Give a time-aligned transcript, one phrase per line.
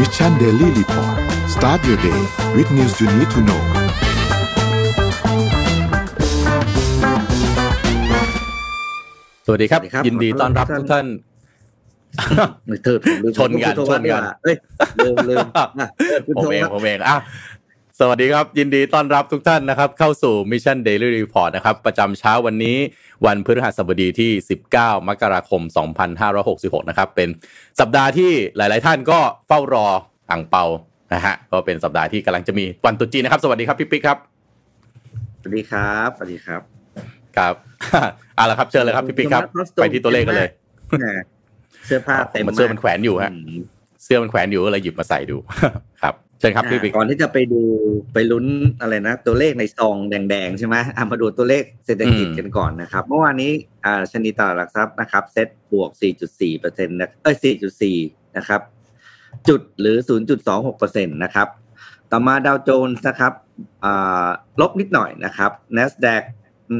[0.00, 1.16] Mission Daily Report
[1.54, 2.20] start your day
[2.56, 3.62] with news you need to know
[9.46, 11.06] สวัสดีครับสวัสดีครับยินดีต้อนรับขอต้อนรับทุกท่าน
[12.84, 14.56] เธอผมลืมชนกันพูดโทรชนกันว่าเอ้ย
[15.04, 15.66] ลืมลืมอะ
[15.98, 17.18] เออคุณผมโทรเองว่าผมเองอะ
[18.00, 22.76] สวัสดีครับ ยินดีต้อนรับทุกท่านนะครับ เข้าสู่ Mission Daily Report นะครับประจำเช้าวันนี้
[23.26, 24.30] วันพฤหัสบดีที่
[24.70, 25.62] 19 มกราคม
[26.26, 27.28] 2566 นะครับ เป็น
[27.80, 29.18] สัปดาห์ที่หลาย ๆ ท่านก็
[29.48, 29.86] เฝ้ารอ
[30.30, 30.64] อ่างเปา
[31.14, 34.18] นะฮะก็เป็นสัปดาห์ที่กำลังจะมีวันตรุษจีนนะครับ สวัสดีครับพี่ปิ๊กครับ
[35.40, 36.60] สวัสดีครับสวัสดีครับ
[37.36, 37.54] ครับ
[38.36, 39.42] เอาละครับเชิญเลยครับพี่ปิ๊กครับ
[39.74, 40.48] ไปที่ตัวเลขกันเลย
[41.00, 41.06] แหม
[41.86, 43.60] เสื้อผ้าเต็มมันเสื้อมันแขวนอยู่ฮะอืม
[44.04, 45.36] เสื้อมันแขวนอยู่ก็เลยหยิบมาใส่ดู
[46.02, 47.62] ครับ เชิญครับพี่ปิ๊กก่อนที่จะไปดู
[48.12, 48.46] ไปลุ้น
[48.80, 53.52] อะไรนะ ตัวเลขในซองแดงๆ ใช่ไหมอะมาดูตัวเลขเศรษฐกิจอืมกันก่อนนะครับ เมื่อวานนี้
[53.84, 55.90] อ่าชนิดตลาดหลักทรัพย์นะครับเซ็ตบวก
[56.26, 57.36] 4.4เปอร์เซ็นต์นะเอ้ย
[57.86, 58.60] 4.4 นะครับ
[59.48, 59.96] จุดหรือ
[60.38, 61.48] 0.26เปอร์เซ็นต์นะครับ
[62.10, 63.32] ต่อมาดาวโจนส์นะครับ
[63.84, 64.28] อ่า
[64.60, 66.22] ลบนิดหน่อยนะครับ NASDAQ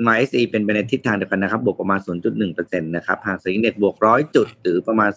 [0.06, 2.00] มา SE เป็นไปในทิศทางเดียวกันนะครับ บวกประมาณ
[2.44, 5.10] 0.1%นะครับหางเซ็นเด็กบวกร้อยจุดหรือประมาณ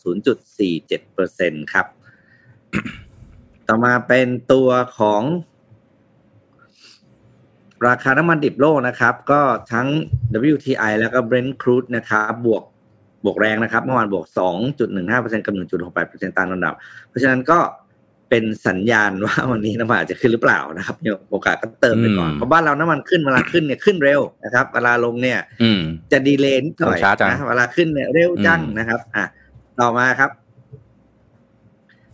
[0.84, 1.86] 0.47%ครับ
[3.70, 5.22] ต่อมาเป็นตัวของ
[7.88, 9.42] ราคาน้ำมันดิบโลกนะครับ ก็
[9.74, 9.88] ทั้ง
[10.54, 12.64] WTI แล้วก็ Brent crude นะครับบวก
[13.26, 14.26] บวกแรงนะครับ เมื่อวานบวก
[14.86, 15.54] 2.15%กับ
[15.96, 16.74] 1.68%ตามลำดับ
[17.08, 17.60] เพราะฉะนั้นก็
[18.30, 25.82] เป็นสัญญาณว่าวันนี้น้ำมันอาจจะขึ้นหรือเปล่านะครับมีโอกาสก็เติมไปก่อนอืมเพราะบ้านเราน้ำมันขึ้นเวลาขึ้นเนี่ยขึ้นเร็วนะครับ เวลาลงเนี่ยอืม
[26.12, 29.26] จะดีเลย์นิดหน่อยช้าจังนะเวลาขึ้นเนี่ยเร็วจังอืมนะครับ อะ
[29.80, 30.32] ต่อมาครับ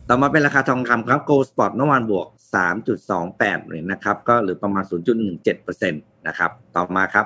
[0.09, 2.27] ต่อมาเป็นราคาทองคำครับ Gold Spot เมื่อวานบวก
[2.97, 4.83] 3.28เหรียญนะครับก็หรือประมาณ
[5.35, 7.25] 0.17%นะครับต่อมาครับ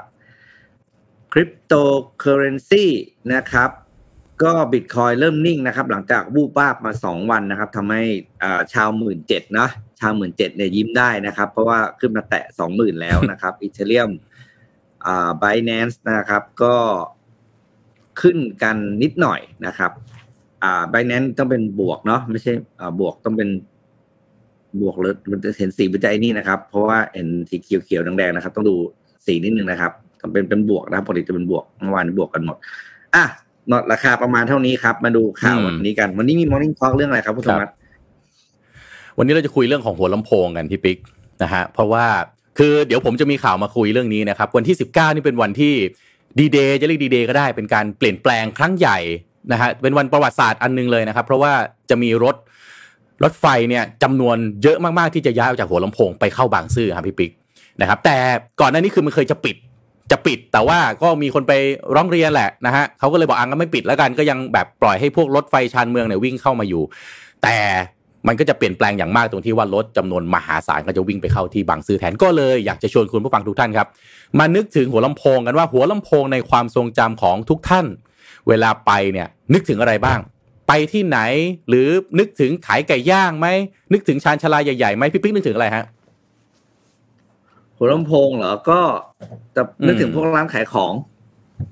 [1.32, 2.86] Cryptocurrency
[3.34, 3.70] นะครับ
[4.44, 8.04] ก็บิตคอยเริ่มนิ่งนะครับ หลังจากวูบวาบมาสองวันนะครับทำให้
[8.74, 9.68] ชาวหมื่นเจ็ดนะ
[10.00, 14.10] ชาวหมื่นเจ็ดเนี่ยยิ้มได้นะครับ เพราะว่าขึ้นมาแตะสองหมื่นแล้วนะครับ Ethereum
[15.06, 16.76] อ่า Binance นะครับ ก็
[18.22, 19.92] ขึ้นกันนิดหน่อยนะครับ
[20.64, 23.50] อ่า Binance ต้องเป็นบวกเนาะไม่ใช่อ่าบวกต้องเป็น
[24.82, 28.76] บวกเลยมันจะเห็นสีเป็นใจนี่นะครับ เพราะว่าเห็นสีเขียวๆแดงๆนะครับ ต้องดู
[29.26, 32.58] สีนิดนึงนะครับต้องเป็นเป็นบวกนะครับปกติจะเป็นบวกเมื่อวานบวกกันหมด
[33.16, 33.26] อะ
[33.72, 37.74] นอตราคาประมาณเท่านี้ครับ มาดูข่าวอืมวันนี้กัน วันนี้มี Morning Talk เรื่องอะไรครับคุณสมัติ
[39.18, 40.98] วันนี้เราจะคุยเรื่องของหัวลำโพงกันพี่ปิ๊ก
[41.44, 42.06] นะฮะเพราะว่า
[42.58, 45.74] คือเดี๋ยวผมจะมีข่าวมาคุยเรื่องนี้นะครับ วันที่ 19 นี่เป็นวันที่
[46.40, 48.98] ดีเดย์จะเรียกดีเดย์ก็ได้เป็นการเปลี่ยนแปลงครั้งใหญ่
[49.52, 51.54] นะฮะเป็นวันประวัติศาสตร์อันหนึงเลยนะครับ เพราะว่า
[51.90, 52.36] จะมีรถ
[53.24, 57.32] รถไฟเนี่ยจำนวนเยอะมากๆที่จะย้ายออกจากหัวลำโพงไปเข้าบางซื่อครับพี่ปิ๊ก
[57.82, 58.18] นะครับ แต่
[58.62, 59.56] ก่อนหน้านี้คือมันเคยจะปิด
[60.12, 61.54] จะปิดแต่ว่าก็มีคนไป
[61.96, 66.84] ร้องเรียนแหละนะฮะเขาก็เลยบอกอะงั้นไม่ปิดแล้วกันก็ยังแบบปล่อยให้พวกรถไฟชานเมืองเนี่ยวิ่งเข้ามาอยู่
[67.44, 67.58] แต่
[68.28, 73.88] มันก็จะเปลี่ยนแปลงอย่างมากตรงที่ว่ารถจำนวนมหาศาลก็จะวิ่งไปเข้าที่บางซื่อแทนก็เลยอยากจะชวนคุณผู้ฟังทุกท่านครับ
[74.40, 77.86] มานึกถึงหัวลำโพงกันว่าหัวลำโพงในความทรงจำของทุกท่าน
[78.50, 80.20] เวลาไปเนี่ยนึกถึงอะไรบ้าง
[80.68, 81.20] ไปที่ไหน
[81.70, 81.88] หรือ
[82.20, 83.48] นึกถึงขายไก่ย่างไหม
[83.94, 85.86] นึกถึงชานชาลาใหญ่ๆไหมพี่ปิ๊กนึกถึงอะไรฮะ
[87.78, 88.80] หัวลำโพงเหรอก็
[89.56, 90.94] จะนึกถึงอืมพวกร้านขายของ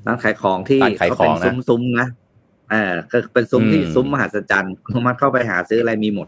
[0.08, 2.08] ร้านขายของที่ร้านขายของนะเเป็นซุ้มๆนะ
[2.72, 6.28] เออก็เป็นซุ้มที่อืมซุ้มมหัศจรรย์สามารถเข้าไปหาซื้ออะไรมีหมด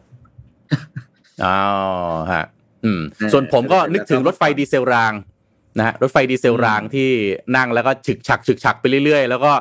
[1.44, 1.58] อ๋อ
[2.32, 2.44] ฮะ
[2.86, 5.14] อืมเออส่วนผมก็แล้วก็นึกถึงรถไฟดีเซลราง
[5.78, 7.10] นะฮะรถไฟดีเซลรางที่
[7.56, 9.52] นั่งแล้วก็ฉึกฉักฉึกฉักไปเรื่อยๆ แล้วก็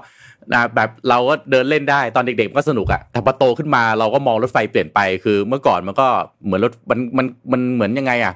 [0.53, 6.07] นะแบบเราก็เดินเล่นได้ตอนเด็กๆมันก็สนุกอะแต่พอโตขึ้นมาเราก็มองรถไฟเปลี่ยนไปคือเมื่อก่อนมันก็
[6.45, 8.35] เหมือนรถมันมันมันเหมือนยังไงอะ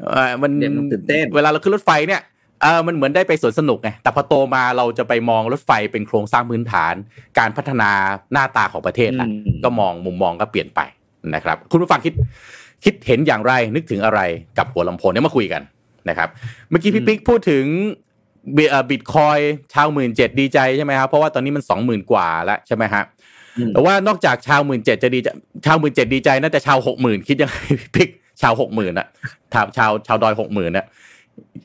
[0.00, 2.22] เออมันเด็กมันตื่นเต้นเวลาเราขึ้นรถไฟเนี่ย
[2.62, 6.94] เออมันเหมือนได้ไปสวนสนุกไงแต่พอโตมาเราจะไปมองรถไฟเป็นโครงสร้างพื้นฐาน
[7.38, 7.90] การพัฒนา
[8.32, 10.80] หน้าตาของประเทศละอืมก็มองมุมมองก็เปลี่ยนไป
[11.34, 12.14] นะครับ คุณผู้ฟังคิด
[12.84, 14.20] คิดเห็นอย่างไรนึกถึงอะไร
[14.58, 15.62] กับหัวลำโพงเนี่ยมาคุยกัน
[16.08, 16.28] นะครับ
[16.70, 17.64] เมื่อกี้พี่ปิ๊กพูดถึง
[18.90, 19.38] บิตคอย
[19.74, 23.02] ชาวหมื่นเจ็ดดีใจใช่ไหมครับเพราะว่าตอนนี้มันสองหมื่นกว่าแล้วใช่ไหมฮะ
[23.58, 25.28] อืมแต่ว่านอกจากชาวหมื่นเจ็ดจะดีใจ
[25.66, 28.08] ชาวหมื่นเจ็ดดีใจน่าจะชาวหกหมื่นคิดยังไงพี่ปิ๊ก
[28.42, 29.06] ชาวหกหมื่นอะ
[29.52, 30.86] ชาวชาวชาวดอยหกหมื่นอะ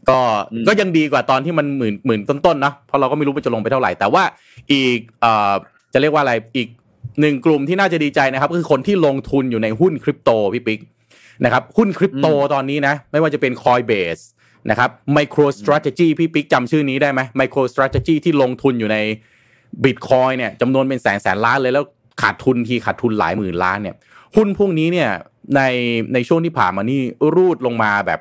[0.10, 0.20] ก็
[0.52, 4.24] อืมก็ยังดีกว่าตอนที่มันหมื่นหมื่นต้นๆนะเพราะเราก็ไม่รู้มันจะลงไปเท่าไหร่ แต่ว่า
[4.72, 5.54] อีกเอ่อ
[5.94, 6.68] จะเรียกว่าอะไรอีก
[7.22, 10.80] หนึ่งกลุ่มที่น่าจะดีใจนะครับ ก็คือคนที่ลงทุนอยู่ในหุ้นคริปโตพี่ปิ๊ก
[11.44, 14.24] นะครับหุ้นคริปโตตอนนี้นะ ไม่ว่าจะเป็น Coinbase
[14.70, 18.98] นะครับ MicroStrategy พี่ปิ๊กจำชื่อนี้ได้ไหม MicroStrategy ที่ลงทุนอยู่ใน
[19.84, 21.86] Bitcoin เนี่ยจำนวนเป็นแสนแสนล้านเลยแล้ว
[22.22, 23.96] ขาดทุนทีขาดทุนหลายหมื่นล้านเนี่ย
[24.36, 25.10] หุ้นพวกนี้เนี่ย
[25.56, 25.62] ใน
[26.14, 27.02] ในช่วงที่ผ่านมานี่
[27.36, 28.20] รูดลงมาแบบ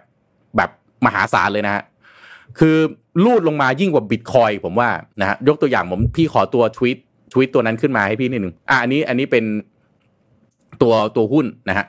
[0.57, 0.71] แบบ
[1.05, 1.83] มหาศาลเลยนะฮะ
[2.59, 2.77] คือ
[3.25, 4.91] รูดลงมายิ่งกว่าบิตคอยผมว่า
[5.21, 6.99] นะฮะยกตัวอย่างผมพี่ขอตัวทวิต
[7.33, 9.45] ทวิตตัวนั้นขึ้นมาให้พี่นิดหนึ่งอะอันนี้อันนี้เป็น
[10.83, 11.87] ตัวตัวหุ้นนะฮะ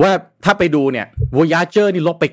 [0.00, 0.12] ว่า
[0.44, 1.06] ถ้าไปดูเนี่ย
[1.36, 2.24] Voyager นี่ลบไป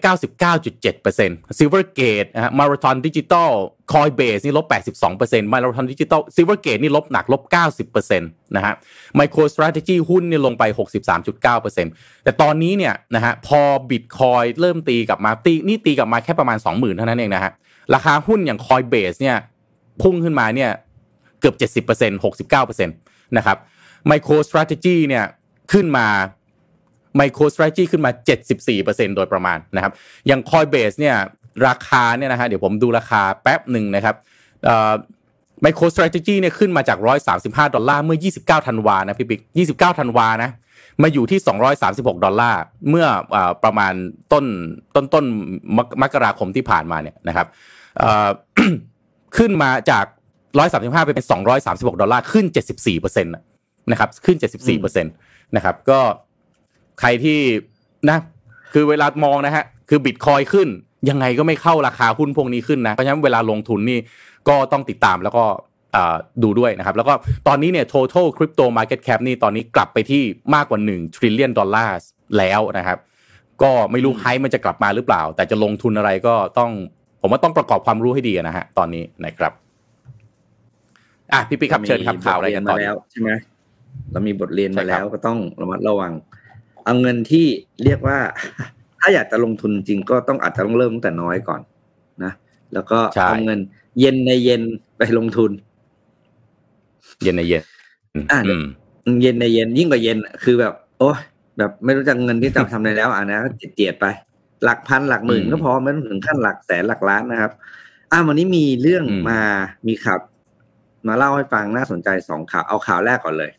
[0.55, 3.51] 99.7% Silvergate นะฮะ Marathon Digital
[3.93, 4.65] Coinbase นี่ลบ
[5.13, 7.41] 82% Marathon Digital Silvergate นี่ลบหนักลบ
[7.79, 8.73] 90%นะฮะ
[9.19, 10.63] MicroStrategy หุ้นนี่ลงไป
[11.23, 17.51] 63.9%แต่ตอนนี้เนี่ยนะฮะพอ Bitcoin เริ่มตีกลับมาตีนี่ตีกลับมาแค่ประมาณ 20,000 เท่านั้นเองนะฮะ
[17.93, 19.37] ราคาหุ้นอย่าง Coinbase เนี่ย
[20.01, 20.71] พุ่งขึ้นมาเนี่ย
[21.39, 22.23] เกือบ 70%
[22.83, 23.57] 69%นะครับ
[24.11, 25.25] MicroStrategy เนี่ย
[25.71, 26.07] ขึ้นมา
[27.19, 28.11] MicroStrategy ขึ้นมา
[28.63, 29.93] 74%โดยประมาณนะครับ
[30.27, 31.15] อย่าง Coinbase เนี่ย
[31.67, 34.15] ราคาเนี่ยนะฮะเดี๋ยวผมดูราคาแป๊บหนึ่งนะครับ
[34.65, 34.93] เอ่อ
[35.65, 36.97] MicroStrategy เนี่ยขึ้นมาจาก
[37.37, 39.41] 135 ดอลลาร์เมื่อ 29 ธันวานะพี่บิ๊ก
[39.71, 40.51] 29 ธันวานะ
[41.03, 41.39] มาอยู่ที่
[41.83, 43.05] 236 ดอลลาร์เมื่อ
[43.35, 43.93] อประมาณ
[44.33, 44.45] ต้น
[44.95, 45.25] ต้นต้น
[45.77, 47.47] มกมกราคมที่ผ่านมาเนี่ยนะครับ
[49.37, 50.05] ขึ้นมาจาก
[50.55, 51.25] 135 ไปเป็น
[51.63, 52.45] 236 ดอลลาร์ขึ้น
[52.85, 54.37] 74%นะครับขึ้น
[54.77, 55.99] 74%นะครับก็
[56.99, 57.39] ใครที่
[58.09, 58.19] นะ
[58.73, 60.67] คือเวลามองนะฮะคือบิตคอยขึ้น
[61.09, 63.99] ยังไงก็ไม่เข้าราคาหุ้นพวกนี้ขึ้นนะเพราะฉะนั้นเวลาลงทุนนี่
[64.49, 65.45] ก็ต้องติดตามแล้วก็
[66.43, 67.13] ดูด้วยนะครับ แล้วก็
[67.47, 70.23] ตอนนี้เนี่ย total crypto market cap นี่ตอนนี้กลับไปที่
[70.55, 71.97] มากกว่า 1 trillion ดอลลาร์
[72.37, 72.97] แล้วนะครับ
[73.61, 76.71] ก็ไม่รู้ไฮมันจะกลับมาหรือเปล่า แต่จะลงทุนอะไรก็ต้อง
[77.21, 79.53] ผมว่าต้องประกอบความรู้ให้ดีนะฮะตอนนี้นะครับ
[81.33, 83.29] อะพี่ปิ๊กครับเชิญคำข่าวอะไรกันต่อแล้วใช่ไหม
[84.11, 86.11] เรามีบทเรียนใช่มาครับแล้วก็ต้องระมัดระวัง
[86.87, 87.45] เอาเงินที่
[87.83, 88.17] เรียกว่า
[88.99, 91.61] ถ้าอยากจะลงทุนจริงก็ต้องอาจจะต้องเริ่มตั้งแต่น้อยก่อน
[92.23, 92.31] นะ
[92.73, 93.59] แล้วก็ใช่เอาเงิน
[93.99, 94.61] เย็นในเย็น
[94.97, 95.51] ไปลงทุน
[97.23, 97.63] เย็นในเย็น
[98.31, 98.63] อะอืม
[99.21, 101.19] เย็นในเย็นยิ่งกว่าเย็นอะคือแบบ โอ้ย
[101.57, 103.39] แบบไม่รู้จักเงินที่จะทำอะไรแล้วอะนะ
[103.75, 104.05] เจียดๆไป
[104.63, 107.51] หลักพันหลักหมื่นอืมก็พอไม่ต้องถึงขั้นหลักแสนหลักล้านนะครับ
[108.11, 109.39] อะวันนี้มีเรื่องอืมมา
[109.87, 110.19] มีข่าว
[111.07, 113.51] มาเล่าให้ฟังน่าสนใจสองข่าวเอาข่าวแรกก่อนเลย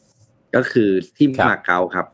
[0.54, 2.06] ก็คือที่มาเก๊าครับ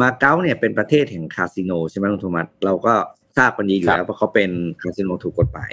[0.00, 2.94] มาเก๊าเนี่ยเป็นประเทศแห่งคาสิโนใช่ไหมคุณโทมัสเราก็
[3.36, 4.50] ทราบกันดีอยู่แล้วเพราะเขาเป็น
[4.80, 5.72] คาสิโนถูกกฎหมาย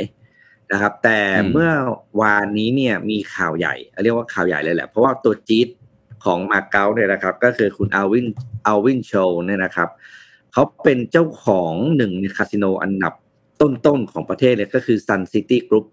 [0.71, 1.71] นะครับ แต่อืมเมื่อ
[2.21, 5.67] วานนี้เนี่ยมีข่าวใหญ่ เรียกว่าข่าวใหญ่เลยแหละ เพราะว่าตัวจี๊ด
[6.23, 8.27] ของมาเก๊าเนี่ยนะครับ ก็คือคุณอาวิน
[8.67, 9.11] อาวินโช
[9.45, 9.89] เนี่ยนะครับ
[10.53, 13.13] เขาเป็นเจ้าของหนึ่งในคาสิโนอันดับ
[13.61, 15.85] ต้นๆของประเทศเลยก็คือ Sun City Group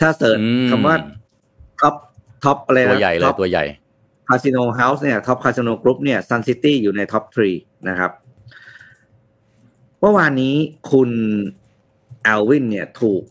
[0.00, 0.96] ถ้า search อืมคำว่า
[1.80, 1.94] top
[2.44, 3.64] top อะไรนะตัวใหญ่เลย top ตัวใหญ่
[4.28, 7.50] casino house เนี่ย top casino group เนี่ย Sun City อยู่ใน top three
[7.88, 8.12] นะครับ
[10.00, 10.54] เมื่อวานนี้
[10.90, 11.10] คุณ
[12.26, 13.22] อัลวินเนี่ยถูก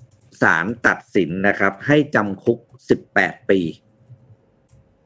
[0.41, 2.59] ศาลตัดสินนะครับ ให้จำคุก
[3.03, 3.59] 18ปี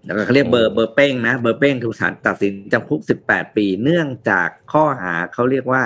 [0.05, 5.83] แล้วก็เขาเรียกเบอร์เบอร์เป้งนะ เบอร์เป้งถูกศาลตัดสินจำคุก18ปี เนื่องจากข้อหาเขาเรียกว่า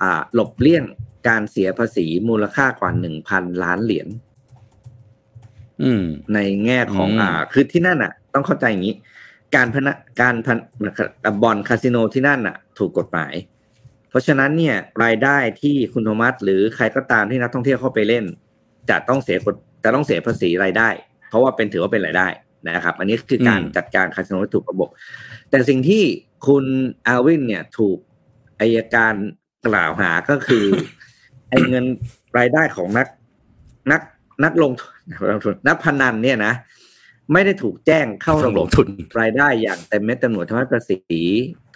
[0.00, 0.84] อ่า หลบเลี่ยง
[1.28, 2.90] การเสียภาษีมูลค่ากว่า
[3.26, 4.08] 1,000ล้านเหรียญ
[5.82, 8.96] อืมในแง่ของอืมอ่า คือที่นั่นอะ ต้องเข้าใจอย่างนี้
[9.54, 10.58] การพนันการพัน
[11.42, 13.34] บอลคาสิโนที่นั่นอะ ถูกกฎหมาย
[14.10, 18.24] เพราะฉะนั้นเนี่ยรายได้ที่คุณโทมัสหรือใครก็ตามที่นักท่องเที่ยวเข้าไปเล่น
[18.90, 20.88] จะต้องเสียกฎจะต้องเสียภาษีรายได้
[21.28, 22.28] เพราะว่าเป็นถือว่าเป็นรายได้
[22.68, 24.88] นะครับ อันนี้คือการอืมจัดการคาสิโนให้ถูกระบบ
[25.50, 26.02] แต่สิ่งที่
[26.46, 26.64] คุณ
[27.06, 27.98] อาวินเนี่ยถูก
[28.60, 29.14] อายการ
[29.66, 30.64] กล่าวหาก็คือ
[31.50, 31.84] ไอ้เงิน
[32.38, 33.06] รายได้ของนัก
[33.92, 34.00] นัก
[34.44, 36.54] นักลงทุนนักลงทุนนักพนันเนี่ยนะ
[37.32, 38.88] ไม่ได้ถูกแจ้งเข้าต้อระงบลบงทุน
[39.20, 41.22] รายได้อย่างเต็มเม็ดเต็มหน่วยทำให้ภาษี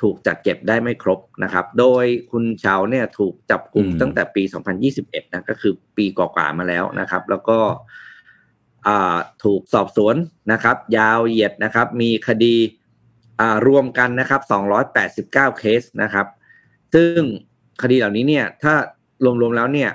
[0.01, 4.43] ถูกจัดเก็บได้ไม่ครบนะครับ โดยคุณเชาเนี่ยถูกจับกลุ่มอืมตั้งแต่ปี
[4.89, 7.59] 2021 นะก็คือปีกว่าๆมาแล้วนะครับ แล้วก็
[8.87, 10.17] อ่าถูกสอบสวน
[10.53, 12.55] นะครับ ยาวเหยียดนะครับ มีคดี
[13.41, 14.41] อ่ารวมกันนะครับ
[15.01, 16.27] 289 เคสนะครับ
[16.95, 17.21] ซึ่ง
[17.83, 18.75] คดีเหล่านี้เนี่ยถ้า
[19.25, 19.91] รวมๆแล้วเนี่ย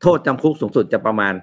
[0.00, 1.34] โทษจำคุกสูงสุดจะประมาณ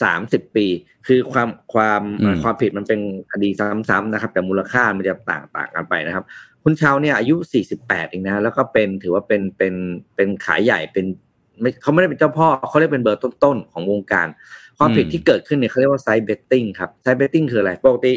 [0.00, 0.66] 30ปี
[1.06, 3.00] คือความความอืมความผิดมันเป็น
[3.32, 3.48] คดี
[3.88, 6.24] ซ้ำๆนะครับ แต่มูลค่ามันจะต่างต่างกันไปนะครับ
[6.64, 7.36] คุณชาวเนี่ยอายุ
[7.74, 9.74] 48เองนะแล้วก็เป็นถือว่าเป็นเป็น
[10.16, 11.04] เป็นขาใหญ่เป็น
[11.60, 14.26] ไม่เขาไม่ได้เป็นเจ้าพ่อเขาเรียกเป็นเบอร์ต้นๆของวงการ
[14.78, 18.12] ความผิดอืมที่เกิดขึ้นเนี่ยเขาเรียกว่า side betting ครับ side betting คืออะไรปกติ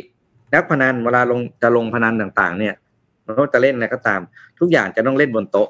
[0.54, 2.74] นักพนันเวลาลงจะลงพนันต่างๆ เนี่ย
[3.26, 4.22] เราจะเล่นอะไรก็ตาม
[4.60, 5.70] ทุกอย่างจะต้องเล่นบนโต๊ะ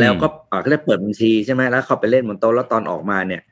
[0.00, 3.42] แล้วก็อ่าเขาเรียกเปิดบัญชีใช่ไหมแล้วเขาไปเล่นบนโต๊ะแล้วตอนออกมาเนี่ย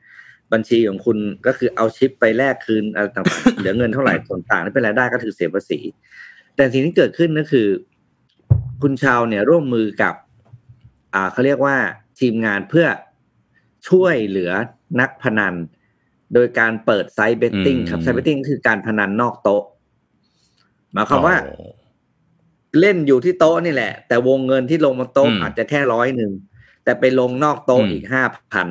[0.51, 5.79] บัญชีของคุณก็คือเอาชิปไปแลกคืนอะไรต่างๆเหลือเงินเท่าไหร่ส่วนต่างที่เป็นรายได้ก็ถือเสียภาษี
[6.55, 7.67] แต่สิ่งที่เกิดขึ้นก็คือ
[8.81, 10.13] คุณชาวเนี่ยร่วมมือกับ
[11.13, 11.77] อ่าเขาเรียกว่า
[12.19, 12.87] ทีมงานเพื่อ
[13.89, 14.51] ช่วยเหลือ
[14.99, 15.55] นักพนัน
[16.33, 19.63] โดยการเปิด side betting ครับอืมไซต์เบตติ้งคือการพนันนอกโต๊ะ
[20.93, 21.53] หมายความว่าโอ้
[22.79, 26.31] เล่นอยู่ที่โต๊ะนี่แหละ แต่วงเงินที่ลงบนโต๊ะอืมอาจจะแค่ร้อยหนึ่ง
[26.83, 28.23] แต่ไปลงนอกโต๊ะอืมอีกห้า
[28.53, 28.67] พัน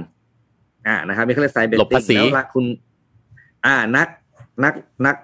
[0.87, 2.65] อ่านะครับมีเขาเรียกไซเบตหลบติ้ภางษีแล้วละคุณ
[3.67, 4.09] อ่านัก
[4.65, 4.75] นัก
[5.07, 5.17] นัก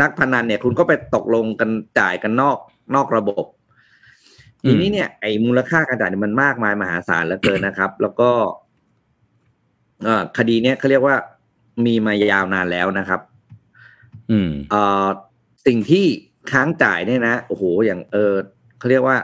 [0.00, 2.58] นักพนันเนี่ย คุณก็ไปตกลงกันจ่ายกันนอก
[2.94, 3.44] นอกระบบ
[4.68, 8.30] ทีนี้เนี่ยไอ้มูลค่าการจ่ายเนี่ยมันมากมายมหาศาลเหลือเกินนะครับ แล้วก็
[10.04, 11.16] เอ่อคดีเนี้ยเขาเรียกว่า
[11.86, 13.20] มีมายาวนานแล้วนะครับ
[14.30, 15.06] อืมเอ่อ
[15.66, 16.04] สิ่งที่
[16.50, 18.32] ค้างจ่ายเนี่ยนะโอ้โหอย่างเออ
[18.78, 19.16] เขาเรียกว่า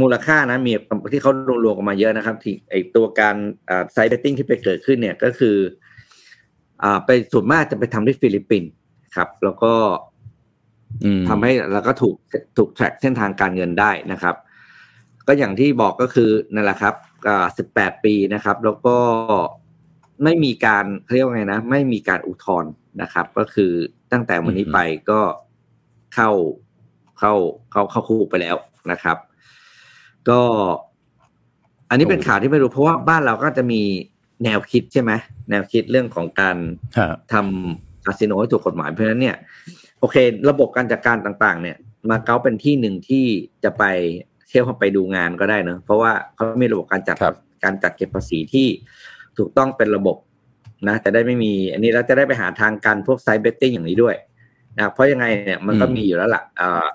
[0.00, 0.72] มูลค่านะมี
[1.12, 1.32] ที่เขา
[1.64, 3.36] รวมๆกันมาเยอะนะครับ ที่ไอตัวการ
[3.92, 5.56] side betting ที่ไปเกิดขึ้นเนี่ยก็คือ
[6.82, 8.70] อ่าไปส่วนมากจะไปทำที่ฟิลิปปินส์
[9.16, 9.72] ครับ แล้วก็
[11.04, 12.14] อืมทำให้แล้วก็ถูก
[12.56, 14.36] ถูก track เส้นทางการเงินได้นะครับ
[15.26, 16.94] ก็อย่างที่บอกก็คือนั่นแหละครับ
[17.28, 18.96] อ่าสิบแปดปีนะครับ แล้วก็
[20.24, 22.72] ไม่มีการเขาเรียกว่าไงนะ ไม่มีการอุทธรณ์
[23.02, 23.72] นะครับ ก็คือ
[24.12, 24.78] ตั้งแต่วันนี้ไป
[25.10, 25.20] ก็
[26.14, 26.30] เข้า
[27.18, 27.32] เข้า
[27.72, 28.56] เข้าเข้าคุกไปแล้ว
[28.90, 29.16] นะครับ
[30.30, 30.40] ก็
[31.90, 33.82] อันนี้เป็นข่าวที่ไม่รู้เพราะว่าบ้านเราก็จะมี
[34.44, 35.12] แนวคิดใช่ไหม
[35.50, 36.56] แนวคิดเรื่องของการ
[36.98, 39.36] ฮะทำคาสิโนให้ถูกกฎหมายเพราะฉะนั้นเนี่ย
[40.00, 40.16] โอเค
[40.50, 41.76] ระบบการจัดการต่าง ๆ เนี่ย
[42.10, 43.24] มาเก๊าเป็นที่หนึ่งที่
[43.64, 43.84] จะไป
[44.48, 48.66] เที่ยวเข้าไปดูงานก็ได้เนอะเพราะว่าเขามีระบบการจัดครับการจัดเก็บภาษีที่
[49.38, 50.16] ถูกต้องเป็นระบบ
[50.88, 54.16] นะจะได้ไม่มี อันนี้เราจะได้ไปหาทางการพวก side betting อย่างนี้ด้วย
[54.76, 56.86] นะเพราะยังไงเนี่ยมันก็อืมมีอยู่แล้วล่ะอ่า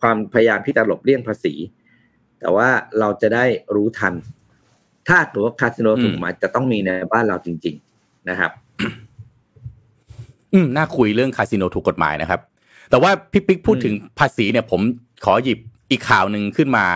[0.00, 1.54] ความพยายามที่จะหลบเลี่ยงภาษี
[2.40, 4.14] แต่ว่าเราจะได้รู้ทัน
[5.08, 8.50] ถ้าตัวคาสิโนถูกกฎหมายจะต้องมีในบ้านเราจริง ๆนะครับ
[10.52, 12.40] อืมน่าคุยเรื่องคาสิโนถูกกฎหมายนะครับ
[12.90, 14.80] แต่ว่าพี่ปิ๊กพูดอืมถึงภาษีเนี่ย ผม
[15.24, 15.58] ขอหยิบ
[15.90, 16.86] อีกข่าวหนึ่งขึ้นมา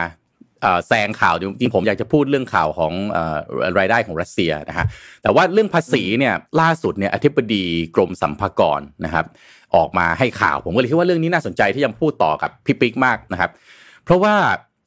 [0.62, 3.36] เอ่อแซงข่าวจริงๆผมอยากจะพูดเรื่องข่าวของเอ่อ
[3.78, 4.86] รายได้ของรัสเซียนะฮะ
[5.22, 9.26] แต่ว่าเรื่องภาษีเนี่ยล่าสุดเนี่ยอธิบดีกรมสัมภากรนะครับ
[9.76, 13.50] ออกมาให้ข่าวผมก็เลยคิดว่าเรื่องนี้น่าสนใจที่จะพูดต่อกับพี่ปิ๊กมากนะครับ
[14.04, 14.34] เพราะว่า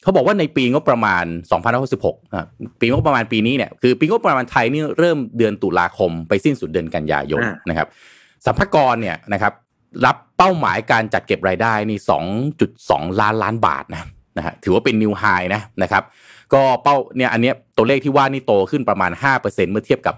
[0.03, 1.25] เขาบอกว่าในปีงบประมาณ
[1.79, 2.47] 2566นะครับ
[2.79, 7.87] ปีงบประมาณปีนี้เนี่ยคือปีงบประมาณไทยนี่เริ่มเดือนตุลาคมไปสิ้นสุดเดือนกันยายนอ่านนะครับ
[8.45, 9.53] สัมภากรเนี่ยนะครับ
[10.05, 11.99] รับเป้าหมายการจัดเก็บรายได้นี่
[12.59, 14.03] 2.2 ล้านล้านบาทนะ
[14.37, 15.23] นะฮะถือว่าเป็นนิวไฮ
[15.55, 16.03] นะนะครับ
[16.53, 20.15] ก็เป้าเนี่ยอันเนี้ยตัวเลขที่ว่านี่โตขึ้นประมาณ 5%เมื่อเทียบกับ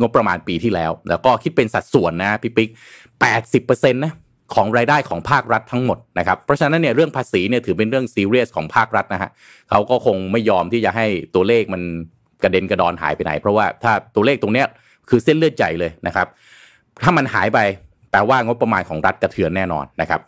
[0.00, 2.68] งบประมาณปีที่แล้ว แล้วก็คิดเป็นสัดส่วนนะพี่ปิ๊ก
[3.32, 4.12] 80%นะ
[4.54, 9.30] ของรายได้ของภาครัฐทั้งหมดนะครับ เพราะฉะนั้นเนี่ยเรื่องภาษีเนี่ยถือเป็นเรื่องซีเรียสของภาครัฐนะฮะ
[9.70, 11.82] เขาก็คงไม่ยอมที่จะให้ตัวเลขมัน
[12.42, 14.66] กระเด็นกระดอนหายไปไหน เพราะว่าถ้าตัวเลขตรงเนี้ย
[15.08, 16.26] คือเส้นเลือดใหญ่เลยนะครับ
[17.02, 17.58] ถ้ามันหายไป
[18.10, 20.20] แปลว่างบประมาณของรัฐกระเทือนแน่นอนนะครับ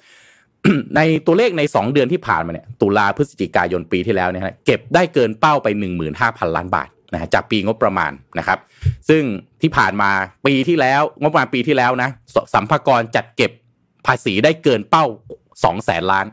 [0.96, 5.68] ในตัวเลขใน 2 เดือนที่ผ่านมาเนี่ยตุลาพฤศจิกายนปีที่แล้วเนี่ยเก็บได้เกินเป้าไป
[6.12, 8.58] 15,000 ล้านบาทนะฮะจากปีงบประมาณนะครับ
[9.08, 9.22] ซึ่ง
[9.62, 10.10] ที่ผ่านมา
[10.46, 13.52] ปีที่แล้วงบประมาณปีที่แล้วนะสสัมภากรจัดเก็บ
[14.06, 15.04] ภาษีได้เกินเป้า
[15.44, 16.26] 2แสนล้าน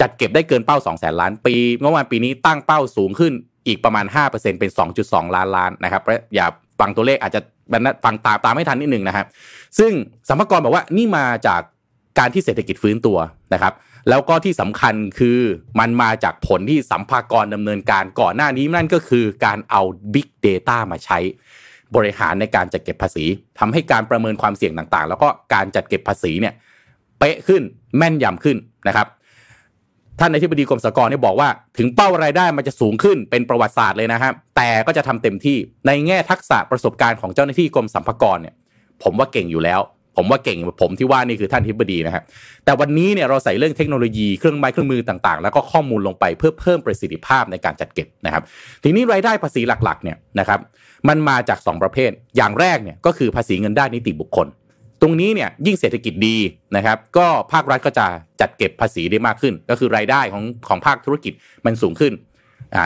[0.00, 3.32] จัดเก็บได้เกินเป้า2แสนล้าน ปีงบประมาณปีนี้ตั้งเป้าสูงขึ้น
[3.66, 4.70] อีกประมาณ 5%เป็น
[5.02, 6.02] 2.2 ล้านล้านนะครับ
[6.34, 6.46] อย่า
[6.80, 7.40] ฟังตัวเลขอาจจะ
[8.04, 9.26] ฟังตามตามไม่ทันนิดหนึ่งนะครับ
[9.78, 9.92] ซึ่ง
[10.28, 11.62] สัมภากรบอกว่านี่มาจาก
[12.18, 13.18] การที่เศรษฐกิจฟื้นตัว
[13.54, 13.74] นะครับ
[14.08, 15.38] แล้วก็ที่สำคัญคือ
[15.78, 19.82] มันมาจากผลที่สัมภากรดำเนินการก่อนหน้านี้นั่นก็คือการเอา
[20.14, 21.18] Big Data มาใช้
[21.96, 23.24] บริหารในการจัดเก็บภาษี
[23.58, 26.54] ทำให้การประเมินความเสี่ยงต่างๆ แล้วก็การจัดเก็บภาษีเนี่ย
[27.18, 27.62] เป๊ะขึ้น
[27.96, 28.56] แม่นยำขึ้น
[28.88, 29.06] นะครับ
[30.20, 31.48] ท่านในที่บดีกรมสกรเนี่ยบอกว่า
[31.78, 35.56] ถึงเป้ารายได้มันจะสูงขึ้นเป็นประวัติศาสตร์เลยนะครับ แต่ก็จะทำเต็มที่
[35.86, 38.54] ในแง่ทักษะประสบการณ์ของเจ้าหน้าที่กรมสรรพากรเนี่ย
[39.02, 39.80] ผมว่าเก่งอยู่แล้ว
[40.16, 42.22] ผมว่าเก่งผมที่ว่านี่คือท่านทิบดีนะครับ
[42.64, 48.42] แต่วันนี้เนี่ยเราใส่เรื่องเทคโนโลยีเครื่องไม้เครื่องมือต่างๆ แล้วก็ข้อมูลลงไปเพื่อเพิ่มประสิทธิภาพในการจัดเก็บนะครับ
[48.84, 50.60] ทีนี้รายได้ภาษีหลักๆเนี่ยนะครับ
[51.08, 54.46] มันมาจาก 2 ประเภท อย่างแรกเนี่ยก็คือภาษีเงินได้นิติบุคคล
[55.02, 56.36] ตรงนี้เนี่ยยิ่งเศรษฐกิจดี
[56.76, 58.06] นะครับ ก็ภาครัฐก็จะ
[58.40, 61.32] จัดเก็บภาษีได้มากขึ้น ก็คือรายได้ของของภาคธุรกิจ
[61.66, 62.12] มันสูงขึ้น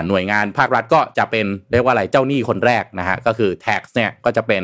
[0.09, 4.62] หน่วยงานภาครัฐก็จะเป็นเรียกว่าอะไรเจ้าหนี้คนแรกนะฮะก็คือ tax เนี่ยก็จะเป็น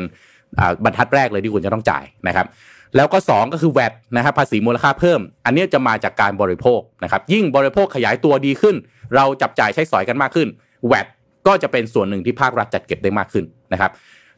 [0.83, 2.47] บรรทัดแรกเลยที่คุณจะต้องจ่ายนะครับ
[2.95, 8.75] แล้วก็ 2 ก็คือ VAT นะครับภาษีมูลค่าเพิ่ม อันนี้จะมาจากการบริโภคนะครับ ยิ่งบริโภคขยายตัวดีขึ้น
[9.15, 10.47] เราจับจ่ายใช้สอยกันมากขึ้น
[10.91, 11.07] VAT
[11.47, 13.91] ก็จะเป็นส่วนหนึ่งที่ภาครัฐจัดเก็บได้มากขึ้นนะครับ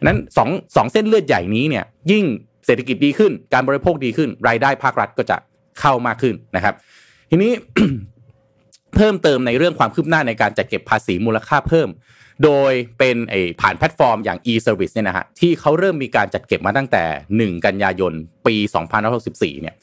[0.04, 2.24] นั้นสองสองเส้นเลือดใหญ่นี้เนี่ยยิ่ง
[2.72, 5.38] ศรษฐกิจดีขึ้น การบริโภคดีขึ้น รายได้ภาครัฐก็จะ
[5.80, 6.74] เข้ามากขึ้นนะครับ
[7.30, 7.52] ทีนี้
[8.96, 11.90] เพิ่มเติมในเรื่องความคืบหน้าในการจัดเก็บภาษีมูลค่าเพิ่ม
[12.44, 17.04] โดยเป็นไอผ่านแพลตฟอร์มอย่าง e-service เนี่ยนะฮะที่เขาเริ่มมีการจัดเก็บมาตั้งแต่
[17.38, 18.14] 1 กันยายน
[18.46, 18.56] ปี
[19.10, 19.76] 2564เนี่ย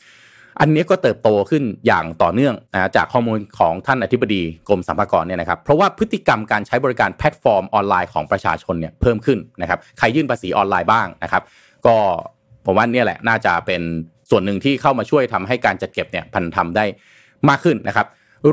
[0.61, 11.43] อันนี้ก็เติบโตขึ้นอย่างต่อเนื่องนะจากข้อมูลของท่านอธิบดีกรมสรรพากรเนี่ยนะครับเพราะว่าพฤติกรรมการใช้บริการแพลตฟอร์มออนไลน์ของประชาชนเนี่ยเพิ่มขึ้นนะครับใครยื่นภาษีออนไลน์บ้างนะครับ
[11.87, 11.97] ก็
[12.65, 13.83] ผมว่าเนี่ยแหละน่าจะเป็น
[14.31, 16.85] ส่วนหนึ่งที่เข้ามาช่วยทำให้การจัดเก็บเนี่ยพันทำได้
[17.49, 18.07] มากขึ้นนะครับ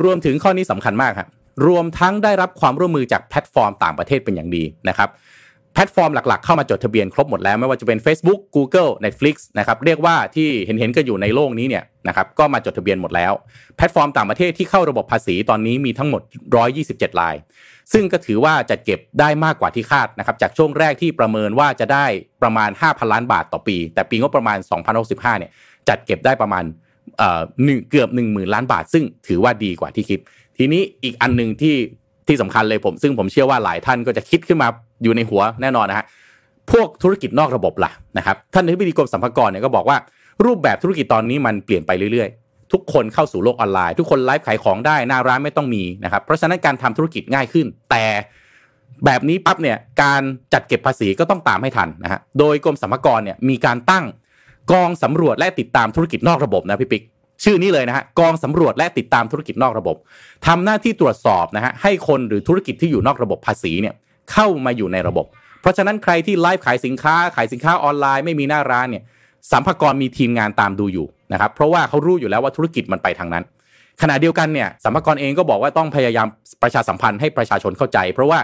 [0.04, 1.30] รวมถึงข้อนี้สำคัญมากครับ
[1.68, 5.10] รวมทั้งได้รับความร่วมมือจากแพลตฟอร์มต่างประเทศเป็นอย่างดีนะครับ
[5.74, 13.34] แพลตฟอร์มหลักๆ เข้ามาจดทะเบียนครบหมดแล้ว ไม่ว่าจะเป็น Facebook Google Netflix นะครับเรียกว่าที่เห็นๆกันอยู่ในโลกนี้เนี่ยนะครับก็มาจดทะเบียนหมดแล้ว
[13.78, 16.22] แพลตฟอร์มต่างประเทศที่เข้าระบบภาษีตอนนี้มีทั้งหมด
[16.72, 17.36] 127 ราย
[17.94, 22.06] ซึ่งก็ถือว่าจะเก็บได้มากกว่าที่คาดนะครับจากช่วงแรกที่ประเมินว่าจะได้
[22.42, 24.58] ประมาณ 5,000 ล้านบาทต่อปี แต่ปีงบประมาณ
[25.00, 25.52] 2065เนี่ย
[25.90, 26.64] จัดเก็บได้ประมาณ
[27.18, 30.20] เอ่อหนึ่งเกือบ1 0,000 ล้านบาท ซึ่งถือว่าดีกว่าที่คิด
[30.58, 31.76] ทีนี้อีกอันหนึ่งที่
[32.28, 34.68] ที่สำคัญเลยผม ซึ่งผมเชื่อว่าหลายท่านก็จะคิดขึ้นมา
[35.04, 36.06] อยู่ในหัวแน่นอนนะฮะ
[36.72, 39.98] พวกธุรกิจนอกระบบล่ะนะครับท่านอธิบดีกรมสรรพากรเนี่ยก็บอกว่า
[40.46, 42.30] รูปแบบธุรกิจตอนนี้มันเปลี่ยนไปเรื่อย
[42.76, 48.06] ทุกคนเข้าสู่โลกออนไลน์ ทุกคนไลฟ์ขายของได้หน้าร้านไม่ต้องมีนะครับเพราะฉะนั้นการทำธุรกิจง่ายขึ้น แต่
[49.06, 50.22] แบบนี้ปั๊บเนี่ยการ
[50.54, 54.06] จัดเก็บภาษีก็ต้องตามให้ทันนะฮะโดยกรมสรรพากรเนี่ยมีการตั้ง
[54.72, 57.04] กองสำรวจและติดตามธุรกิจนอกระบบนะพี่ปิ๊ก
[57.44, 59.96] ชื่อนี้เลยนะฮะกองสำรวจและติดตามธุรกิจนอกระบบ
[60.48, 63.96] ทำหน้าที่ตรวจสอบนะฮะให้คนหรือธุรกิจที่อยู่นอกระบบภาษีเนี่ย
[64.32, 65.26] เข้ามาอยู่ในระบบ
[65.62, 69.04] เพราะฉะนั้นใครที่ไลฟ์ขายสินค้าขายสินค้าออนไลน์ไม่มีหน้าร้านเนี่ย
[69.52, 73.44] สัมภากรมีทีมงานตามดูอยู่นะครับเพราะว่าเขารู้อยู่แล้วว่าธุรกิจมันไปทางนั้น
[74.02, 76.28] ขณะเดียวกันเนี่ยสัมภากรเองก็บอกว่าต้องพยายาม
[76.64, 78.40] ประชาสัมพันธ์ให้ประชาชนเข้าใจ เพราะว่า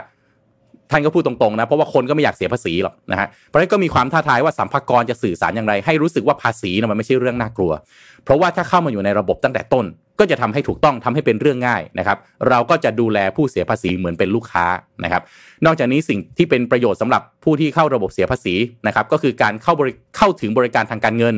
[0.92, 7.72] ท่านก็พูดตรงๆนะเพราะว่าคนก็ไม่อยากเสียภาษีหรอกนะฮะเพราะนั้นก็มีความท้าทายว่าสัมภากรจะสื่อสารอย่างไร ให้รู้สึกว่าภาษีนะมันไม่ใช่เรื่องน่ากลัว
[8.24, 9.86] เพราะว่าถ้าเข้ามาอยู่ในระบบตั้งแต่ต้น
[10.20, 12.18] ก็จะทำให้ถูกต้องทำให้เป็นเรื่องง่ายนะครับ
[12.50, 14.66] เราก็จะดูแลผู้เสียภาษีเหมือนเป็นลูกค้า
[15.04, 15.22] นะครับ
[15.66, 18.56] นอกจากนี้สิ่งที่เป็นประโยชน์สำหรับผู้ที่เข้าระบบเสียภาษี
[18.88, 21.36] นะครับ ก็คือการเข้าบริเข้าถึงบริการทางการเงิน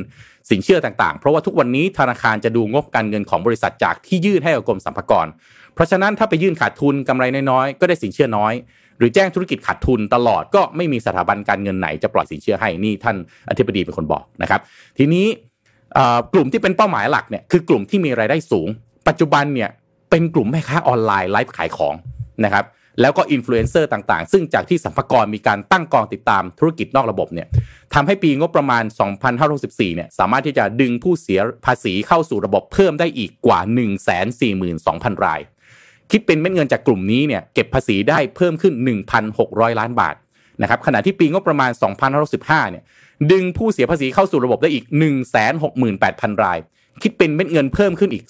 [0.50, 5.28] สินเชื่อต่างๆ เพราะว่าทุกวันนี้ธนาคารจะดูงบการเงินของบริษัทจากที่ยื่นให้กับกรมสรรพากร
[5.74, 8.54] เพราะฉะนั้นถ้าไปยื่นขาดทุนกำไรน้อยๆก็ได้สินเชื่อน้อย
[8.98, 13.16] หรือแจ้งธุรกิจขาดทุนตลอดก็ไม่มีสถาบันการเงินไหนจะปล่อยสินเชื่อให้นี่ท่าน
[13.50, 14.62] อธิบดีเป็นคนบอกนะครับ
[14.98, 15.26] ทีนี้
[16.34, 18.68] กลุ่มที่เป็นเป้าหมายหลักเนี่ยคือกลุ่มที่มีรายได้สูง
[19.08, 19.70] ปัจจุบันเนี่ย
[20.10, 21.96] เป็นกลุ่มแม่ค้าออนไลน์ไลฟ์ขายของ
[22.46, 22.66] นะครับ
[23.02, 27.48] แล้วก็อินฟลูเอนเซอร์ต่างๆ ซึ่งจากที่สรรพากรมีการตั้งกองติดตามธุรกิจนอกระบบเนี่ย
[27.94, 28.84] ทำให้ปีงบประมาณ
[29.40, 33.60] 2564เนี่ยสามารถที่จะดึงผู้เสียภาษีเข้าสู่ระบบเพิ่มได้อีกกว่า
[34.42, 35.40] 142,000 ราย
[36.12, 38.74] คิดเป็นเม็ดเงินจากกลุ่มนี้เนี่ยเก็บภาษีได้เพิ่มขึ้น
[39.28, 40.16] 1,600 ล้านบาท
[40.62, 41.72] นะครับขณะที่ปีงบประมาณ
[42.22, 42.84] 2565เนี่ย
[43.32, 44.86] ดึงผู้เสียภาษีเข้าสู่ระบบได้อีก
[45.64, 46.58] 168,000 ราย
[47.02, 48.24] คิดเป็นเม็ดเงินเพิ่มขึ้นอีก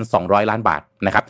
[0.00, 1.24] 2,200 ล้านบาทนะครับ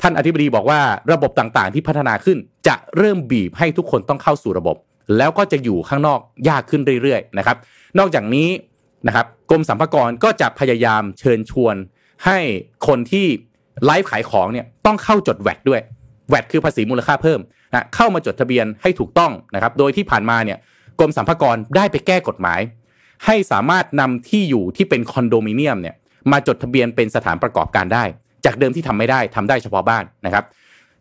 [0.00, 0.80] ท่านอธิบดีบอกว่า
[1.12, 4.76] ระบบต่างๆ ที่พัฒนาขึ้นจะเริ่มบีบให้ทุกคนต้องเข้าสู่ระบบ
[5.16, 7.56] แล้วก็จะอยู่ข้างนอกยากขึ้นเรื่อยๆนะครับ
[7.98, 8.48] นอกจากนี้
[9.06, 11.74] นะครับกรมสรรพากรก็จะพยายามเชิญชวน
[12.24, 12.38] ให้
[12.86, 13.26] คนที่
[13.84, 15.80] ไลฟ์ขายของเนี่ยต้องเข้าจดแวดด้วย
[16.28, 17.40] แวดคือภาษีมูลค่าเพิ่ม
[17.72, 20.58] นะเข้ามาจดทะเบียนให้ถูกต้องนะครับโดยที่ผ่านมาเนี่ย
[20.98, 22.60] กรมสรรพากรได้ไปแก้กฎหมาย
[23.26, 25.96] ให้สามารถนำที่อยู่ที่เป็นคอนโดมิเนียมเนี่ย
[26.32, 28.04] มาจดทะเบียนเป็นสถานประกอบการได้
[28.44, 30.44] จากเดิมที่ทำไม่ได้ทำได้เฉพาะบ้านนะครับ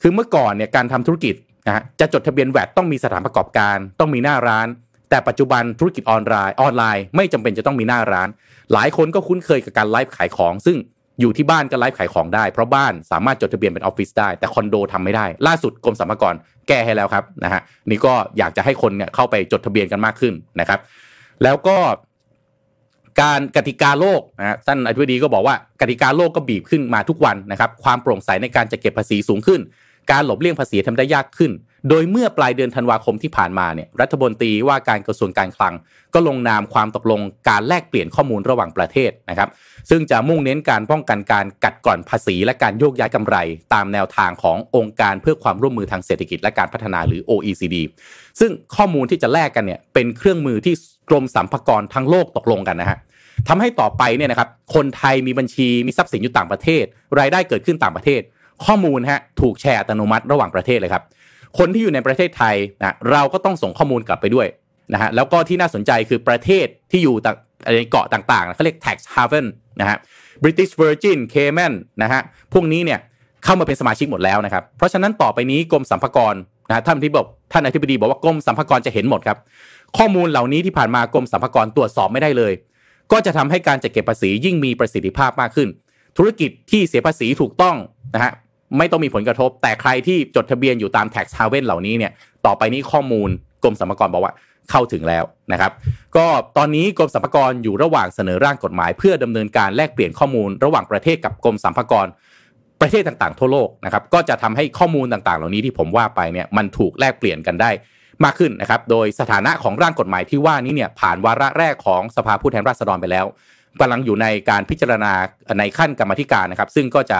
[0.01, 1.35] คือเมื่อก่อนเนี่ยการทำธุรกิจ
[1.67, 4.67] นะฮะจะจดทะเบียน VAT ต้องมีสถานประกอบการ ต้องมีหน้าร้าน
[5.09, 8.29] แต่ปัจจุบันธุรกิจออนไลน์ออนไลน์ ไม่จำเป็นจะต้องมีหน้าร้าน
[8.73, 10.77] หลายคนก็คุ้นเคยกับการไลฟ์ขายของ ซึ่ง
[11.19, 16.33] อยู่ที่บ้านก็ไลฟ์ขายของได้ เพราะบ้านสามารถจดทะเบียนเป็นออฟฟิศได้ แต่คอนโดทำไม่ได้ ล่าสุดกรมสรรพากร
[16.67, 20.79] แก้ให้แล้วครับนะฮะนี่ก็อยากจะให้คนเนี่ยเข้าไปจดทะเบียนกันมากขึ้นนะครับ
[21.43, 21.77] แล้วก็
[23.21, 29.59] การกติกาโลกนะท่านอธิบดีก็บอกว่ากติกาโลกก็บีบขึ้นมาทุกวันนะครับ ความโปร่งใสในการจะเก็บภาษีสูงขึ้น
[30.11, 31.51] การหลบเลี่ยงภาษีทำได้ยากขึ้น
[31.89, 35.73] โดยเมื่อปลายเดือนธันวาคมที่ผ่านมาเนี่ยรัฐมนตรีว่าการกระทรวงการคลัง
[36.13, 39.49] ก็ลงนามความตกลงการแลกเปลี่ยนข้อมูลระหว่างประเทศนะครับ
[39.89, 43.35] ซึ่งจะมุ่งเน้นการป้องกันการกัดกร่อนภาษีและการโยกย้ายกำไร
[43.73, 47.75] ตามแนวทางขององค์การเพื่อความร่วมมือทางเศรษฐกิจและการพัฒนาหรือ OECD
[48.39, 50.75] ซึ่งข้อมูลที่จะแลกกันเนี่ยเป็นเครื่องมือที่
[51.09, 52.97] กรมสรรพากรทั้งโลกตกลงกันนะฮะ
[53.47, 56.83] ทำให้ต่อไปเนี่ยนะครับคนไทยมีบัญชีมีทรัพย์สินอยู่ต่างประเทศ
[57.19, 58.21] รายได้เกิดขึ้นต่างประเทศ
[58.65, 61.03] ข้อมูลฮะถูกแชร์อัตโนมัติระหว่างประเทศเลยครับ
[61.57, 64.47] คนที่อยู่ในประเทศไทยนะเราก็ต้องส่งข้อมูลกลับไปด้วย
[64.93, 67.15] นะฮะแล้วก็ที่น่าสนใจคือประเทศที่อยู่
[67.75, 69.45] ในเกาะต่างๆเขาเรียก tax haven
[69.81, 69.97] นะฮะ
[70.43, 72.21] British Virgin Cayman นะฮะ
[72.53, 72.99] พวกนี้เนี่ย
[73.43, 76.35] เข้ามาเป็นสมาชิกหมดแล้วนะครับ เพราะฉะนั้นต่อไปนี้กรมสรรพากร
[76.69, 79.37] นะท่านที่บอกท่านอธิบดีบอกว่ากรมสรรพากรจะเห็นหมดครับ
[79.97, 82.53] ข้อมูลเหล่านี้ที่ผ่านมากรมสรรพากรตรวจสอบไม่ได้เลย
[83.11, 85.69] ก็จะทำให้การจัดเก็บภาษียิ่งมีประสิทธิภาพมากขึ้น
[86.17, 87.75] ธุรกิจที่เสียภาษีถูกต้อง
[88.15, 88.31] นะฮะ
[88.77, 92.11] ไม่ต้องมีผลกระทบ แต่ใครที่จดทะเบียนอยู่ตาม tax haven เหล่านี้เนี่ย
[92.45, 93.29] ต่อไปนี้ข้อมูล
[93.63, 94.33] กรมสรรพากรบอกว่า
[94.71, 95.71] เข้าถึงแล้วนะครับ
[96.17, 96.25] ก็
[96.57, 102.07] ตอนนี้กรมสรรพากรอยู่ระหว่างเสนอร่างกฎหมาย เพื่อดำเนินการแลกเปลี่ยนข้อมูลระหว่างประเทศกับกรมสรรพากร
[102.81, 107.71] ประเทศต่างๆทั่วโลกนะครับก็จะทำให้ข้อมูลต่างๆ เหล่านี้ที่ผมว่าไปเนี่ยมันถูกแลกเปลี่ยนกันได้
[108.23, 113.25] มากขึ้นนะครับ โดยสถานะของร่างกฎหมายที่ว่านี้เนี่ยผ่านวาระแรกของสภาผู้แทนราษฎรไปแล้ว
[113.79, 115.11] กำลังอยู่ในการพิจารณา
[115.59, 117.19] ในขั้นกรรมธิการนะครับ ซึ่งก็จะ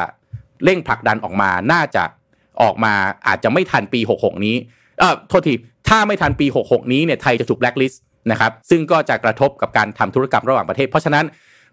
[0.64, 2.04] เร่งผลักดันออกมาน่าจะ
[2.62, 2.94] ออกมา
[3.28, 4.56] อาจจะไม่ทันปี 66 นี้
[5.00, 5.54] เอ่อโทษที
[5.90, 11.26] ถ้าไม่ทันปี 66 นี้เนี่ยไทยจะถูกแบล็คลิสต์นะครับซึ่งก็จะกระทบกับการทำธุรกรรมระหว่างประเทศ เพราะฉะนั้น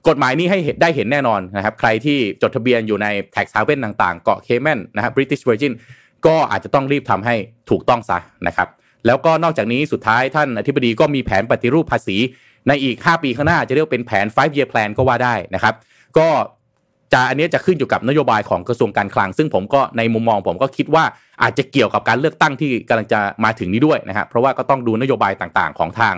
[0.09, 5.72] กฎหมายนี้ให้เห็นได้เห็นแน่นอนนะครับ ใครที่จดทะเบียนอยู่ใน tax haven ต่างๆ เกาะเคแมนนะครับ British Virgin
[6.26, 7.35] ก็อาจจะต้องรีบทำให้
[7.70, 8.68] ถูกต้องซะนะครับ
[9.07, 12.16] แล้วก็นอกจากนี้สุดท้ายท่านอธิบดีก็มีแผนปฏิรูปภาษี
[12.68, 15.74] ในอีก 5 ปีข้างหน้าจะเรียกเป็นแผน 5 year plan ก็ว่าได้นะครับ
[16.18, 16.29] ก็
[17.12, 21.05] จะอันนี้จะขึ้นอยู่กับนโยบายของกระทรวงการคลัง ซึ่งผมก็ในมุมมองผมก็คิดว่า
[21.42, 26.14] อาจจะเกี่ยวกับการเลือกตั้งที่กำลังจะมาถึงนี้ด้วยนะครับเพราะว่าก็ต้องดูนโยบายต่างๆ ของทาง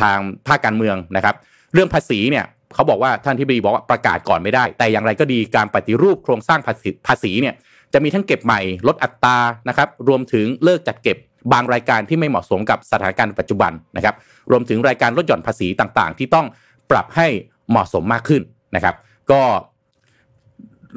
[0.00, 1.34] ทางภาคการเมืองนะครับ
[1.72, 7.54] เรื่องภาษีเนี่ยเขาบอกว่าท่านที่บดีบอกว่าประกาศก่อนไม่ได้ แต่อย่างไรก็ดีการปฏิรูปโครงสร้างภาษีภาษีเนี่ย
[7.92, 11.16] จะมีทั้งเก็บใหม่ลดอัตรานะครับรวมถึงเลิกจัดเก็บ
[11.52, 14.14] บางรายการที่ไม่เหมาะสมกับสถานการณ์ปัจจุบันนะครับ
[14.50, 16.46] รวมถึงรายการลดหย่อนภาษีต่างๆ ที่ต้อง
[16.90, 17.26] ปรับให้
[17.70, 18.42] เหมาะสมมากขึ้น
[18.76, 18.94] นะครับ
[19.32, 19.42] ก็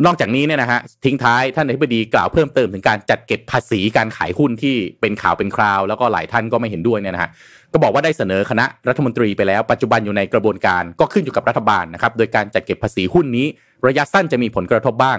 [0.05, 7.29] นอกจากนี้เนี่ยนะฮะทิ้งท้ายท่านอธิบดีกล่าวเพิ่มเติมถึงการจัดเก็บภาษีการขายหุ้นที่เป็นข่าวเป็นคราว แล้วก็หลายท่านก็ไม่เห็นด้วยเนี่ยนะฮะ
[7.73, 13.47] ก็บอกว่าได้เสนอคณะรัฐมนตรีไปแล้วปัจจุบันอยู่ในกระบวนการก็ขึ้นอยู่กับรัฐบาลนะครับโดยการจัดเก็บภาษีหุ้นนี้
[13.87, 15.17] ระยะสั้นจะมีผลกระทบบ้าง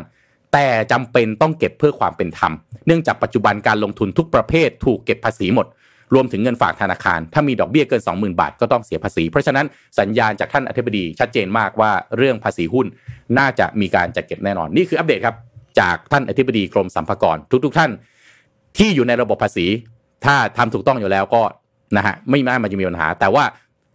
[0.52, 2.52] แต่จำเป็นต้องเก็บเพื่อความเป็นธรรม
[2.86, 5.66] เนื่องจากปัจจุบันการลงทุนทุกประเภทถูกเก็บภาษีหมด
[6.14, 9.66] รวมถึงเงินฝากธนาคาร ถ้ามีดอกเบี้ยเกิน 20,000 บาทก็ต้องเสียภาษี เพราะฉะนั้น
[9.98, 12.86] สัญญาณจากท่านอธิบดีชัดเจนมากว่าเรื่องภาษีหุ้น
[13.38, 15.36] น่าจะมีการจัดเก็บแน่นอนนี่คืออัปเดตครับ
[15.80, 17.90] จากท่านอธิบดีกรมสรรพากรทุก ๆทท่าน
[18.78, 19.66] ที่อยู่ในระบบภาษี
[20.24, 21.42] ถ้าทำถูกต้องอยู่แล้วก็
[21.96, 23.44] นะฮะไม่น่ามันจะมีปัญหา แต่ว่า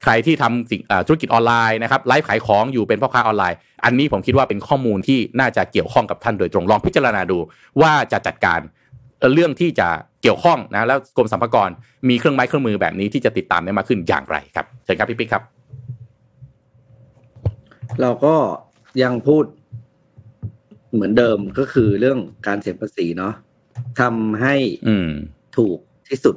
[0.04, 7.38] ใครที่ทำสิ่งธุรกิจออนไลน์นะครับไลฟ์ขายของอยู่เป็นพ่อค้าออนไลน์ อันนี้ผมคิดว่าเป็นข้อมูลที่น่าจะเกี่ยวข้องกับท่านโดยตรงลองพิจารณาดู
[7.82, 8.60] ว่าจะจัดการ
[9.34, 9.88] เรื่องที่จะ
[10.22, 11.70] เกี่ยวข้องนะแล้วกรมสรรพากร
[12.10, 15.44] มีเครื่องไม้เครื่องมือแบบนี้ที่จะติดตามได้มากขึ้นอย่างไรครับเชิญครับพี่ปิ๊กครับ
[18.02, 18.36] เราก็
[19.04, 19.46] ยังพูด
[20.94, 23.34] เหมือนเดิมก็คือเรื่องการเสียภาษีเนาะ
[24.00, 24.56] ทำให้
[25.58, 25.78] ถูก
[26.10, 26.36] ที่สุด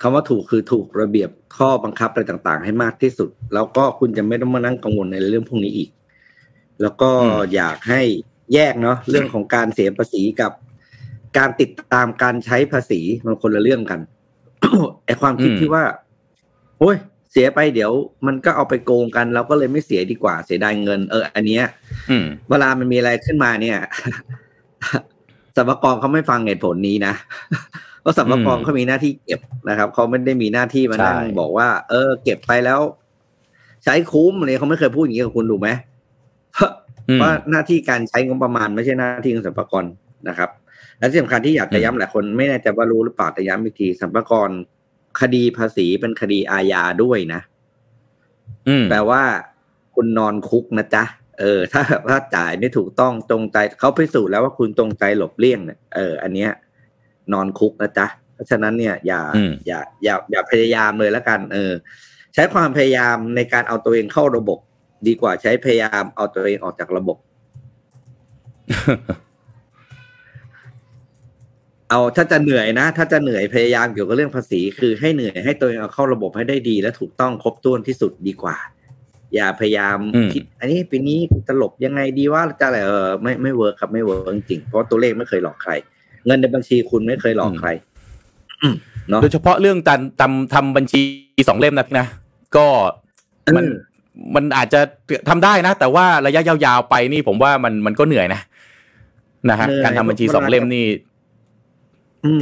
[0.00, 5.90] คำว่าถูกคือถูกระเบียบข้อบังคับอะไรต่างๆ ให้มากที่สุด แล้วก็คุณจะไม่ต้องมานั่งกังวลในเรื่องพวกนี้อีก
[6.82, 7.10] แล้วก็
[7.54, 8.02] อยากให้
[8.54, 10.52] แยกเนาะเรื่องของการเสียภาษีกับ
[11.38, 14.00] การติดตามการใช้ภาษีมันคนละเรื่องกัน
[15.06, 15.84] ไอความคิดที่ว่า
[16.78, 16.96] โอ้ย
[17.32, 17.92] เสียไปเดี๋ยว
[18.26, 21.64] มันก็เอาไปโกงกัน เราก็เลยไม่เสียดีกว่าเสียดายเงิน เออ อันเนี้ย
[22.48, 23.78] เวลามันมีอะไรขึ้นมาเนี่ย
[25.56, 27.14] สัมภาระเขาไม่ฟังเหตุผลนี้นะ
[28.00, 32.80] เพราะสัมภาระเขามีหน้าที่เก็บนะครับเขาไม่ได้มีหน้าที่มานั่งบอกว่า เออ เก็บไปแล้ว
[33.84, 35.70] ใช้คุ้มอะไรเขาไม่เคยพูดอย่างนี้กับคุณถูกไหม
[37.14, 39.84] เพราะหน้าที่การใช้งบประมาณไม่ใช่หน้าที่ของสัมภาระ
[40.28, 40.50] นะครับ
[41.00, 44.52] และที่สำคัญที่อยากจะย้ำหลายคนไม่แน่ใจว่ารู้หรือเปล่าแต่ย้ำอีกทีสัมภาระ
[45.20, 47.40] คดีภาษีเป็นคดีอาญาด้วยนะ
[48.90, 49.22] แปลว่า
[49.94, 51.04] คุณนอนคุกนะจ๊ะ
[51.38, 56.50] เออ ถ้าถ้าจ่ายไม่ถูกต้องตรงใจเขาพิสูจน์แล้วว่าคุณตรงใจหลบเลี่ยงเนี่ยเอออันเนี้ย
[57.32, 59.20] นอนคุกนะจ๊ะเพราะฉะนั้นเนี่ย อย่า
[59.66, 61.72] อย่า อย่า อย่าพยายามเลยแล้วกัน เออ
[62.34, 64.58] ใช้ความพยายามในการเอาตัวเองเข้าระบบ
[65.06, 67.16] ดีกว่าใช้พยายามเอาตัวเองออกจากระบบ
[71.90, 78.56] เอาถ้าจะเหนื่อยนะ ถ้าจะเหนื่อยพยายามเกี่ยวกับเรื่องภาษี คือให้เหนื่อยให้ตัวเองเอาเข้าระบบให้ได้ดี และถูกต้องครบถ้วนที่สุดดีกว่า
[79.34, 79.98] อย่าพยายาม
[80.34, 85.72] คิด อันนี้ปีนี้จะหลบยังไงดีว่าจะอะไรเออไม่ไม่ work ครับไม่ work จริงเพราะตัวเลขไม่เคยหลอกใคร
[86.26, 87.68] เงินในบัญชีคุณไม่เคยหลอกใคร
[89.22, 91.00] โดยเฉพาะเรื่องการทำทำบัญชี
[91.48, 92.06] สองเล่มนะพี่นะ
[92.56, 92.66] ก็
[93.56, 93.64] มัน
[94.34, 94.80] มันอาจจะ
[95.28, 98.40] ทำได้นะ แต่ว่าระยะยาวๆไปนี่ผมว่ามันมันก็เหนื่อยนะ
[99.50, 100.84] นะฮะการทำบัญชีสองเล่มนี่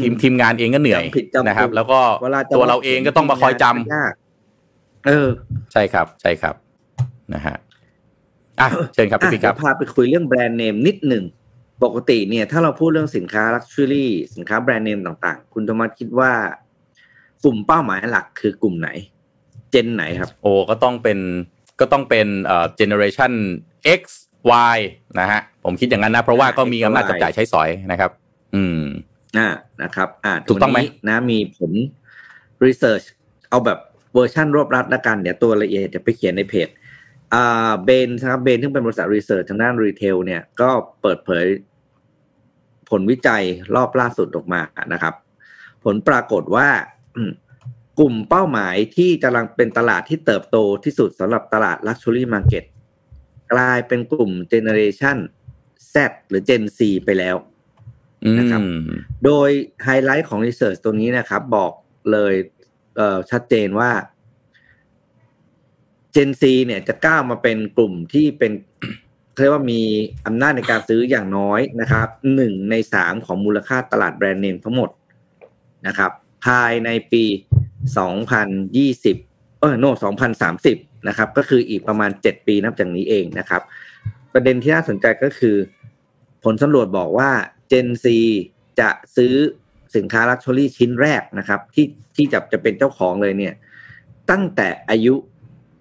[0.01, 1.05] ทีมทีมงานเองก็เหนื่อย
[1.49, 1.99] นะครับ แล้วก็
[2.57, 5.29] ตัวเราเองก็ต้องมาคอยจำเออ
[5.73, 6.55] ใช่ครับ ใช่ครับ
[7.35, 7.57] นะฮะ
[8.61, 11.25] อะเชิญครับพี่ครับพาไปคุยเรื่องแบรนด์เนมนิดหนึ่ง
[11.85, 16.33] ปกติเนี่ย ถ้าเราพูดเรื่องสินค้า luxury สินค้าแบรนด์เนมต่างๆ คุณธรรมคิดว่า
[17.45, 18.89] กลุ่มเป้าหมายหลักคือกลุ่มไหน
[19.71, 21.19] เจนไหนครับ โอ้ก็ต้องเป็น
[21.81, 23.33] ก็ต้องเป็นเอ่อเจเนอเรชัน
[24.01, 24.03] X
[24.75, 24.79] Y
[25.21, 28.11] นะฮะ ผมคิดอย่างนั้นนะ เพราะว่าก็มีอำนาจจับจ่ายใช้สอยนะครับ
[28.55, 28.81] อืม
[29.37, 29.49] อ่า
[29.83, 31.73] นะครับอ่าถูกต้องไหมนะมีผล
[32.65, 33.03] research
[33.51, 33.79] เอาแบบ
[34.15, 36.69] เวอร์ชันรวบรัดละกันเดี๋ยวตัวละเอียดจะไปเขียนในเพจ
[37.35, 40.71] อ่า Bain ครับ Bain ที่เป็นบริษัท research ทางด้าน retail เนี่ยก็
[41.03, 41.47] เปิดเผย
[42.91, 43.43] ผลวิจัย
[43.75, 44.61] รอบล่าสุดออกมา
[44.93, 45.15] นะครับ
[45.85, 46.69] ผลปรากฏว่า
[47.99, 52.65] กลุ่มเป้าหมายที่กำลังเป็นตลาดที่เติบโตที่สุดสำหรับตลาด Luxury Market
[53.53, 55.19] กลายเป็นกลุ่ม Generation
[55.95, 55.97] Z
[56.29, 57.37] หรือ Gen Z ไปแล้ว
[58.39, 58.61] นะครับ
[59.25, 59.49] โดย
[59.85, 61.73] ไฮไลท์ของ research ตัวนี้นะครับ บอก
[62.13, 62.35] เลย
[62.97, 63.91] เอ่อชัดเจนว่า
[66.15, 68.53] Gen Z เนี่ยจะก้าวมาเป็นกลุ่มที่เป็น
[69.41, 69.83] เรียกว่ามี
[70.27, 74.91] อำนาจในการซื้ออย่างน้อยนะครับหนึ่งในสามของมูลค่าตลาดแบรนด์เนมทั้งหมด
[75.87, 76.11] นะครับ
[76.47, 77.25] ภายในปี
[78.23, 79.93] 2020 เออโน่
[80.49, 83.63] 2030 นะครับ ก็คืออีกประมาณ 7 ปีนับจากนี้เองนะครับ
[84.33, 85.57] ประเด็นที่น่าสนใจก็คือ
[86.45, 87.31] ผลสำรวจบอกว่า
[87.71, 88.07] Gen Z
[88.81, 89.35] จะซื้อ
[89.97, 93.55] สินค้า luxury ชิ้นแรกนะครับ ที่ที่จะจะเป็นเจ้าของเลยเนี่ย
[94.31, 95.15] ตั้งแต่อายุ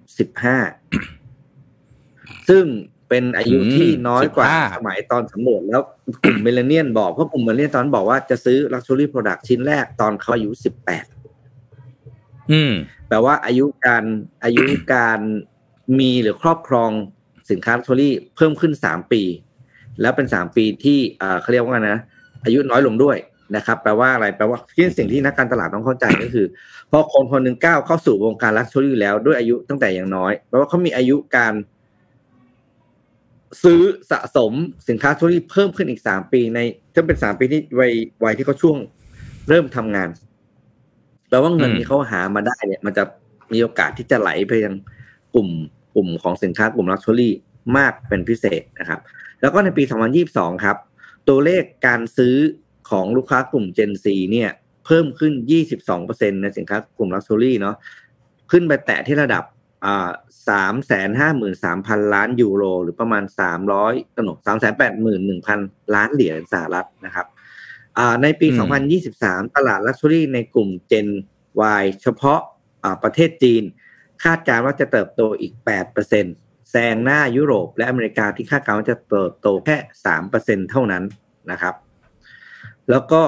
[0.08, 2.66] 15ซึ่ง
[3.10, 5.82] เป็นอายุที่น้อยกว่า15สมัยตอนสำรวจแล้ว
[6.24, 10.52] กลุ่ม millennial บอกเพราะกลุ่ม millennial ตอนนั้นบอกว่าจะซื้อ luxury product ชิ้นแรกตอนเขาอายุ
[11.72, 12.74] 18อืม
[13.08, 14.04] แปลว่าอายุการ
[14.44, 15.20] อายุการ
[16.00, 16.92] มีหรือครอบครอง
[17.52, 19.22] สินค้า luxury เพิ่มขึ้น3ปี
[20.02, 22.00] แล้วเป็น3ปีที่เอ่อเขาเรียกว่าไงนะ
[22.46, 23.18] อายุน้อยลงด้วย
[23.56, 26.46] นะครับ แปลว่าอะไรแปลว่าที่สิ่งที่นักการตลาดต้องเข้าใจก็คือ
[26.92, 31.54] พอคนคนหนึ่งก้าวเข้าสู่วงการ luxury แล้วด้วยอายุตั้งแต่อย่างน้อยแปลว่าเขามีอายุการ
[33.64, 33.82] ซื้อ
[34.12, 34.52] สะสม
[34.90, 36.60] สินค้า luxury เพิ่มขึ้นอีกสามปีใน
[36.94, 37.92] ถ้าเป็นสามปีที่วัย
[38.26, 38.78] วัยที่เขาช่วง
[39.50, 40.10] เริ่มทำงาน
[41.30, 43.04] แปลว่าเงินอืมที่เขาหามาได้เนี่ย มันจะ
[43.54, 44.76] มีโอกาสที่จะไหลไปยัง
[45.36, 45.50] กลุ่ม
[45.96, 47.34] กลุ่มของสินค้ากลุ่ม luxury
[47.78, 49.00] มากเป็นพิเศษนะครับ
[49.42, 49.84] แล้วก็ในปี
[50.24, 50.78] 2022 ครับ
[51.28, 52.36] ตัวเลขการซื้อ
[52.90, 54.50] ของลูกค้ากลุ่ม Gen Z เนี่ย
[54.86, 55.34] เพิ่มขึ้น
[55.88, 57.76] 22%ในสินค้ากลุ่ม luxury เนาะ
[58.52, 59.44] ขึ้นไปแตะที่ระดับ
[59.86, 60.10] อ่า
[60.50, 65.60] สามแสนห้าหมื่นสามพันล้านยูโร หรือประมาณสามร้อยกนกสามแสนแปดหมื่นหนึ่งพัน
[65.96, 67.28] ล้านเหรียญสหรัฐนะครับ
[67.98, 68.74] อ่าในปีอืม
[69.48, 71.08] 2023 ตลาด luxury ในกลุ่ม Gen
[71.82, 72.40] Y เฉพาะ
[72.84, 73.64] อ่าประเทศจีน
[74.24, 75.54] คาดการณ์ว่าจะเติบโตอีก
[76.04, 81.04] 8% แซงหน้ายุโรปและอเมริกาที่คาดการณ์ว่าจะเติบโตแค่3%เปอร์เซ็นเท่านั้น
[81.52, 81.76] นะครับ
[82.90, 83.22] แล้วก็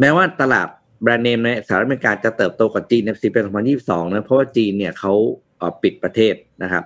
[0.00, 0.68] แม้ว่าตลาด
[1.02, 5.12] แบรนด์เนมในสหรัฐอเมริกาจะเติบโตกว่าจีนในปี2022นะเพราะว่าจีนเนี่ยเขา
[5.58, 6.84] เปิดประเทศนะครับ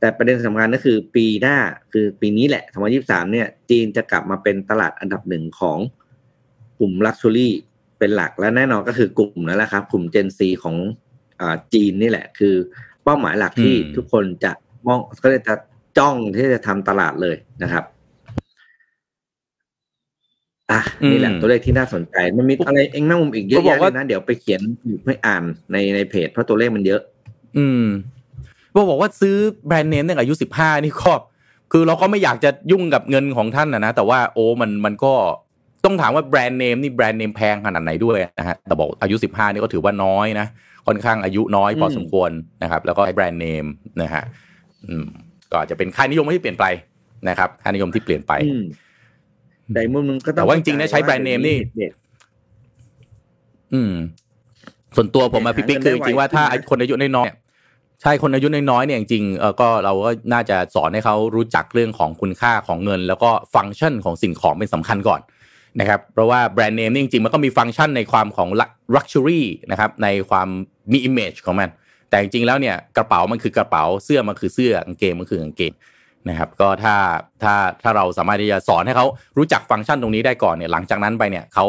[0.00, 1.56] แต่ประเด็นสำคัญก็คือปีหน้า
[1.92, 2.64] คือปีนี้แหละ
[2.98, 5.78] 2023 เนี่ย จีนจะกลับมาเป็นตลาดอันดับหนึ่งของ
[6.78, 7.52] กลุ่ม luxury
[7.98, 11.42] เป็นหลักและแน่นอนก็คือกลุ่มนั่นแหละครับ กลุ่ม Gen Z ของ
[11.74, 12.54] จีนนี่แหละ คือ
[13.08, 14.52] เป้าหมายหลักที่อืมทุกคนจะ
[14.86, 15.54] มองก็เลยจะ
[15.98, 17.84] จ้องที่จะทำตลาดเลยนะครับ
[20.70, 24.60] อะนี่แหละตัวเลขที่น่าสนใจ มันมีอะไรเองแม่มุมอีกเยอะก็บอแยะกเลว่ายนะเดี๋ยวไปเขียน
[25.04, 25.42] ให้อ่าน
[25.72, 27.00] ในในเพจเพราะตัวเลขมันเยอะ
[27.58, 27.84] อืม
[28.74, 31.12] บอกบอกว่าซื้อแบรนด์เนมตั้งแต่อายุสิบห้านี่ก็
[31.72, 35.12] คือเราก็ไม่อยากจะยุ่งกับเงินของท่านนะนะแต่ว่าโอ้มันมันก็
[35.84, 40.46] ต้องถามว่าแบรนด์เนมนี่แบรนด์เนมแพงขนาดไหนด้วยนะฮะแต่บอกอายุสิบห้านี่ก็ถือว่าน้อยนะ
[40.88, 42.30] ค่อนข้างอายุน้อยพออืมสมควร
[42.62, 43.66] นะครับ แล้วก็ใช้แบรนด์เนม
[44.02, 44.24] นะฮะ
[44.88, 45.06] อืม
[45.50, 46.66] ก็อาจจะเป็นค่านิยมที่เปลี่ยนไป
[47.28, 48.62] นะครับค่านิยมที่เปลี่ยนไปอืม
[49.72, 51.56] แต่อีกมุมนึงก็ต้องแต่ว่าจริงๆนะใช้แบรนด์เนมนี่
[53.74, 53.92] อืม
[54.96, 65.20] ส่วนตัวผมอะพี่ปิ๊กคือจริงๆว่าถ้าคนอายุน้อยๆใช่คนอายุน้อยๆเนี่ยจริงๆเออก็เราก็น่าจะสอนให้เขารู้จักเรื่องของคุณค่าของเงิน แล้วก็ฟังก์ชันของสิ่งของเป็นสำคัญก่อน
[65.80, 68.48] นะครับเพราะว่าแบรนด์เนมนี่จริงๆ มันก็มีฟังก์ชันในความของ
[68.96, 70.48] luxury นะครับในความ
[70.92, 71.68] มี image ของมัน
[72.10, 75.72] แต่จริงๆแล้วเนี่ยกระเป๋ามันคือกระเป๋าเสื้อมันคือเสื้อกางเกงมันคือกางเกง
[76.28, 76.94] นะครับก็ถ้า
[77.42, 81.66] ถ้าถ้าเราสามารถที่จะสอนให้เขารู้จักฟังก์ชันตรงนี้ได้ก่อนเนี่ยหลังจากนั้นไปเนี่ยเขา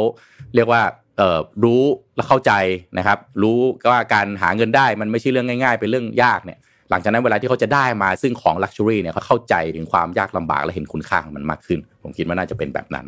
[0.56, 0.82] เรียกว่า
[1.18, 1.84] เอ่อรู้
[2.16, 2.52] และเข้าใจ
[2.98, 3.58] นะครับรู้
[3.92, 6.58] ว่าการหาเงินได้มันไม่ใช่เรื่องง่าย ๆ เป็นเรื่องยากเนี่ย
[6.90, 13.06] หลังจากนั้นเวลาที่เขาจะได้มาซึ่งของลักชัวรี่เนี่ยเขาเข้าใจถึงความยากลำบากและเห็นคุณค่าของมันมากขึ้น ผมคิดว่าน่าจะเป็นแบบนั้น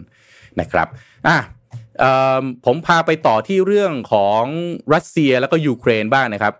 [0.59, 0.87] นะครับ
[1.27, 1.37] อะ
[2.65, 4.43] ผมพาไปต่อที่เรื่องของ
[4.93, 6.53] รัสเซียแล้วก็ยูเครนบ้างนะครับ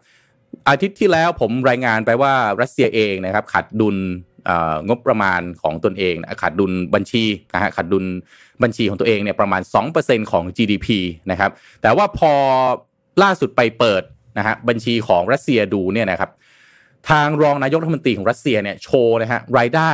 [0.70, 3.98] อาทิตย์ที่แล้วผมรายงานไปว่ารัสเซียเองนะครับขาดดุล
[4.46, 7.24] เงบประมาณของตนเองนะขาดดุลบัญชี
[7.54, 8.06] นะฮะขาดดุล
[8.64, 9.62] บัญชีของตัวเองเนี่ยประมาณ
[9.98, 10.88] 2%ของ GDP
[11.32, 11.52] นะครับ
[11.82, 12.32] แต่ว่าพอ
[13.24, 14.04] ล่าสุดไปเปิด
[14.38, 16.32] นะฮะบัญชีของรัสเซียดูเนี่ยนะครับ
[17.10, 19.92] ทางรองนายกรัฐมนตรีของรัสเซียเนี่ยโชว์นะฮะรายได้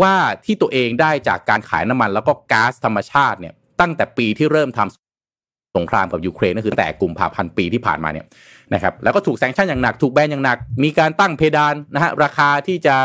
[0.00, 8.26] ว่าที่ตัวเองได้จากการขายน้ำมัน แล้วก็ก๊าซธรรมชาติเนี่ยตั้งแต่ปีที่เริ่มทำสงครามกับยูเครนก็คือแต่กลุ่มภาพันธ์ปีที่ผ่านมาเนี่ย
[8.74, 12.96] นะครับแล้วก็ถูกแซงชั่นอย่างหนักถูกแบนอย่างหนัก มีการตั้งเพดานนะฮะราคาที่จะ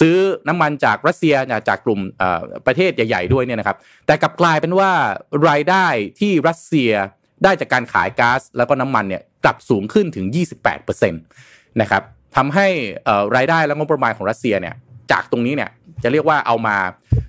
[0.00, 0.16] ซื้อ
[0.48, 1.34] น้ำมันจากรัสเซีย
[1.68, 2.00] จากกลุ่ม
[2.66, 4.90] ประเทศใหญ่ ๆ ด้วยเนี่ยนะครับ แต่กลับกลายเป็นว่า
[5.48, 5.86] รายได้
[6.20, 6.90] ที่รัสเซีย
[7.44, 10.26] ได้จากการขายก๊าซแล้วก็น้ำมันเนี่ยกลับสูงขึ้นถึง
[10.84, 12.02] 28%นะครับ
[12.36, 12.66] ทำให้
[13.36, 14.74] รายได้และงบประมาณของรัสเซียเนี่ย
[15.10, 15.70] จากตรงนี้เนี่ย
[16.02, 16.76] จะเรียกว่าเอามา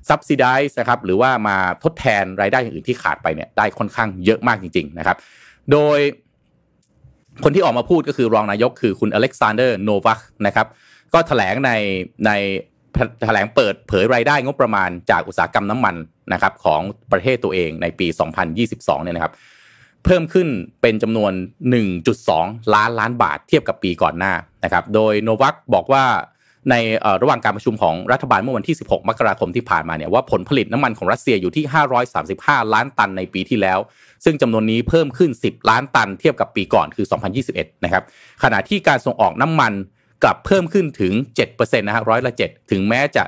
[0.10, 5.18] subsidize นะครับหรือว่ามาทดแทนรายได้อย่างอื่นที่ขาดไปเนี่ยได้ค่อนข้างเยอะมากจริง ๆ นะครับ
[5.72, 6.00] โดย
[7.44, 10.68] คนที่ออกมาพูดก็คือรองนายกคือคุณอเล็กซานเดอร์โนวัคนะครับ
[11.14, 11.72] ก็แถลงใน
[12.26, 12.32] ใน
[13.26, 15.96] แถลงเปิดเผยรายได้งบประมาณจากอุตสาหกรรมน้ำมัน
[16.34, 16.82] นะครับของ
[17.12, 18.08] ประเทศตัวเองในปี
[18.56, 19.34] 2022 เนี่ยนะครับ
[20.06, 20.48] เพิ่มขึ้น
[20.82, 21.32] เป็นจำนวน
[22.04, 24.34] 1.2 ล้านล้านบาทเทียบกับปีก่อนหน้า
[24.64, 26.04] นะครับ โดยโนวัคบอกว่า
[26.70, 26.76] ใน
[27.22, 31.66] ระหว่างการประชุมของรัฐบาลเมื่อวันที่ 16 มกราคมที่ผ่านมาเนี่ยว่าผลผลิตน้ำมันของรัสเซียอยู่ที่
[32.20, 33.80] 535 ล้านตันในปีที่แล้ว
[34.26, 37.06] ซึ่งจำนวนนี้เพิ่มขึ้น 10 ล้านตันเทียบกับปีก่อนคือ
[37.46, 38.04] 2021 นะครับ
[38.44, 39.74] ขณะที่การส่งออกน้ำมัน
[40.24, 41.14] กลับเพิ่มขึ้นถึง
[41.50, 43.24] 7%นะฮะร้อยละ 7 ถึงแม้จะ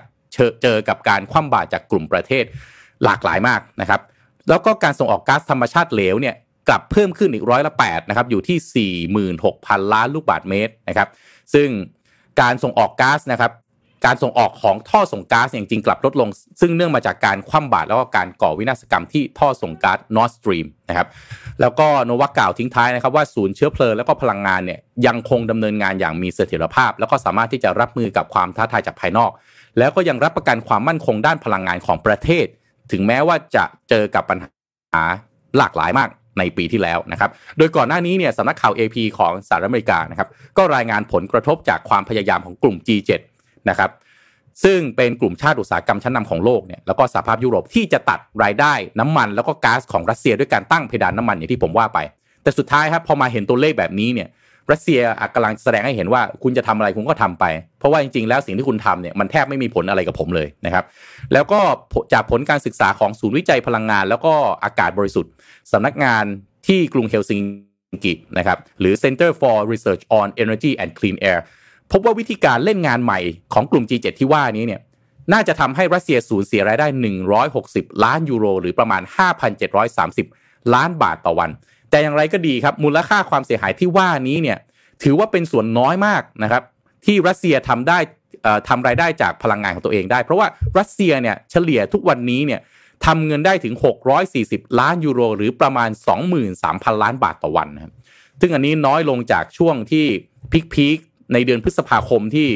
[0.61, 2.43] เจอกับการคว่ำบาตรจากกลุ่มประเทศ
[3.03, 4.01] หลากหลายมากนะครับ
[4.49, 6.35] แล้วก็การส่งออกก๊าซธรรมชาติเหลวเนี่ย
[6.67, 8.97] กลับเพิ่มขึ้นอีกร้อยละ8นะครับอยู่ที่
[9.45, 11.09] 46,000 ล้านลูกบาศก์เมตรนะครับ
[11.53, 11.67] ซึ่ง
[12.41, 13.53] การส่งออกก๊าซนะครับ
[14.05, 16.29] การส่งออกของท่อส่งก๊าซจริงๆกลับลดลง
[16.61, 21.07] ซึ่งเนื่องมาจากการคว่ำบาตรแล้วก็การก่อวินาศกรรมที่ท่อส่งก๊าซ Nord Stream นะครับ
[21.61, 29.31] แล้วก็โนวักกล่าวทิ้งท้ายนะครับว่าศูนย์เชื้อเพลิงแล้วก็พลังงานเนี่ยยังคงดำเนินงานอย่างมีเสถียรภาพ แล้วก็สามารถที่จะรับมือกับความท้าทายจากภายนอก
[29.79, 32.45] แล้วก็ยังรับประกันความมั่นคงด้านพลังงานของประเทศ
[32.91, 35.03] ถึงแม้ว่าจะเจอกับปัญหา
[35.57, 43.11] หลากหลายมาก ในปีที่แล้วนะครับ โดยก่อนหน้านี้เนี่ยสำนักข่าว AP ของสหรัฐอเมริกานะครับ ก็รายงานผลกระทบจากความพยายามของกลุ่ม G7
[43.69, 43.91] นะครับ
[44.63, 51.99] ซึ่งเป็นกลุ่มชาติอุตสาหกรรมชั้นนำของโลกเนี่ยแล้วก็สหภาพยุโรปที่จะตัดรายได้น้ำมัน แล้วก็ก๊าซของรัสเซียด้วยการตั้งเพดานน้ามันอย่างที่ผมว่าไป
[52.43, 54.29] แต่สุดท้ายครับพอมาเห็นตัวเลขแบบนี้เนี่ย
[54.71, 54.99] รัสเซีย
[55.35, 57.45] กำลังแสดงให้เห็นว่าคุณจะทำอะไรคุณก็ทำไป
[57.79, 60.85] เพราะว่าจริงๆ แล้วสิ่งที่คุณทำเนี่ยมันแทบไม่มีผลอะไรกับผมเลยนะครับ
[61.33, 61.59] แล้วก็
[62.13, 65.31] จากผลการศึกษาของศูนย์วิจัยพลังงาน แล้วก็อากาศบริสุทธิ์
[65.71, 66.25] สำนักงาน
[66.67, 67.41] ที่กรุงเฮลซิง
[68.03, 71.39] กินะครับหรือ Center for Research on Energy and Clean Air
[71.91, 73.19] พบว่าวิธีการเล่นงานใหม่
[73.53, 74.81] ของกลุ่ม G7 ที่ว่านี้เนี่ย
[75.33, 76.87] น่าจะทำให้รัสเซียสูญเสียรายได้
[77.45, 79.01] 160 ล้านยูโร หรือประมาณ
[79.87, 81.49] 5,730 ล้านบาทต่อวัน
[81.89, 84.57] แต่อย่างไรก็ดีครับ มูลค่าความเสียหายที่ว่านี้เนี่ย
[85.03, 86.63] ถือว่าเป็นส่วนน้อยมากนะครับ
[87.05, 87.97] ที่รัสเซียทำได้
[88.69, 90.47] ทำรายได้จากพลังงานของตัวเองได้ เพราะว่า
[90.79, 92.59] รัสเซียเนี่ยเฉลี่ยทุกวันนี้เนี่ย
[93.05, 93.75] ทำเงินได้ถึง
[94.27, 95.89] 640 ล้านยูโร หรือประมาณ
[96.45, 97.93] 23,000 ล้านบาทต่อวันนะครับ
[98.41, 100.05] ซึ่งอันนี้น้อยลงจากช่วงที่
[100.73, 102.47] พีคๆในเดือนพฤษภาคมที่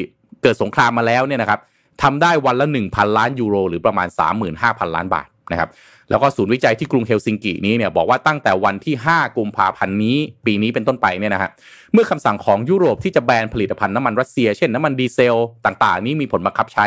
[0.42, 1.60] เกิดสงครามมาแล้วเนี่ยนะครับ
[2.02, 4.08] ทำได้วันละ 1,000 ล้านยูโร หรือประมาณ
[4.52, 5.70] 35,000 ล้านบาทนะครับ
[6.10, 11.50] แล้วก็ศูนย์วิจัยที่กรุงเฮลซิงกินี้เนี่ยบอกว่าตั้งแต่วันที่ 5 กุมภาพันธ์นี้ ปีนี้เป็นต้นไปเนี่ยนะฮะ
[11.92, 16.86] เมื่อคำสั่งของยุโรปที่จะแบนผลิตภัณฑ์น้ำมันรัสเซีย เช่นน้ำมันดีเซลต่างๆ นี้มีผลบังคับใช้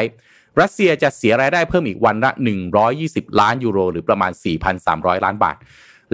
[0.61, 2.31] รัสเซียจะเสียรายได้เพิ่มอีกวันละ
[2.85, 4.31] 120 ล้านยูโร หรือประมาณ
[4.77, 5.57] 4,300 ล้านบาท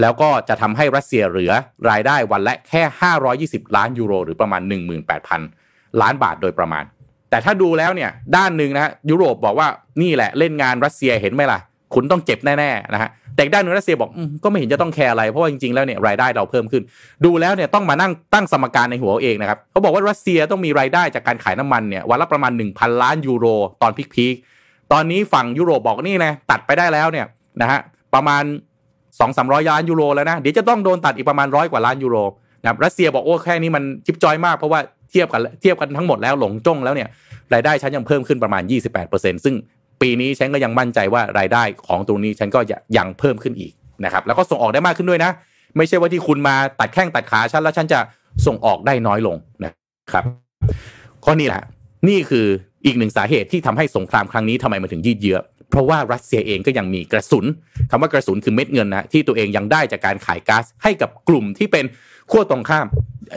[0.02, 1.52] แล้วก็จะทำให้รัสเซียเหลือ
[1.90, 2.84] รายได้วันละแค่
[3.30, 4.62] 520 ล้านยูโร หรือประมาณ
[5.32, 6.84] 18,000 ล้านบาทโดยประมาณ
[7.30, 9.68] แต่ถ้าดูแล้วเนี่ยด้านหนึ่งนะฮะยุโรปบอกว่า
[10.02, 11.60] นี่แหละเล่นงานรัสเซียเห็นไหมล่ะ
[11.94, 14.10] คุณต้องเจ็บแน่ๆนะฮะแต่ด้านนึงรัสเซียบอก
[14.44, 16.84] ก็ไม่เห็นจะต้องแคร์อะไรเพราะว่าจริงๆแล้วเนี่ยรายได้เราเพิ่มขึ้น
[17.26, 23.46] ดูแล้วเนี่ยต้องมานั่งตั้งสมการในหัวเองนะครับเขาบอกว่ารัสเซียต้องมีรายได้จากการขายน้ำมันเนี่ยวันละประมาณ 1,000 ล้านยูโร
[23.82, 27.26] ตอนพีคๆตอนนี้ฝั่งยุโรปบอกนี่นะตัดไปได้แล้วเนี่ย
[27.62, 27.80] นะฮะ
[28.14, 28.44] ประมาณ
[29.20, 32.18] 2 3 0 0ล้านยูโรแล้วนะเดี๋ยวจะต้องโดนตัดอีกประมาณร้อยกว่าล้านยูโร
[32.62, 34.80] นะรัสเซียบอกโอ้แค่นี้มันจิบจอยมากเพราะว่า
[35.12, 37.10] เทียบกันเทียบกันทั้งหมดแล้วหลงจ้องแล้วเนี่ย
[37.54, 38.64] รายได้ฉันยังเพิ่มขึ้นประมาณ
[39.04, 39.56] 28%ซึ่ง
[40.02, 42.60] ปีนี้ฉันก็ยังมั่นใจว่ารายได้ของตรงนี้ฉันก็
[42.98, 43.74] ยังเพิ่มขึ้นอีก
[44.06, 45.32] นะครับแล้วก็ส่งออกได้มากขึ้นด้วยนะ
[45.78, 48.00] ไม่ใช่ว่าที่คุณมาตัดแข้งตัดขาฉันแล้วฉันจะ
[48.46, 49.72] ส่งออกได้น้อยลงนะ
[50.12, 50.24] ครับ
[51.26, 51.64] ข้อนี้แหละ
[52.10, 52.46] นี่คือ
[52.86, 55.38] อีกหนึ่งสาเหตุที่ทำให้สงครามครั้งนี้ทำไมมันถึงยืดเยื้อ
[55.72, 57.46] เพราะว่ารัสเซียเองก็ยังมีกระสุน
[57.90, 61.86] คำว่ากระสุนคือเม็ดเงินนะที่ตัวเองยังได้จากการขายก๊าซให้กับกลุ่มที่เป็น
[62.32, 62.86] ขั้วตรงข้าม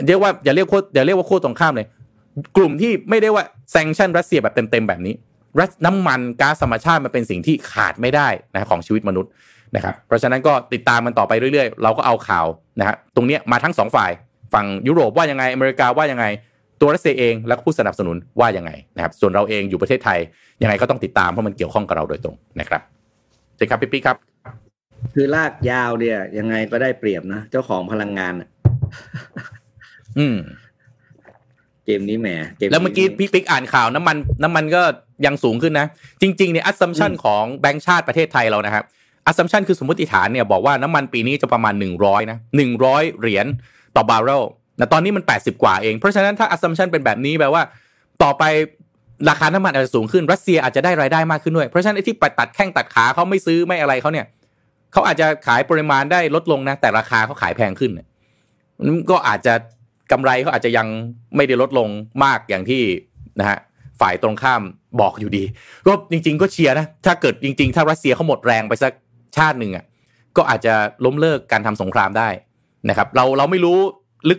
[0.07, 1.87] เรียกว่าอย่าเรียกขั้วอย่าเรียกว่าขั้วตรงข้ามเลย
[2.57, 5.13] กลุ่มที่ไม่ได้ว่าแซงชั่นรัสเซียแบบเต็มๆแบบนี้
[5.85, 9.31] น้ำมันก๊าซธรรมชาติมันเป็นสิ่งที่ขาดไม่ได้นะของชีวิตมนุษย์
[9.75, 12.45] นะครับเพราะฉะนั้นก็ติดตามมันต่อไปเรื่อยๆ เราก็เอาข่าว
[12.79, 14.11] นะฮะตรงนี้มาทั้งสองฝ่าย
[14.53, 16.25] ฝั่งยุโรปว่ายังไงอเมริกาว่ายังไง
[16.81, 20.19] ตัวรัสเซียเองและผู้สนับสนุนว่ายังไงนะครับส่วนเราเองอยู่ประเทศไทย
[20.61, 22.81] ยังไงก็ต้องติดตามเพราะมันเกี่ยวข้องกับเราโดยตรงนะครับ
[23.55, 24.17] เจ๊ครับพี่ปิ๊กครับ
[25.13, 28.33] คือลากยาวเนี่ยยังไงก็ได้เปรียบนะ เจ้าของพลังงาน
[30.19, 30.37] อืม
[31.85, 34.81] เกมนี้แหมเกมแล้วเมื่อกี้พี่ปิ๊กอ่านข่าวน้ำมันน้ำมันก็
[35.25, 35.87] ยังสูงขึ้นนะ
[36.21, 38.83] จริงๆเนี่ย assumption ของแบงก์ชาติประเทศไทยเรานะครับ
[39.27, 42.37] assumption คือสมมติฐานเนี่ยบอกว่าน้ำมันปีนี้จะประมาณ 100นะ
[42.79, 43.45] 100 เหรียญ
[43.95, 44.43] ต่อบาร์เรล
[44.77, 47.63] แต่ตอนนี้มัน 80 กว่าเอง เพราะฉะนั้นถ้า assumption เป็นแบบนี้แปลว่า
[48.23, 48.43] ต่อไป
[49.29, 54.25] ราคาน้ำมันอาจจะสูงขึ้นรัสเซียอาจจะได้รายได้มากขึ้นด้วย เพราะฉะนั้นที่ปัดตัดแข้งตัดขาเขาไม่ซื้อไม่อะไรเขาเนี่ย
[54.91, 57.91] เขาอาจจะขายปริมาณได้ลดลงนะ แต่ราคาเขาขายแพงขึ้น
[59.09, 59.53] ก็อาจจะ
[60.11, 60.87] กำไรเขาอาจจะยัง
[61.35, 61.89] ไม่ได้ลดลง
[62.23, 62.81] มากอย่างที่
[63.39, 63.57] นะฮะ
[64.01, 64.61] ฝ่ายตรงข้าม
[65.01, 65.43] บอกอยู่ดี
[65.87, 68.93] ก็จริง ๆ ก็เชียร์นะถ้าเกิดจริง ๆ ถ้ารัสเซียเขาหมดแรงไปสัก
[69.37, 69.85] ชาติหนึ่งอะ
[70.37, 70.73] ก็อาจจะ
[71.05, 72.29] ล้มเลิกการทำสงครามได้
[72.89, 73.77] นะครับ เราเราไม่รู้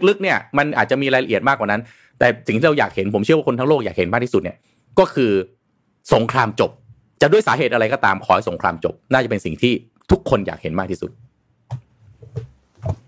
[0.09, 1.81] ลึกๆเนี่ยมันอาจจะมีรายละเอียดมากกว่านั้น
[2.19, 4.57] แต่สิ่งที่เราอยากเห็นผมเชื่อว่าคนทั้งโลกอยากเห็นมากที่สุดเนี่ย
[4.99, 5.33] ก็คือ
[6.15, 6.71] สงครามจบ
[7.23, 9.73] จะด้วยสาเหตุอะไรก็ตามขอให้สงครามจบ น่าจะเป็นสิ่งที่
[10.11, 11.11] ทุกคนอยากเห็นมากที่สุด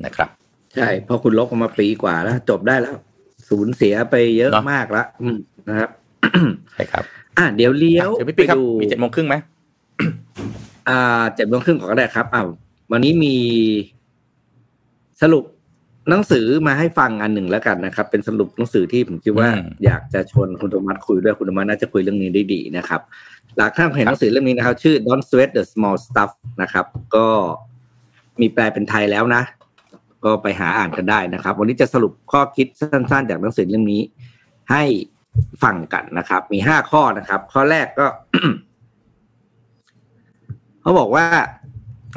[0.04, 0.28] นะครับ
[0.76, 2.96] ใช่พอคุณลบมาปีกว่าแล้ว จบได้แล้ว
[3.48, 5.06] สูญเสียไปเยอะมากแล้ว
[5.68, 5.90] นะครับ
[6.72, 7.04] ใช่ครับ
[7.38, 9.36] อะเดี๋ยวเลี้ยวเดี๋ยวพี่ไปปิ๊กครับดูมีเจ็ดโมงครึ่งไหม
[10.88, 12.48] อ่าเจ็ดโมงครึ่งก่อนก็ได้ครับอ้าว
[12.92, 13.34] วันนี้มี
[15.22, 15.44] สรุป
[16.10, 23.00] หนังสือมาให้ฟังอันหนึ่งแล้วกันนะครับ เป็นสรุปหนังสือที่ผมคิดว่าอืมอยากจะชวนคุณโทมัสคุยด้วยคุณโทมัสน่าจะคุยเรื่องนี้ได้ดีนะครับ
[23.56, 26.30] หลักท่านเห็นหนังสือเล่มนี้นะครับ ชื่อ Don't Sweat the Small Stuff
[26.62, 27.26] นะครับ ก็
[28.40, 29.42] มีแปลเป็นไทยแล้วนะ
[30.24, 34.02] ก็ไปหาอ่านกันได้นะครับ วันนี้จะสรุปข้อคิดสั้นๆ จากหนังสือเล่มนี้
[34.70, 34.82] ให้
[35.62, 38.06] ฟังกันนะครับ มีห้าข้อนะครับ ข้อแรกก็
[40.80, 41.26] เขาบอกว่า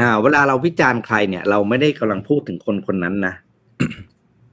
[0.02, 3.34] อ่า เวลาเราวิจารณ์ใครเนี่ย เราไม่ได้กำลังพูดถึงคนคนนั้นนะ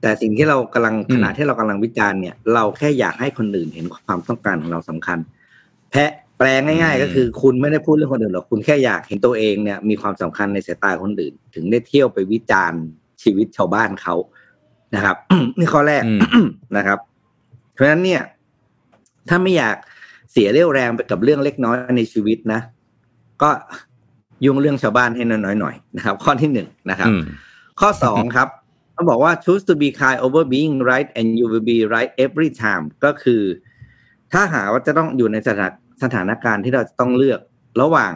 [0.01, 5.17] แต่สิ่งที่เรากำลังอืมขณะที่เรากำลังวิจารณ์เนี่ย เราแค่อยากให้คนอื่นเห็นความต้องการของเราสำคัญ
[5.91, 12.81] แพะแปลง่าย ๆ ก็คือคุณไม่ได้พูดเรื่องคนอื่นหรอกคุณแค่อยากเห็นตัวเองเนี่ยมีความสำคัญในสายตาคนอื่น ถึงได้เที่ยวไปวิจารณ์
[13.23, 14.15] ชีวิตชาวบ้านเขา
[14.95, 15.15] นะครับ
[15.57, 16.47] นี่ข้อแรกอืม
[16.77, 16.99] นะครับ
[17.73, 18.21] เพราะฉะนั้นเนี่ย
[19.29, 19.75] ถ้าไม่อยาก
[20.31, 22.61] เสียเรี่ยวแรงไปกับเรื่องเล็กน้อยในชีวิตนะ
[23.41, 23.49] ก็
[24.45, 27.21] ยุ่งเรื่องชาวบ้านให้น้อยๆหน่อยนะครับ ข้อที่หนึ่งนะครับอืม
[27.79, 28.47] ข้อสองครับ
[28.93, 33.41] เขาบอกว่า choose to be kind over being right and you will be right every time ก็คือ
[34.31, 35.71] ถ้าหาว่าจะต้องอยู่ในสถาน
[36.03, 37.39] สถานการณ์ที่เราจะต้องเลือก
[37.81, 38.13] ระหว่าง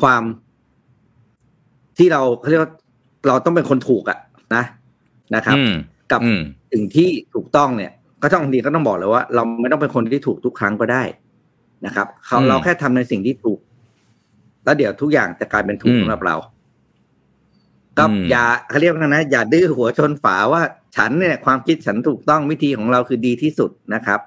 [0.00, 0.22] ความ
[1.98, 2.72] ที่เราเขาเรียกว่า
[3.28, 4.18] เราต้องเป็นคนถูกอะ
[4.54, 4.64] นะ
[5.34, 5.74] นะครับอืม
[6.12, 6.40] กับอืม
[6.72, 7.92] สิ่งที่ถูกต้องเนี่ย
[8.22, 11.02] ก็ต้องดีก็ต้องบอกเลยว่า เราไม่ต้องเป็นคนที่ถูกทุกครั้งก็ได้
[11.86, 13.58] นะครับเขาอืมเราแค่ทำในสิ่งที่ถูก
[14.64, 16.36] แล้วเดี๋ยวทุกอย่างจะกลายเป็นถูกอืมสำหรับเรา
[17.98, 20.62] ก็อืมอย่าเขาเรียกว่านะ อย่าดื้อหัวชนฝาว่า
[20.96, 24.20] ฉันเนี่ยความคิดฉันถูกต้องวิธีของเราคือดีที่สุดนะครับ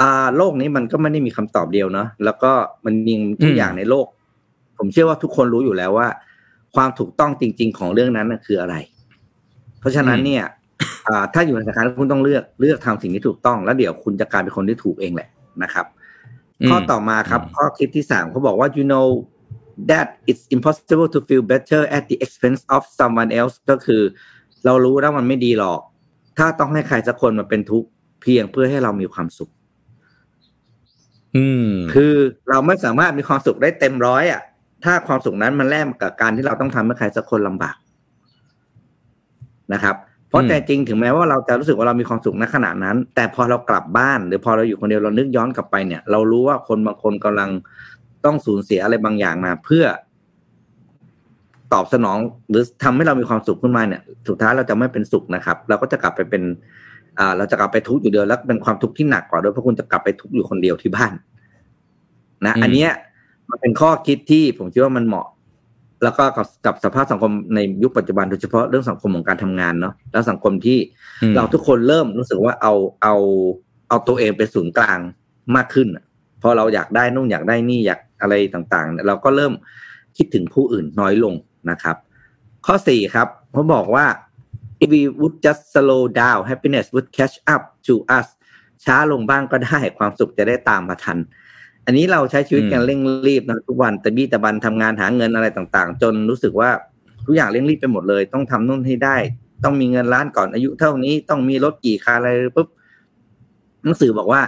[0.00, 2.52] อ่าโลกนี้มันก็ไม่ได้มีคำตอบเดียวเนาะแล้วก็
[2.84, 4.06] มันมีทุกอย่างในโลก
[4.78, 6.08] ผมเชื่อว่าทุกคนรู้อยู่แล้วว่า
[6.74, 8.74] ความถูกต้องจริง ๆ ของเรื่องนั้นน่ะคืออะไร
[9.80, 10.44] เพราะฉะนั้นเนี่ย
[11.08, 15.28] อ่าถ้าอยู่ในสถานการณ์ที่คุณต้องเลือกเลือกทำสิ่งที่ถูกต้อง แล้วเดี๋ยวคุณจะกลายเป็นคนที่ถูกเองแหละ
[15.62, 15.86] นะครับ
[16.62, 19.08] อืมข้อต่อมาครับอืมข้อคิดที่สามเขาบอกว่า you know
[19.90, 24.02] that it's impossible to feel better at the expense of someone else ก็คือ
[24.64, 25.80] เรารู้ว่ามันไม่ดีหรอก
[26.38, 27.88] ถ้าต้องให้ใครสักคนมาเป็นทุกข์
[28.22, 29.50] เพียงเพื่อให้เรามีความสุข
[31.36, 32.14] อืม คือ
[32.48, 34.42] เราไม่สามารถมีความสุขได้เต็มร้อยอะ
[34.84, 37.76] ถ้าความสุขนั้นมันแลกมากับการที่เราต้องทำให้ใครสักคนลำบาก
[39.72, 39.96] นะครับ
[40.28, 47.50] เพราะอืมแต่จริงถึงแม้ว่าเราจะรู้สึกว่าเรามีความสุขณขณะนั้น แต่พอเรากลับบ้าน หรือพอเราอยู่คนเดียวเรานึกย้อนกลับไปเนี่ย เรารู้ว่าคนบางคนกำลัง
[48.24, 49.84] ต้องสูญเสียอะไรบางอย่างมา เพื่อ
[51.72, 52.18] ตอบสนอง
[52.50, 56.42] หรือทำให้เรามีความสุขขึ้นมาเนี่ย สุดท้ายเราจะไม่เป็นสุขนะครับ เราก็จะกลับไปเป็น
[57.18, 61.12] อ่าเราจะกลับไปทุกข์อยู่เดียวแล้วเป็นความทุกข์ที่หนักกว่าด้วยเพราะคุณจะกลับไปทุกข์อยู่คนเดียวที่บ้าน
[62.46, 62.90] นะอืมอันเนี้ย
[63.50, 65.26] มันเป็นข้อคิดที่ผมคิดว่ามันเหมาะ
[66.02, 70.78] แล้วก็กับกับสภาพสังคมในยุคปัจจุบันโดยเฉพาะเรื่องสังคมของการทำงานเนาะแล้วสังคมที่
[71.22, 73.14] อืมเราทุกคนเริ่มรู้สึกว่าเอาเอา
[73.88, 74.98] เอาตัวเองเป็นศูนย์กลาง
[75.56, 76.04] มากขึ้นอะ
[76.42, 79.52] พอเราอยากได้นู่นอยากได้นี่อยากอะไรต่างๆเนี่ยเราก็เริ่ม
[80.16, 81.34] คิดถึงผู้อื่นน้อยลง
[81.70, 81.96] นะครับ
[82.66, 84.06] ข้อสี่ครับเขาบอกว่า
[84.82, 88.26] if we would just slow down happiness would catch up to us
[88.84, 91.18] ช้าลงบ้างก็ได้ความสุขจะได้ตามมาทัน
[91.86, 96.70] อันนี้เราใช้ชีวิตกันอืมเร่งรีบนะทุกวันตะบี้ตะบันทำงานหาเงินอะไรต่างๆ จนรู้สึกว่า
[97.26, 99.16] ทุกอย่างเร่งรีบไปหมดเลย ต้องทำนู่นให้ได้
[99.64, 102.68] ต้องมีเงินล้านก่อนอายุเท่านี้ต้องมีรถกี่คันอะไรปุ๊บ
[103.84, 104.40] หนังสือบอกว่า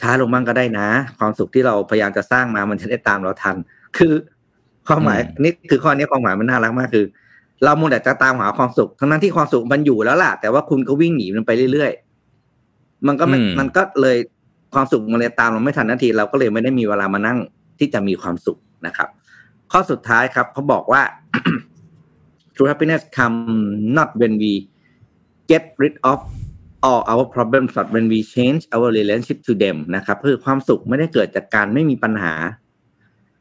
[0.00, 0.88] ช้าลงบ้างก็ได้นะ
[1.18, 3.56] ความสุขที่เราพยายามจะสร้างมามันจะได้ตามเราทัน
[3.98, 4.12] คือ
[4.88, 7.06] ความหมายอืมนี่คือข้อนี้ความหมายมันน่ารักมากคือ
[7.64, 14.18] เราโมแต่จะตามหาความสุข ทั้งนั้นที่ความสุขมันอยู่แล้วล่ะ แต่ว่าคุณก็วิ่งหนีมันไปเรื่อยๆมันก็ไม่อืมมันก็เลย
[14.74, 17.38] ความสุขมันเลยตามเราไม่ทันนาทีเราก็เลยไม่ได้มีเวลามานั่ง
[17.78, 19.08] ที่จะมีความสุขนะครับ
[19.72, 21.02] ข้อสุดท้ายครับเขาบอกว่า
[22.54, 23.36] true happiness come
[23.96, 24.52] not when we
[25.50, 26.18] get rid of
[26.86, 32.32] all our problems but when we change our relationship to them นะครับคือความสุขไม่ได้เกิดจากการไม่มีปัญหา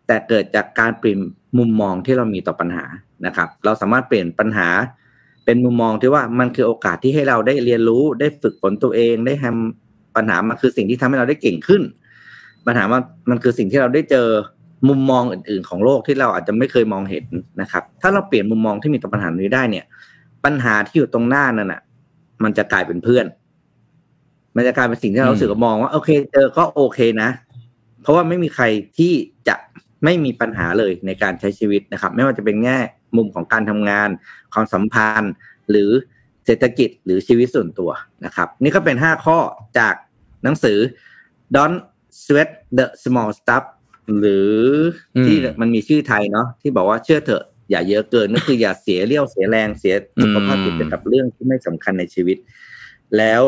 [0.08, 1.20] แต่เกิดจากการเปลี่ยน
[1.58, 2.86] มุมมองที่เรามีต่อปัญหา
[3.26, 4.70] นะครับ เราสามารถเปลี่ยนปัญหา
[5.46, 11.82] เป็นมุมมองที่ว่ามันคือโอกาสที่ให้เราได้เรียนรู้ได้ฝึกฝนตัวเองได้ทำ ปัญหามันคือสิ่งที่ทำให้เราได้เก่งขึ้น
[12.66, 14.28] ปัญหามันมันคือสิ่งที่เราได้เจอ
[14.90, 17.26] มุมมองอื่น ๆ ของโลกที่เราอาจจะไม่เคยมองเห็น
[17.62, 19.86] นะครับ ถ้าเราเปลี่ยนมุมมองที่มีต่อปัญหานี้ได้เนี่ย
[20.46, 21.82] ปัญหาที่อยู่ตรงหน้านั่นน่ะ
[22.44, 23.26] มันจะกลายเป็นเพื่อน
[24.56, 27.30] มันจะกลายเป็นสิ่งที่เราอืมรู้สึกว่ามองว่าโอเค เจอก็โอเคนะ
[28.02, 28.64] เพราะว่าไม่มีใคร
[28.98, 29.14] ที่
[29.48, 29.56] จะ
[30.04, 32.78] ไม่มีปัญหาเลยในการใช้ชีวิตนะครับ ไม่ว่าจะเป็นแง่
[33.18, 34.10] มุมของการทำงาน
[34.54, 35.34] ความสัมพันธ์
[35.70, 35.90] หรือ
[36.46, 37.92] เศรษฐกิจหรือชีวิตส่วนตัว
[38.26, 39.38] นะครับ นี่ก็เป็นห้าข้อ
[39.78, 39.94] จาก
[40.44, 40.78] หนังสือ
[41.56, 41.80] Don't
[42.24, 43.64] Sweat the Small Stuff
[44.20, 44.52] หรือ
[45.26, 52.38] ที่มันมีชื่อไทยเนาะที่บอกว่าเชื่อเถอะอย่าเยอะเกินก็คืออย่าเสียเรี่ยวเสียแรงเสียสุขภาพจิตไปกับเรื่องที่ไม่สำคัญในชีวิต
[53.18, 53.44] แล้ว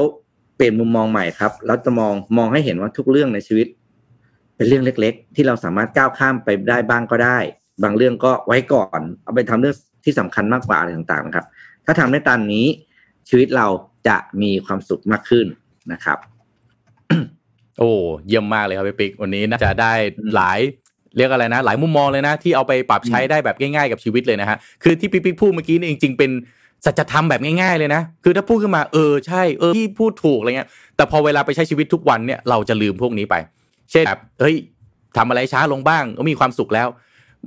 [0.55, 3.67] เปลี่ยนมุมมองใหม่ครับแล้วจะมองมองให้เห็นว่าทุกเรื่องในชีวิต
[4.55, 7.37] เป็นเรื่องเล็ก ๆ ที่เราสามารถก้าวข้ามไปได้บ้างก็ได้
[7.83, 11.45] บางเรื่องก็ไว้ก่อน เอาไปทำเรื่องที่สำคัญมากกว่าอะไรต่างๆนะครับ
[11.85, 12.65] ถ้าทำได้ตามนี้
[13.29, 13.67] ชีวิตเรา
[14.07, 15.45] จะมีความสุขมากขึ้น
[15.93, 16.17] นะครับ
[17.79, 17.91] โอ้
[18.27, 20.59] เยี่ยมมากเลยครับพี่ปิ๊กวันนี้น่าจะได้อืมหลาย
[21.17, 26.31] เรียกอะไรนะ หลายมุมมองเลยนะ ที่เอาไปปรับใช้ได้แบบง่ายๆกับชีวิตเลยนะฮะคือที่พี่ปิ๊กพูดเมื่อกี้นี่จริงๆเป็น
[26.85, 33.35] สัจธรรมแบบง่ายๆเลยนะ คือถ้าพูดขึ้นมาเออใช่เออพี่พูดถูกอะไรเงี้ย แต่พอเวลาไปใช้ชีวิตทุกวันเนี่ยเราจะลืมพวกนี้ไป
[33.91, 34.55] เช่นแบบเฮ้ย
[35.17, 36.87] ทำอะไรช้าลงบ้างก็มีความสุขแล้ว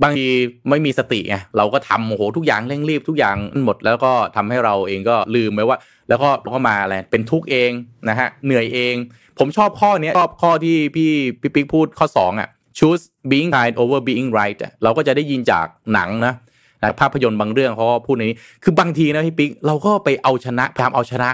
[0.02, 0.26] บางที
[0.70, 5.78] ไม่มีสติไงเราก็ทำโอ้โหทุกอย่างเร่งรีบทุกอย่างหมดแล้วก็ทำให้เราเองก็ลืมไปว่า
[6.08, 7.70] แล้วก็เราก็มาอะไรเป็นทุกข์เอง
[8.08, 8.94] นะฮะเหนื่อยเอง
[9.38, 16.34] ผมชอบข้อนี้ชอบข้อที่พี่พี่ปิ๊กพูดข้อสองอะ choose being kind over being right เราก็จะได้ยินจากหนังนะ
[16.82, 21.30] นะภาพยนตร์บางเรื่องเขาพูดในนี้ คือบางทีนะพี่ปิ๊กเราก็ไปเอาชนะพยายามเอาชนะ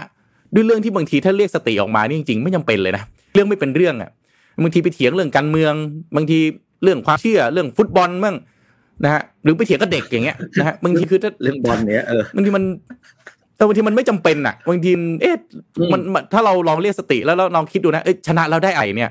[0.54, 3.02] ด้วยเรื่องที่บางทีถ้าเรียกสติออกมานี่จริงๆ ไม่จำเป็นเลยนะ
[3.34, 4.10] เรื่องไม่เป็นเรื่องอะ
[4.62, 5.72] บางทีไปเถียงเรื่องการเมือง
[6.16, 6.38] บางที
[6.82, 8.36] เรื่องความเชื่อเรื่องฟุตบอลมั่ง
[9.04, 12.64] นะฮะหรือไปเถียงกับเด็กอย่างเงี้ยนะฮะบางทีคือถ้าเรื่องบอลเนี้ยเออบางทีมัน
[13.56, 14.92] แต่บางทีมันไม่จำเป็นอะบางที
[15.22, 15.34] เอ๊ะ
[15.78, 19.10] อืมมันมันถ้าเราลองเรียกสติแล้วเราลองคิดดูนะเอ้ยชนะเราได้ไอเนี่ย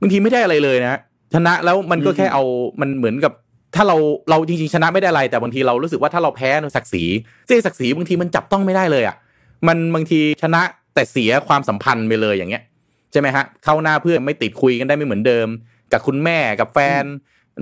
[0.00, 1.00] บางทีไม่ได้อะไรเลยนะ
[1.34, 2.42] ชนะแล้วมันก็แค่เอา
[2.80, 3.32] มันเหมือนกับ
[3.76, 3.96] ถ้าเรา
[4.30, 7.04] เราจริงๆชนะไม่ได้อะไร แต่บางทีเรารู้สึกว่าถ้าเราแพ้ในศักดิ์ศรี
[7.46, 9.16] เจ๊ศักดิ์ศรีบางทีมันจับต้องไม่ได้เลยอะ
[9.68, 10.62] มันบางทีชนะ
[10.94, 12.62] แต่เสียความสัมพันธ์ไปเลยอย่างเงี้ย
[13.12, 15.48] ใช่ไหมฮะเข้าหน้าเพื่อนไม่ติดคุยกันได้ไม่เหมือนเดิม
[15.92, 17.04] กับคุณแม่กับแฟน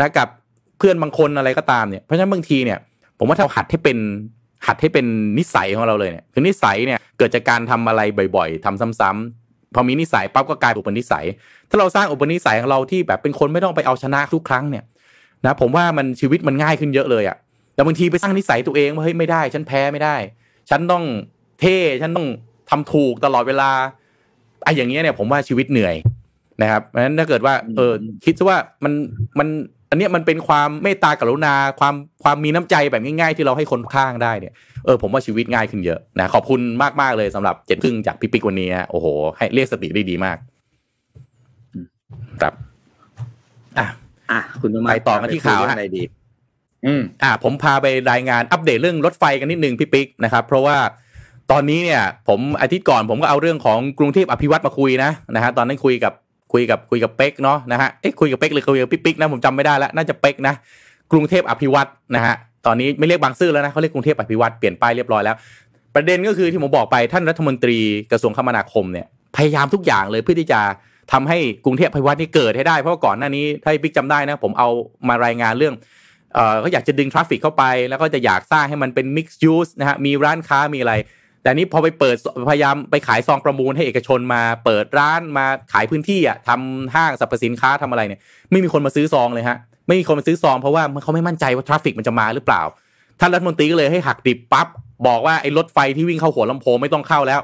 [0.00, 2.78] นะกับเพื่อนบางคนอะไรก็ตามเนี่ยเพราะฉะนั้นบางทีเนี่ย
[3.18, 3.98] ผมว่าถ้าหัดให้เป็น
[4.66, 5.06] หัดให้เป็น
[5.38, 8.00] นิสัยของเราเลยเนี่ยคือนิสัยเนี่ยเกิดจากการทำอะไร
[8.36, 11.24] บ่อยๆทำซ้ำๆพอมีนิสัยปั๊บก็กลายเป็นอุปนิสัย
[11.70, 14.84] ถ้าเราสร้างอุปนิสัยของเราที่แบบเป็นคนไม่ต้องไปเอาชนะทุกครั้งเนี่ย
[15.44, 17.36] นะผมว่ามันชีวิตมันง่ายขึ้นเยอะเลยอะ
[17.74, 20.16] แต่บางทีไปสร้างนิสัยตัวเองว่าเฮ้ยไม่ได้ ฉันแพ้ไม่ได้
[20.70, 21.04] ฉันต้อง
[21.60, 22.26] เท่ฉันต้อง
[22.70, 23.70] ทำถูกตลอดเวลา
[24.64, 25.94] ไอ้อย่างเงี้ยเนี่ยผมว่าชีวิตเหนื่อย
[26.62, 27.92] นะครับเพราะฉะนั้นถ้าเกิดว่าเออ
[28.24, 28.92] คิดซะว่ามัน
[29.38, 29.48] มัน
[29.92, 34.52] อันเนี้ยมันเป็นความเมตตากรุณาความความมีน้ำใจแบบง่ายๆ ที่เราให้คนข้างได้เนี่ย
[34.84, 36.60] เออผมว่าชีวิตง่ายขึ้นเยอะนะขอบคุณ
[37.00, 40.36] มากๆเลยสำหรับเจ็ดครึ่งจากพี่ปิ๊กวันนี้ฮะโอ้โห ให้เรียกสติได้ดีมาก
[42.42, 42.54] ครับ
[43.78, 43.86] อะ
[44.30, 46.02] อะคุณประมาไปต่อกันที่ข่าวไปคุยเรื่องฮะอะไรดี
[46.86, 50.76] อืมอ่าผมพาไปรายงานอัปเดตเรื่องรถไฟกันนิดนึงพี่ปิ๊กนะครับเพราะว่า
[51.50, 56.12] ตอนนี้เนี่ย ผมอาทิตย์ก่อนผมก็เอาเรื่องของกรุงเทพอภิวัตมาคุยนะนะฮะตอนนั้นคุยกับ
[56.52, 60.54] คุยกับคุยกับเป๊กเนาะนะฮะเอ๊ะคุยกับเป๊กหรือคุยกับพี่ปิ๊กนะผมจำไม่ได้แล้วน่าจะเป๊กนะ
[61.12, 61.86] กรุงเทพอภิวัต
[62.16, 62.34] นะฮะ
[62.66, 65.36] ตอนนี้ไม่เรียกบางซื่อแล้วนะเขาเรียกกรุงเทพอภิวัตเปลี่ยนป้ายเรียบร้อยแล้ว
[65.94, 67.78] ประเด็นก็คือที่ผมบอกไปท่านรัฐมนตรี
[68.12, 70.60] กระทรวงคมนาคมเนี่ยพยายามทุกอย่างเลยเพื่อที่จะ
[71.12, 74.68] ทำให้กรุงเทพอภิวัฒน์นี่เกิดให้ได้เพราะก่อนหน้านี้ถ้าปิ๊กจำได้นะผมเอา
[75.08, 75.74] มารายงานเรื่อง
[76.34, 80.94] เอ่อเขาอยากจะดึง traffic เข้าไป แล้วก็จะอยากสร้างให้มันเป็น mixed use นะฮะมีร้านค้ามีอะไร
[81.42, 82.16] แต่นี้พอไปเปิด
[82.50, 88.20] พยายามไปขายซองประมูลให้เอกชนมาเปิดร้านมาขายพื้นที่อะทำห้างสรรพสินค้าทำอะไรเนี่ย
[88.50, 92.62] ไม่มีคนมาซื้อซองเลยฮะไม่มีคนมาซื้อซองเพราะว่าเขาไม่มั่นใจว่า traffic มันจะมาหรือเปล่า
[93.20, 94.66] ท่านรัฐมนตรีก็เลยให้หักดิบปั๊บ
[95.06, 97.40] บอกว่าไอ้รถไฟที่วิ่งเข้าหัวลำโพงไม่ต้องเข้าแล้ว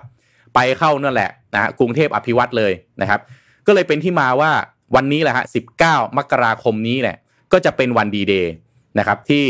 [0.55, 3.21] ไปเข้านั่นแหละนะฮะกรุงเทพอภิวัตเลยนะครับ
[3.67, 4.51] ก็เลยเป็นที่มาว่า
[4.95, 5.45] วันนี้แหละฮะ
[5.83, 7.17] 19มกราคมนี้แหละ
[7.53, 8.53] ก็จะเป็นวันดีเดย์
[8.99, 9.45] นะครับที่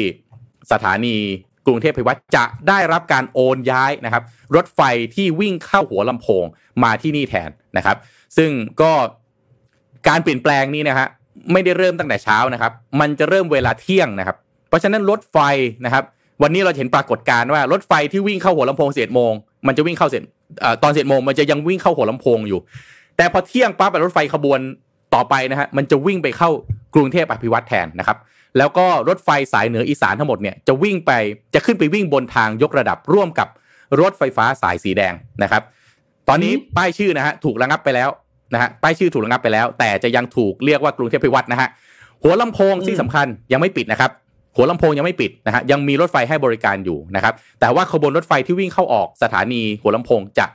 [0.73, 1.17] สถานี
[1.69, 4.23] กรุงเทพอภิวัตรจะได้รับการโอนย้ายนะครับ
[4.57, 4.81] รถไฟ
[5.15, 6.45] ที่วิ่งเข้าหัวลำโพง
[6.83, 7.97] มาที่นี่แทนนะครับ
[8.37, 8.51] ซึ่ง
[8.83, 8.93] ก็
[10.09, 11.07] การเปลี่ยนแปลงนี้นะฮะ
[11.53, 14.37] ไม่ได้เริ่มตั้งแต่เช้านะครับ มันจะเริ่มเวลาเที่ยงนะครับ
[14.69, 15.39] เพราะฉะนั้นรถไฟ
[15.85, 16.05] นะครับ
[16.43, 19.33] วันนี้เราเห็นปรากฏการณ์ว่ารถไฟที่วิ่งเข้าหัวลำโพงเสียโมง
[19.67, 20.23] มันจะวิ่งเข้าเสีย
[20.61, 22.61] เอ่อตอนเสียโมงมันจะยังวิ่งเข้าหัวลำโพงอยู่
[23.17, 24.61] แต่พอเที่ยงปั๊บรถไฟขบวน
[25.15, 26.51] ต่อไปนะฮะมันจะวิ่งไปเข้า
[26.95, 28.17] กรุงเทพอภิวัตแทนนะครับ
[28.59, 31.13] แล้วก็รถไฟสายเหนืออีสานทั้งหมดเนี่ยจะวิ่งไป
[31.55, 33.49] จะขึ้นไปวิ่งบนทางยกระดับร่วมกับ
[34.01, 35.63] รถไฟฟ้าสายสีแดงนะครับ
[36.29, 38.11] ตอนนี้ป้ายชื่อนะฮะถูกระงับไปแล้ว
[38.55, 41.69] นะฮะป้ายชื่อถูกระงับไปแล้ว แต่จะยังถูกเรียกว่ากรุงเทพอภิวัตนะฮะ
[42.23, 44.11] หัวลำโพงที่สำคัญยังไม่ปิดนะครับ
[44.57, 50.47] หัวลำโพงยังไม่ปิดนะฮะยังมีรถไฟให้บริการอยู่นะครับ แต่ว่าขบวนรถไฟที่วิ่งเข้าออกสถานีหัวลำโพงจะ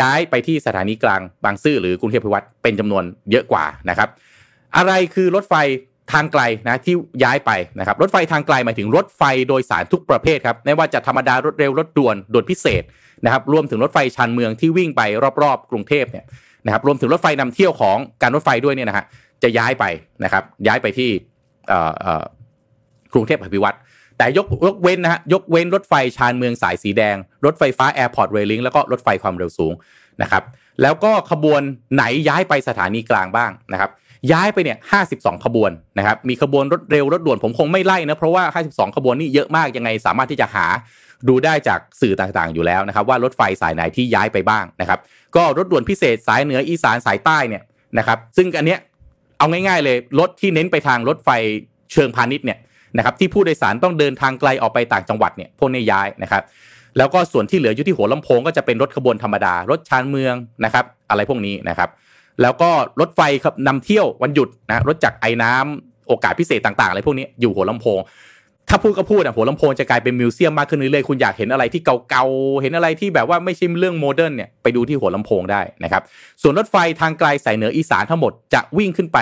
[0.00, 4.08] ย้ายไปที่สถานีกลางบางซื่อหรือกรุงเทพอภิวัตเป็นจำนวนเยอะกว่านะครับ
[4.76, 5.54] อะไรคือรถไฟ
[6.12, 6.94] ทางไกลนะที่
[7.24, 12.82] ย้ายไปนะครับรถไฟทางไกลหมายถึงรถไฟโดยสารทุกประเภทครับไม่ว่าจะธรรมดารถเร็วรถด่วนด่วนพิเศษ
[13.24, 15.02] นะครับรวมถึงรถไฟชานเมืองที่วิ่งไป
[15.42, 16.24] รอบๆ กรุงเทพเนี่ย
[16.66, 19.04] นะครับรวมถึงรถไฟนำเที่ยวของการรถไฟด้วยเนี่ยนะฮะ
[19.42, 19.84] จะย้ายไป
[20.24, 21.10] นะครับย้ายไปที่
[23.12, 23.76] กรุงเทพอภิวัฒน์
[24.18, 29.72] แต่ยกยกเว้นนะฮะยกเว้นรถไฟชานเมืองสายสีแดง รถไฟฟ้าแอร์พอร์ตเรลลิงก์แล้วก็รถไฟความเร็วสูง
[30.22, 30.42] นะครับ
[30.82, 31.62] แล้วก็ขบวน
[31.94, 33.90] ไหนย้ายไปสถานีกลางบ้างนะครับ
[34.32, 34.78] ย้ายไปเนี่ย
[35.10, 40.66] 52ขบวนนะครับ มีขบวนรถเร็วรถด่วนผมคงไม่ไล่นะ เพราะว่า 52 ขบวนนี่เยอะมากยังไงสามารถที่จะหา
[41.28, 44.98] ดูได้จากสื่อต่างๆอยู่แล้วนะครับ ว่ารถไฟสายไหนที่ย้ายไปบ้างนะครับ
[45.36, 47.62] ก็รถด่วนพิเศษสายเหนืออีสานสายใต้เนี่ย
[47.98, 48.78] นะครับ ซึ่งอันเนี้ย
[49.38, 51.30] เอาง่าย ๆ เลยรถที่เน้นไปทางรถไฟ
[51.92, 52.58] เชิงพาณิชย์เนี่ย
[52.96, 56.42] นะครับที่ผู้โดยสารต้องเดินทางไกลออกไปต่างจังหวัดเนี่ยพวกนี้ย้ายนะครับ
[56.98, 61.88] แล้วก็ส่วนที่เหลืออยู่ที่หัวลำโพงก็จะเป็นรถขบวนธรรมดารถชานเมืองนะครับ อะไรพวกนี้นะครับ
[62.42, 62.70] แล้วก็
[63.00, 68.00] รถไฟครับนำเที่ยววันหยุดนะรถจักรไอ้น้ำโอกาสพิเศษต่างๆอะไรพวกนี้อยู่หัวลำโพง
[68.68, 76.02] ถ้าพูดก็พูดอะหัวลำโพงจะกลายเป็นมิวเซียมมากขึ้นเรื่อยๆคุณอยากเห็นอะไรที่เก่าๆเห็นอะไรที่แบบว่าไม่ใช่เรื่องโมเดิร์นเนี่ยไปดูที่หัวลำโพงได้นะครับ
[76.42, 79.18] ส่วนรถไฟทางไกลสายเหนืออีสานทั้งหมดจะวิ่งขึ้นไป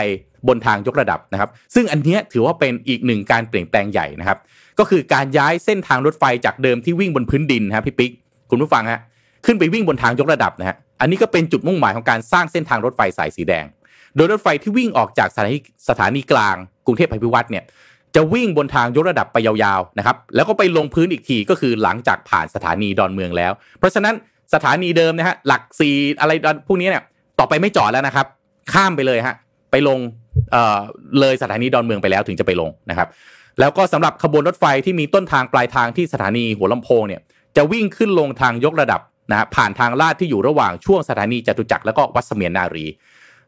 [0.49, 4.39] บนทางยกระดับนะครับ ซึ่งอันนี้ถือว่าเป็นอีกหนึ่งการเปลี่ยนแปลงใหญ่นะครับ
[4.79, 8.13] ก็คือการย้ายเส้นทางรถไฟจากเดิมที่วิ่งบนพื้นดินนะครับพี่ปิ๊ก
[8.51, 9.01] คุณผู้ฟังฮะ
[9.47, 13.67] ขึ้นไปวิ่งบนทางยกระดับนะฮะอันนี้ก็เป็นจุดมุ่งหมายของการสร้างเส้นทางรถไฟสายสีแดง
[14.17, 17.65] โดยรถไฟที่วิ่งออกจากสถานีสถานีกลางกรุงเทพอภิวัตเนี่ย
[18.15, 24.15] จะวิ่งบนทางยกระดับไปยาวๆนะครับแล้วก็ไปลงพื้นอีกทีก็คือหลังจากผ่านสถานีดอนเมืองแล้ว เพราะฉะนั้น
[24.55, 26.33] สถานีเดิมนะฮะหลักสี่อะไร
[26.69, 27.03] พวกนี้เนี่ย
[27.39, 28.27] ต่อไปไม่จอดแล้วนะครับ
[28.73, 29.35] ข้ามไปเลยฮะ
[29.71, 29.99] ไปลง
[30.53, 30.81] เอ่อ
[31.21, 33.09] เลยสถานีดอนเมืองไปแล้วถึงจะไปลงนะครับ
[33.61, 37.21] แล้วก็สำหรับขบวนรถไฟที่มีต้นทางปลายทางที่สถานีหัวลำโพงเนี่ย
[37.57, 42.87] จะวิ่งขึ้นลงทางยกระดับ นะฮะผ่านทางลาดที่อยู่ระหว่างช่วงสถานีจตุจักรแล้วก็วัดเสมียนนารี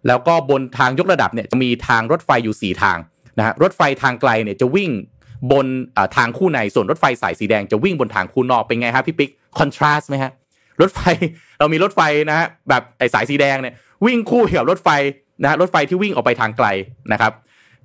[0.07, 2.99] แล้วก็บนทางยกระดับเนี่ยจะมีทางรถไฟอยู่ 4 ทาง
[3.39, 4.91] นะฮะรถไฟทางไกลเนี่ยจะวิ่ง
[5.53, 5.67] บน
[6.17, 10.33] ทางคู่ในส่วนรถไฟสายสีแดงจะวิ่งบนทางคู่นอกเป็นไงฮะพี่ปิ๊กคอนทราสต์ไหมฮะ
[10.81, 11.01] รถไฟ
[11.59, 12.01] เรามีรถไฟ
[12.31, 13.75] นะฮะแบบไอสายสีแดงเนี่ย
[14.07, 14.89] วิ่งคู่กับรถไฟ
[15.43, 16.67] นะฮะรถไฟที่วิ่งออกไปทางไกล
[17.13, 17.33] นะครับ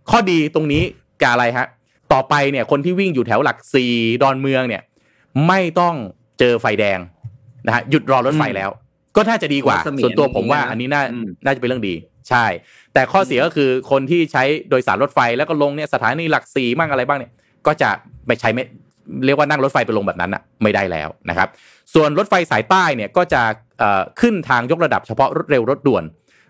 [0.10, 0.84] ข้อดีตรงนี้
[1.22, 1.68] กับอะไรฮะ
[2.14, 4.82] ต่อไปเนี่ยคนที่วิ่งอยู่แถวหลักสี่ดอนเมืองเนี่ย
[5.48, 5.96] ไม่ต้อง
[6.40, 7.00] เจอไฟแดง
[7.68, 8.70] นะฮะหยุดรอรถไฟแล้ว
[9.16, 11.94] ก็น่าจะดีกว่าวัดเสมียนส่วนตัวผมว่าอย่างนี้นะอันนี้น่าอืมน่าจะเป็นเรื่องดี
[12.30, 12.46] ใช่
[12.94, 17.32] แต่ข้อเสียก็คือคนที่ใช้โดยสารรถไฟแล้วก็ลงเนี่ยสถานีหลักสี่มั่งอะไรบ้างเนี่ย
[17.68, 17.90] ก็จะ
[18.28, 18.64] ไม่ใช้ไม่
[19.26, 21.50] เรียกว่านั่งรถไฟไปลงแบบนั้นอะไม่ได้แล้วนะครับ
[21.94, 23.42] ส่วนรถไฟสายใต้เนี่ยก็จะ
[23.80, 26.04] เอ่อขึ้นทางยกระดับเฉพาะรถเร็วรถด่วน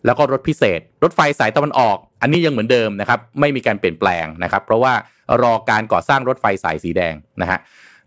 [0.05, 4.93] แล้วก็รถพิเศษ รถไฟสายตะวันออก อันนี้ยังเหมือนเดิมนะครับ ไม่มีการเปลี่ยนแปลงนะครับ เพราะว่า
[5.41, 7.60] รอการก่อสร้างรถไฟสายสีแดงนะฮะ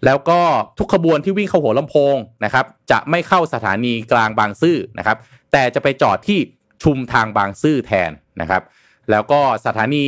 [0.05, 0.41] แล้วก็
[0.79, 5.17] ทุกขบวนที่วิ่งเข้าหัวลำโพงนะครับจะไม่เข้าสถานีกลางบางซื่อนะครับ
[5.53, 6.39] แต่จะไปจอดที่
[6.83, 8.63] ชุมทางบางซื่อแทนนะครับ
[9.11, 10.05] แล้วก็สถานี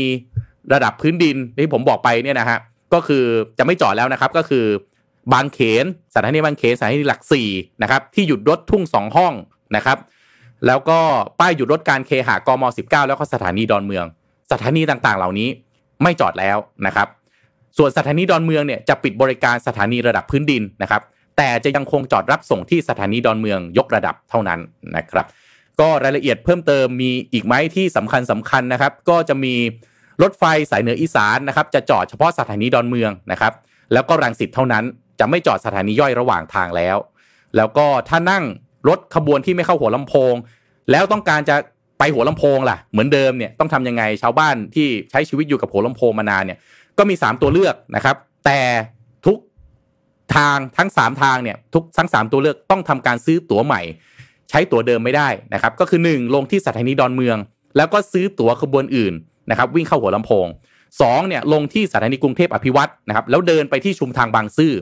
[0.72, 2.58] ระดับพื้นดินที่ผมบอกไปเนี่ยนะฮะ
[2.94, 3.24] ก็คือ
[3.58, 4.66] จะไม่จอดแล้วนะครับก็คือ
[5.32, 5.84] บางเขน
[6.14, 7.48] สถานีบางเขนสถานีหลักสี่
[7.82, 9.34] นะครับที่หยุดรถทุ่งสองห้อง
[9.76, 9.98] นะครับ
[10.66, 10.98] แล้วก็
[11.40, 14.06] ป้ายหยุดรถการเคหะกม 19 แล้วก็สถานีดอนเมือง
[14.52, 15.48] สถานีต่างๆ เหล่านี้
[16.02, 17.08] ไม่จอดแล้วนะครับ
[17.76, 21.02] ส่วนสถานีดอนเมืองเนี่ยจะปิดบริการสถานีระดับพื้นดินนะครับ
[21.36, 24.60] แต่จะยังคงจอดรับส่งที่สถานีดอนเมืองยกระดับเท่านั้น
[24.96, 25.26] นะครับ
[25.80, 29.54] ก็รายละเอียดเพิ่มเติมมีอีกไหมที่สำคัญสำคัญนะครับ ก็จะมี
[30.22, 33.52] รถไฟสายเหนืออีสานนะครับ จะจอดเฉพาะสถานีดอนเมืองนะครับ
[33.92, 34.84] แล้วก็รังสิตเท่านั้น
[35.20, 36.96] จะไม่จอดสถานีย่อยระหว่างทางแล้ว
[37.56, 38.44] แล้วก็ถ้านั่ง
[38.88, 40.34] รถขบวนที่ไม่เข้าหัวลำโพง
[40.90, 41.56] แล้วต้องการจะ
[41.98, 46.58] ไปหัวลำโพงล่ะเหมือนเดิมเนี่ยต้องทำยังไงชาวบ้านที่ใช้ชีวิตอยู่กับหัวลำโพงมานานเนี่ย
[46.98, 48.60] ก็มี 3 ตัวเลือกนะครับ แต่
[49.26, 49.38] ทุก
[50.36, 53.80] ทางทั้ง 3 ทางเนี่ยทุกทั้ง 3 ตัวเลือกต้องทำการซื้อตั๋วใหม่
[54.50, 57.36] ใช้ตั๋วเดิมไม่ได้นะครับ ก็คือ 1 ลงที่สถานีดอนเมือง
[57.76, 59.14] แล้วก็ซื้อตั๋วขบวนอื่น
[59.50, 60.46] นะครับ วิ่งเข้าหัวลำโพง
[60.92, 64.72] 2เนี่ยลงที่สถานีกรุงเทพอภิวัตนะครับแล้วเดินไปที่ชุมทางบางซื่อ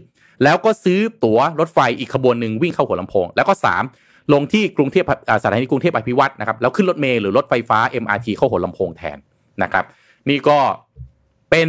[0.44, 3.54] แล้วก็ซื้อตั๋วรถไฟอีกขบวนหนึ่งวิ่งเข้าหัวลำโพง แล้วก็
[3.94, 5.04] 3 ลงที่กรุงเทพ
[5.42, 9.18] สถานีกรุงเทพอภิวัตนะครับแล้วขึ้นรถเมล์หรือรถไฟฟ้า MRT เข้าหัวลำโพงแทน
[9.62, 9.84] นะครับ
[10.28, 10.58] นี่ก็
[11.50, 11.68] เป็น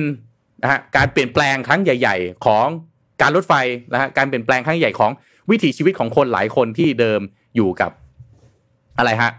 [0.64, 2.66] นะฮะการเปลี่ยนแปลงครั้งใหญ่ ๆ ของ
[3.22, 3.54] การรถไฟ
[3.94, 5.12] นะฮะการเปลี่ยนแปลงครั้งใหญ่ของ
[5.52, 7.22] วิถีชีวิตของคนหลายคนที่เดิม
[7.56, 7.92] อยู่กับ
[8.98, 9.32] อะไรฮะ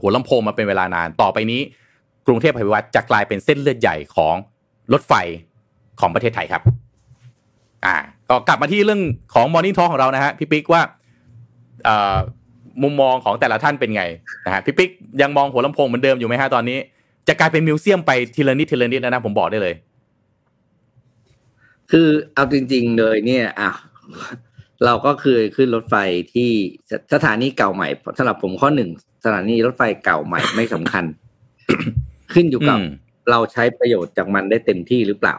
[0.00, 1.60] หัวลำโพงมาเป็นเวลานานต่อไปนี้
[2.26, 4.34] กรุงเทพอภิวัตรจะกลายเป็นเส้นเลือดใหญ่ของ
[4.92, 5.12] รถไฟ
[6.00, 6.62] ของประเทศไทยครับ
[7.84, 7.96] อ่า
[8.28, 9.02] ก็กลับมาที่เรื่อง
[9.34, 10.82] ของ Morning Talk ของเรานะฮะพี่ปิ๊กว่า
[12.82, 14.02] มุมมองของแต่ละท่านเป็นไง
[14.46, 14.90] นะฮะพี่ปิ๊ก
[15.22, 16.78] ยังมองหัวลำโพงเหมือนเดิมอยู่ไหมฮะตอนนี้
[17.28, 19.74] จะกลายเป็นมิวเซียมไปทีละนิดทีละนิดแล้วนะผมบอกได้เลย
[21.90, 23.70] คือเอาจริง ๆ เลยเนี่ยอะ
[24.84, 25.96] เราก็เคยขึ้นรถไฟ
[26.34, 26.50] ที่
[26.90, 28.90] สสถานีเก่าใหม่สำหรับผมข้อหนึ่ง
[29.24, 31.04] สถานีรถไฟเก่าใหม่ไม่สำคัญ
[32.32, 32.88] ขึ้นอยู่กับอืม
[33.30, 35.36] เราใช้ประโยชน์จากมันได้เต็มที่หรือเปล่า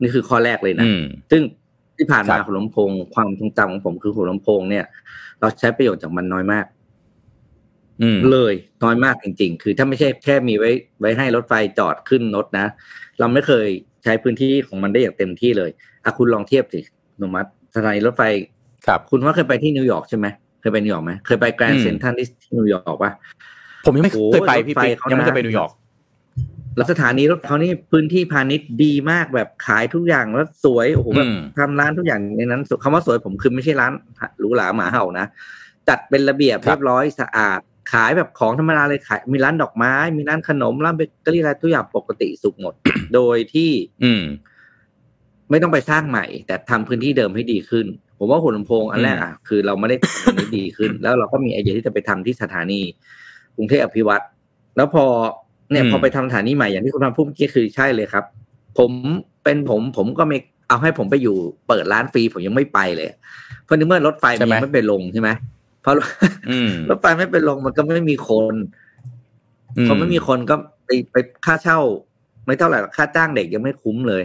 [0.00, 1.42] นี่คือข้อแรกเลยนะอืมซึ่ง
[1.96, 4.84] ที่ผ่านมาครับหัวลำโพงความทรงจำของผมคือหัวลำโพงเนี่ย
[5.40, 6.66] เราใช้ประโยชน์จากมันน้อยมาก
[8.02, 10.70] อืมเลยน้อยมากจริง ๆ คือถ้าไม่ใช่แค่มีไว้
[11.00, 12.66] ไว้ให้รถไฟจอดขึ้นรถนะ
[13.18, 13.68] เราไม่เคย
[14.06, 15.70] ใช้พื้นที่ของมันได้อย่างเต็มที่เลย
[16.04, 16.80] อะคุณลองเทียบสิ
[17.18, 18.22] หนุมัติสถานีรถไฟ
[18.86, 20.26] ครับ คุณว่าเคยไปที่นิวยอร์กใช่ไหม
[20.60, 23.12] เคยไปนิวยอร์กไหมเคยไป Grand Central ที่นิวยอร์กปะ
[23.84, 25.72] ผมยังไม่โอ้เคยไปรถพี่ไฟปิ๊กเขายังไม่นะเคยไปนิวยอร์ก
[26.76, 33.92] แล้วสถานีรถเขานี่พื้นที่พาณิชย์ดีมากแบบขายทุกอย่างแล้วสวยโอ้โหแบบอืมทำร้านทุกอย่างในนั้นคำว่าสวยผมคือไม่ใช่ร้าน
[34.38, 35.26] หรูหราหมาเห่านะ
[35.88, 37.60] จัดเป็นระเบียบครับเรียบร้อยสะอาด
[37.92, 42.74] ขายแบบของธรรมดาเลยขายมีร้านดอกไม้ มีร้านขนมร้านเบเกอรี่อะไรทุกอย่างปกติสุขหมด
[43.14, 43.70] โดยที่
[44.04, 44.24] อืม
[45.50, 47.86] ไม่ต้องไปสร้างใหม่ แต่ทำพื้นที่เดิมให้ดีขึ้น
[48.18, 52.80] ผมว่าหัวลำโพงอันแรกอะคือเราไม่ได้ทำอันนี้ดีขึ้น แล้วเราก็มีไอเดียที่จะไปทำที่สถานี
[53.56, 54.24] กรุงเทพอภิวัตร
[54.76, 55.04] แล้วพอ
[55.70, 58.24] เนี่ยอืมพอไปทำสถานีใหม่อย่างที่คุณพาพูดเมื่อกี้คือใช่เลยครับ
[58.78, 58.90] ผม
[59.44, 60.38] เป็นผมผมก็ไม่
[60.68, 61.36] เอาให้ผมไปอยู่
[61.68, 63.08] เปิดร้านฟรีผมยังไม่ไปเลย
[63.64, 65.30] เพราะในเมื่อรถไฟมันยังไม่ไปลงใช่ไหม
[65.82, 65.94] เพราะ
[66.50, 68.54] อืมรถไฟไม่ไปลงมันก็ไม่มีคน
[69.76, 70.54] อืมพอไม่มีคนก็
[70.86, 71.78] ไปไปค่าเช่า
[72.46, 74.22] ไม่เท่าไหร่หรอกค่าจ้างเด็กยังไม่คุ้มเลย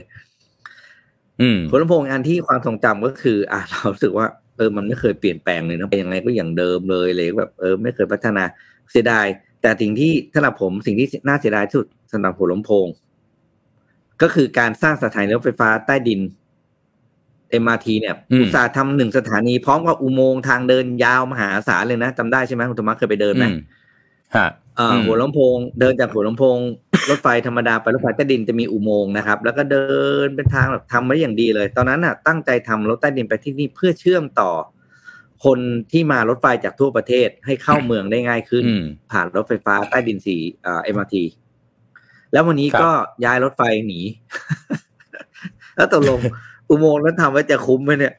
[1.41, 8.43] อืมหัวลำโพงอันที่ความทรงจำก็คือ อะเรารู้สึกว่าเออมันไม่เคยเปลี่ยนแปลงเลยนะเป็นยังไงก็อย่างเดิมเลยเลยแบบเออไม่เคยพัฒนา
[8.91, 9.26] เสียดาย
[9.61, 12.88] แต่สิ่งที่สำหรับผมสิ่งที่น่าเสียดายที่สุดสำหรับหัวลำโพง
[14.22, 16.22] ก็คือการสร้างสถานีรถไฟฟ้าใต้ดิน
[17.63, 23.45] MRT เนี่ยอืมอุตสาห์ทำหนึ่งสถานีพร้อมกับอุโมงค์ทางเดินยาวมหาศาลเลยนะจำได้ใช่ไหมคุณธรรมะเคยไปเดินไหม
[24.91, 26.57] อืมฮะเอ่ออมหัวลำโพง เดินจากหัวลำโพง
[27.09, 29.86] รถไฟธรรมดาไปรถไฟใต้ดินจะมีอุโมงค์นะครับ แล้วก็เดิ
[30.25, 34.51] นเป็นทางแบบทำไว้อย่างดีเลย ตอนนั้นน่ะตั้งใจทำรถใต้ดินไปที่นี่เพื่อเชื่อมต่อ
[35.45, 35.59] คน
[35.91, 41.15] ที่มารถไฟจากทั่วประเทศให้เข้าเมืองได้ง่ายขึ้นอืมผ่านรถไฟฟ้าใต้ดินสีเอ่อ MRT
[42.32, 42.91] แล้ววันนี้ครับก็
[43.25, 43.99] ย้ายรถไฟหนี
[45.75, 46.19] แล้วตกลง
[46.69, 48.13] อุโมงค์นั้นทำไว้จะคุ้มไหมเนี่ย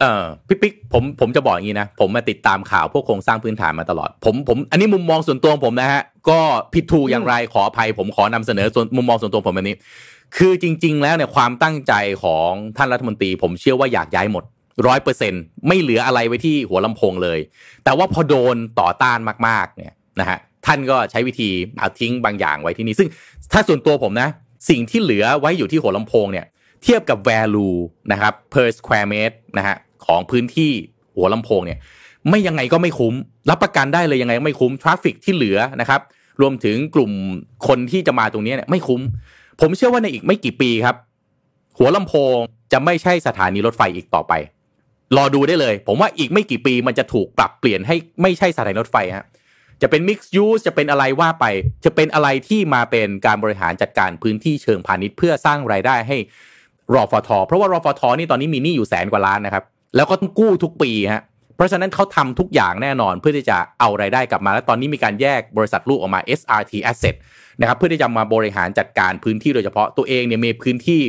[0.00, 6.38] เออพี่ปิ๊กผมผมจะบอกอย่างนี้นะ ผมมาติดตามข่าวพวกโครงสร้างพื้นฐานมาตลอด ผมผมอันนี้มุมมองส่วนตัวของผมนะฮะ ก็
[6.74, 9.76] ผิดถูกอย่างไรขออภัย ผมขอนำเสนอส่วนมุมมองส่วนตัวผมแบบนี้
[10.36, 11.92] คือจริง ๆ แล้วเนี่ยความตั้งใจ
[12.22, 14.44] ของท่านรัฐมนตรี ผมเชื่อว่าอยากย้ายหมด
[14.86, 15.32] ร้อยเปอร์เซ็น
[15.68, 17.38] ไม่เหลืออะไรไว้ที่หัวลำโพงเลย
[17.84, 21.48] แต่ว่าพอโดนต่อต้านมากๆเนี่ยนะฮะท่านก็ใช้วิธี
[21.78, 23.08] เอาทิ้งบางอย่างไว้ที่นี่ซึ่ง
[23.52, 24.28] ถ้าส่วนตัวผมนะ
[24.70, 26.46] สิ่งที่เหลือไว้อยู่ที่หัวลำโพงเนี่ย
[26.84, 27.76] เทียบกับ value
[28.12, 29.76] นะครับ per square meter นะฮะ
[30.06, 30.72] ของพื้นที่
[31.14, 31.78] หัวลำโพงเนี่ย
[32.28, 33.14] ไม่ยังไงก็ไม่คุ้ม
[33.50, 36.00] รับประกันได้เลยยังไงไม่คุ้มทราฟฟิกที่เหลือนะครับ
[36.40, 37.12] รวมถึงกลุ่ม
[37.68, 39.00] คนที่จะมาตรงนี้เนี่ยไม่คุ้ม
[39.60, 40.96] ผมเชื่อว่าในอีกไม่กี่ปีครับ
[41.78, 42.36] หัวลำโพง
[42.72, 44.32] จะไม่ใช่สถานีรถไฟอีกต่อไป
[45.16, 49.24] รอดูได้เลย ผมว่าอีกไม่กี่ปีมันจะถูกปรับเปลี่ยนให้ไม่ใช่สถานีรถไฟฮะ
[49.82, 51.44] จะเป็น mixed use จะเป็นอะไรว่าไป
[51.84, 56.16] จะเป็นอะไรที่มาเป็นการบริหารจัดการพื้นที่เชิงพาณิชย์เพื่อสร้างรายได้ให้
[56.94, 59.64] รอฟทเพราะว่ารอฟทนี่ตอนนี้มีหนี้อยู่แสนกว่าล้านนะครับ
[59.96, 61.22] แล้วก็ต้องกู้ทุกปีฮะ
[61.56, 67.16] เพราะฉะนั้นเขาทำทุกอย่างแน่นอนเพื่อที่จะเอารายได้กลับมา และตอนนี้มีการแยกบริษัทลูกออกมา SRT Asset
[67.60, 71.02] นะครับเพื่อที่จะมาบริหารจัดการพื้นที่โดยเฉพาะตัวเองเนี่ยมีพื้นที่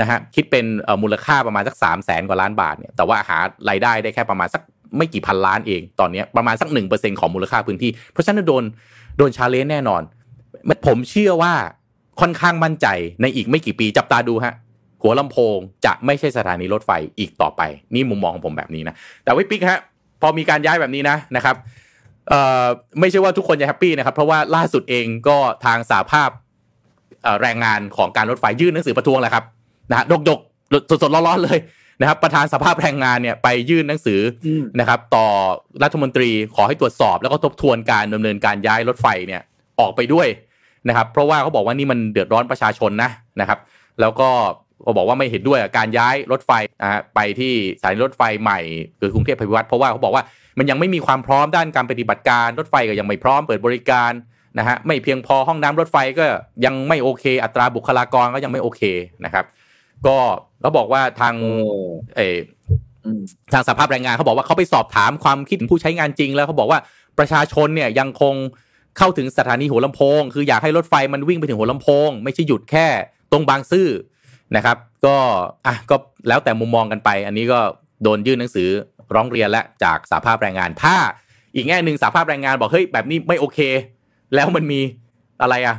[0.00, 0.64] นะฮะคิดเป็น
[1.02, 4.62] มูลค่าประมาณสัก 3 0 0แสนกว่าล้านบาทเนี่ยแต่ว่าหารายได้ได้แค่ประมาณสัก
[4.96, 8.64] ไม่กี่พันล้านเองตอนนี้ประมาณสัก 1%ของมูลค่าพื้นที่ เพราะฉะนั้นโดน
[9.18, 10.02] โดนชาเลนจ์แน่นอน
[10.86, 11.52] ผมเชื่อว่า
[12.20, 12.86] ค่อนข้างมั่นใจ
[13.22, 14.54] ในอีกไม่กี่ปีจับตาดูฮะ
[15.02, 17.62] หัวลำโพงจะไม่ใช่สถานีรถไฟอีกต่อไป
[17.94, 18.94] นี่มุมมองของผมแบบนี้นะ
[19.24, 19.80] แต่วิปิ๊กฮะ
[20.22, 21.56] พอมีการย้ายแบบนี้นะนะครับ
[23.00, 26.30] ไม่ใช่ว่าทุกคนจะแฮปปี้นะครับ เพราะว่าล่าสุดเองก็ทางสาภาพ
[27.42, 29.44] แรงงานของการรถไฟยื่นหนังสือประท้วงแล้วครับ
[29.90, 31.58] นะฮะดกดกๆสดๆร้อนๆเลย
[32.00, 34.20] นะครับ ประธานสภาพแรงงานเนี่ยไปยื่นหนังสือ
[34.80, 35.26] นะครับ ต่อ
[35.82, 39.42] รัฐมนตรีขอให้ตรวจสอบ แล้วก็ทบทวนการดำเนินการย้ายรถไฟเนี่ย
[39.80, 40.28] ออกไปด้วย
[40.88, 43.58] นะครับ เพราะว่าเขาบอกว่านี่มันเดือดร้อนประชาชนนะนะครับ
[44.00, 44.28] แล้วก็
[44.86, 46.50] ก็บอกว่าไม่เห็นด้วยกับการย้ายรถไฟ
[46.82, 48.60] นะฮะไปที่สถานีรถไฟใหม่
[49.00, 50.24] คือกรุงเทพอภิวัตรเพราะว่าเขาบอกว่า
[50.58, 54.12] มันยังไม่มีความพร้อมด้านการปฏิบัติการรถไฟก็ยังไม่พร้อมเปิดบริการ
[54.58, 56.24] นะฮะไม่เพียงพอห้องน้ำรถไฟก็
[56.64, 58.82] ยังไม่โอเค อัตราบุคลากรก็ยังไม่โอเค
[59.24, 59.44] นะครับ
[60.06, 60.16] ก็
[60.60, 61.50] เขาบอกว่าทางโอ้
[62.16, 62.38] เออ
[63.04, 63.20] อืม
[63.52, 66.78] ทางสภาพแรงงานเขาบอกว่าเขาไปสอบถามความคิดของผู้ใช้งานจริง แล้วเขาบอกว่า
[67.18, 68.34] ประชาชนเนี่ยยังคง
[68.98, 72.86] เข้าถึงสถานีหัวลำโพง คืออยากให้รถไฟมันวิ่งไปถึงหัวลำโพง ไม่ใช่หยุดแค่
[73.32, 73.88] ตรงบางซื่อ
[74.56, 74.76] นะครับ
[75.06, 75.16] ก็
[75.66, 75.96] อะก็
[76.28, 77.60] แล้วแต่มุมมองกันไป อันนี้ก็
[78.02, 78.68] โดนยื่นหนังสือ
[79.14, 80.96] ร้องเรียนและจากสภาพแรงงาน ถ้า
[81.54, 83.58] อีกแง่หนึ่งสภาพแรงงานบอกเฮ้ยแบบนี้ไม่โอเค
[84.34, 84.80] แล้วมันมี
[85.42, 85.76] อะไรอะ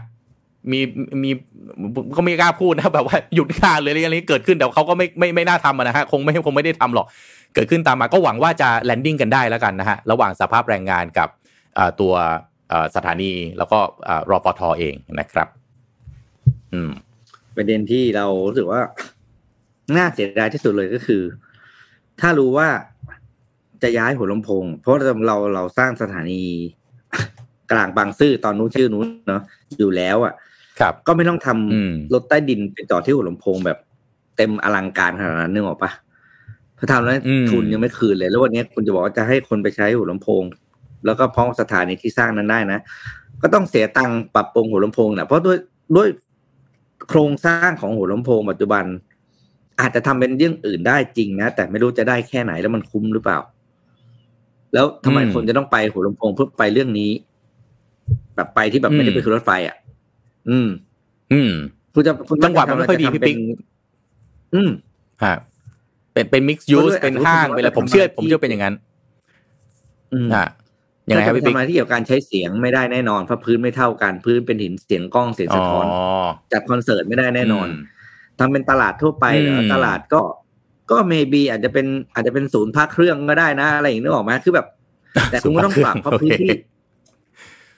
[0.71, 0.79] มี
[1.23, 1.31] มี
[2.15, 7.05] ก็ไม่กล้าพูดนะแบบว่าหยุดงานเลยอะไรนี้เกิดขึ้นแต่เขาก็ไม่ไม่ไม่น่าทำนะฮะคงไม่คงไม่ได้ทำหรอก
[7.53, 11.29] เกิดขึ้นตามมาก็หวังว่าจะ landing กันได้แล้วกันนะฮะระหว่างสหภาพแรงงานกับ
[11.99, 12.13] ตัว
[12.95, 15.47] สถานีแล้วก็เอ่อรฟท.เองนะครับ
[16.73, 16.91] อืม
[17.59, 18.81] ประเด็นที่เรารู้สึกว่า
[19.97, 21.21] น่าเสียดายที่สุดเลยก็คือ
[22.21, 22.67] ถ้ารู้ว่า
[23.83, 26.43] จะย้ายหัวลำโพง เพราะเราเราเราสร้างสถานี
[27.71, 29.41] กลางบางซื่อตอนนู้นชื่อนู้นเนาะ
[29.79, 30.33] อยู่แล้วอะ
[30.79, 33.77] ครับ ก็ไม่ต้องทำอืมรถใต้ดินไปต่อที่หัวลำโพงแบบ
[34.37, 35.91] เต็มอลังการขนาดนั้นนึกออกปะ
[36.77, 40.43] พอทำแล้วอืมทุนยังไม่คืนเลย แล้ววันนี้คุณจะบอกว่าจะให้คนไปใช้หัวลำโพง
[41.05, 42.79] แล้วก็พร้อมสถานีที่สร้างนั้นได้นะ
[43.41, 45.57] ก็ต้องเสียตังค์ปรับปรุงหัวลำโพงนะเพราะด้วย
[45.95, 46.07] ด้วย
[47.09, 48.85] โครงสร้างของหัวลำโพงปัจจุบัน
[49.79, 53.39] อาจจะทำเป็นเรื่องอื่นได้จริงนะแต่ไม่รู้จะได้แค่ไหนแล้วมันคุ้มหรือเปล่า
[54.73, 57.11] แล้วทำไมอืมคนจะต้องไปหัวลำโพงเพื่อไปเรื่องนี้
[58.35, 59.75] แบบไปที่แบบไม่ได้อืมไปคือรถไฟอะ
[60.49, 60.67] อืม
[61.33, 61.51] อืม
[61.93, 63.59] คุณจะคุณจังหวะมันไม่ค่อยดีจะทำพี่ปิ๊กเป็น
[64.55, 64.69] อืม
[65.23, 65.35] ฮะ
[66.13, 68.75] เป็นเป็นมิกซ์ยูเพราะสด้วยเป็นอาจจะห้างรู้สึกว่าเป็นอะไรจะผมเชื่อทำอะไรผมเชื่อที่เป็นอย่างนั้น
[70.13, 70.45] อืมอะ
[71.09, 75.85] ยังไงครับพี่ถ้าปิ๊กจะปทำอะไรที่เกี่ยวกับการใช้เสียงไม่ได้แน่นอนเพราะพื้นไม่เท่ากันพื้นเป็นหินเสียงกล้องเสียงอ๋สะอท้อน
[76.51, 80.21] จัดคอนเสิร์ตไม่ได้แน่นอนมทำเป็นตลาดทั่วไปเหรออืมตลาดก็
[80.91, 84.67] ก็เมบีอาจจะเป็นอาจจะเป็นศูนย์พักเครื่องก็ได้นะอะไรอย่างนี้นึกออกไหมคือแบบ
[85.31, 86.49] แต่คุณก็ต้องปรับเพราะพื้นที่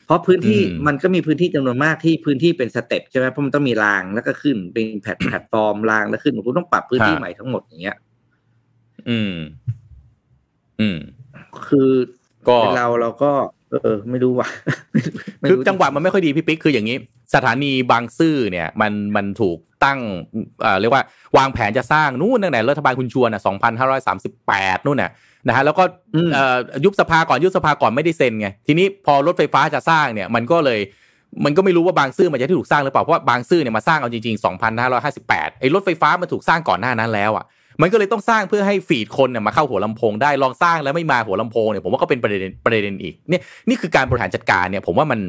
[0.06, 7.98] เพราะพื้นที่อืมมันก็มีพื้นที่จำนวนมากที่พื้นที่เป็นสเต็ปใช่ไหมเพราะมันต้องมีรางแล้วก็ขึ้นเป็นแพลตแพลตฟอร์มรางแล้วขึ้นคุณต้องปรับพื้นที่ใหม่ทั้งหมดอย่างเงี้ย
[9.10, 9.34] อืม
[10.80, 10.98] อืม
[11.68, 11.90] คือ
[12.48, 13.32] ก็เป็นเราเราก็
[13.72, 14.48] เออ ไม่รู้ว่ะ
[15.40, 16.98] ไม่คือรู้จังหวะมันไม่ค่อยดีพี่ปิ๊กคืออย่างนี้
[17.36, 20.00] สถานีบางซื่อเนี่ย มันมันถูกตั้ง
[20.62, 21.04] เอ่อเรียกว่า
[21.38, 23.42] วางแผนจะสร้างนู่นตั้งแต่รัฐบาลคุณชวนอะ
[24.10, 25.12] 2538นู่นน่ะ
[25.48, 25.84] นะฮะแล้วก็
[26.16, 30.80] อืมเอ่อยุบสภาก่อนยุบสภาก่อนไม่ได้เซ็นไงทีนี้พอรถไฟฟ้าจะสร้างเนี่ย มันก็เลย
[31.46, 34.44] มันก็ไม่รู้ว่าบางซื่อมันจะที่ถูกสร้างหรือเปล่าเพราะว่าบางซื่อเนี่ยมาสร้างเอาจริงๆ
[35.00, 37.46] 2558ไอ้รถไฟฟ้ามันถูกสร้างก่อนหน้านั้นแล้วอะ
[37.82, 45.20] มันก็เลยต้องสร้างเพื่อให้ฟีดคนเนี่ยมาเข้าหัวลำโพงได้ลองสร้างแล้วไม่มาหัวลำโพงเนี่ยผมว่าก็เป็นประเด็นประเด็นอีกเนี่ยนี่คือการบริหารจัดการเนี่ยผมว่ามัน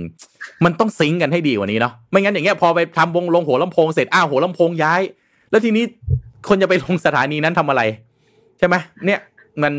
[0.65, 5.03] มันต้องซิงกันให้ดีกว่านี้เนาะไม่งั้นอย่างเงี้ยพอไปทำวงลงหัวลำโพงเสร็จอ้าวหัวลำโพงย้าย
[5.51, 5.85] แล้วทีนี้
[6.49, 7.83] คนจะไปลงสถานีนั้นทำอะไร
[8.59, 8.75] ใช่ไหม
[9.07, 9.21] เนี่ย
[9.63, 9.73] มัน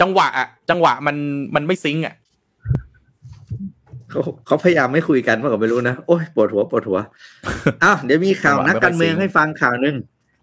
[0.00, 1.16] จังหวะอะจังหวะมัน
[1.54, 2.14] มันไม่ซิงอะ
[4.10, 6.98] เขาเขาพยายามไม่คุยกันเพราะก็ไม่รู้นะ โอ้ยปวดหัวปวดหัว
[7.84, 9.96] อ้าวเดี๋ยวมีข่าวนักการเมืองให้ฟังข่าวหนึ่ง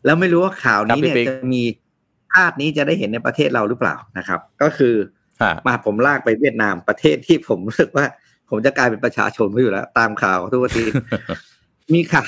[0.05, 1.63] แล้วไม่รู้ว่าข่าวนี้เนี่ยจะมี
[2.33, 4.95] ภาพนี้จะได้เห็นในประเทศเราหรือเปล่านะครับ ก็คือ
[5.41, 8.05] ฮะมาผมลากไปเวียดนามประเทศที่ผมรู้สึกว่า
[8.49, 10.83] ผมจะกลายเป็นประชาชนไม่อยู่แล้ว ตามข่าวทุกวันที
[11.93, 12.27] มีข่าว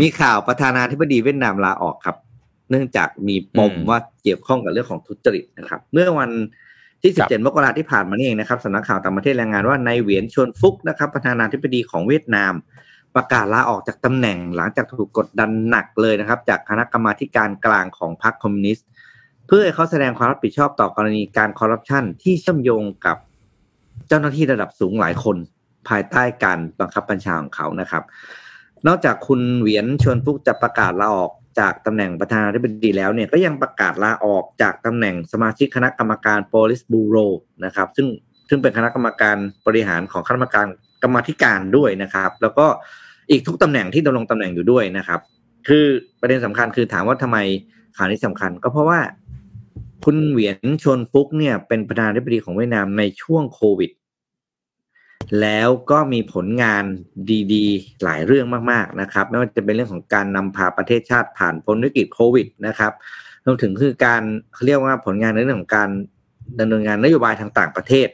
[0.00, 2.16] มีข่าวประธานาธิบดีเวียดนามลาออกครับ
[2.70, 6.30] เนื่องจากมีปมอืมว่าเกี่ยวข้องกับเรื่องของทุจริตนะครับ เมื่อวัน
[7.02, 12.52] ที่ 17 มกราที่ผ่านมานี่เองนะครับสำนักข่าวต่างประเทศรายงานว่านายเหวียนชวนฟุกนะครับ ประธานาธิบดีของเวียดนาม
[13.18, 18.86] ประกาศลาออกจากตำแหน่งหลังจากถูกกดดันหนักเลยนะครับ จากคณะกรรมาการกลางของพรรคคอมมิวนิสต์
[19.46, 23.16] เพื่อให้เขาแสดงความรับผิดชอบต่อกรณีการคอร์รัปชันที่เชื่อมโยงกับ
[24.08, 25.36] เจ้าหน้าที่ระดับสูงหลายคน
[25.88, 28.02] ภายใต้การบังคับบัญชาของเขานะครับ
[28.86, 37.30] นอกจากคุณเหวียนชวนฟุกจะประกาศลาออกจากตำแหน่งประธานาธิบดีแล้วเนี่ยก็ยังประกาศลาออกจากตำแหน่งสมาชิกคณะกรรมการ police bureau
[37.64, 38.06] นะครับ ซึ่ง
[38.48, 40.66] ซึ่งเป็นคณะกรรมการบริหารของคณะกรรมการ
[41.02, 42.66] กรรมธิการด้วยนะครับ แล้วก็
[43.30, 45.20] อีกทุกตำแหน่งที่ดำรงตำแหน่งอยู่ด้วยนะครับ
[45.68, 45.84] คือ
[46.20, 47.38] ประเด็นสำคัญคือถามว่าทำไม
[47.96, 49.00] ข่าวนี้สำคัญ ก็เพราะว่า
[50.04, 53.90] คุณเหวียนชวนฟุกเนี่ยเป็นประธานาธิบดีของเวียดนามในช่วงโควิด
[55.40, 56.84] แล้วก็มีผลงาน
[57.52, 62.92] ดีๆ หลายเรื่องมากๆนะครับไม่ว่าจะเป็นเรื่องของการนำพาประเทศชาติผ่านพ้นวิกฤตโควิดนะครับ
[63.46, 64.22] รวมถึงคือการ
[64.54, 65.90] เขาเรียกว่าผลงานในเรื่องของการ
[66.60, 68.08] ดำเนินงานนโยบายทางต่างประเทศ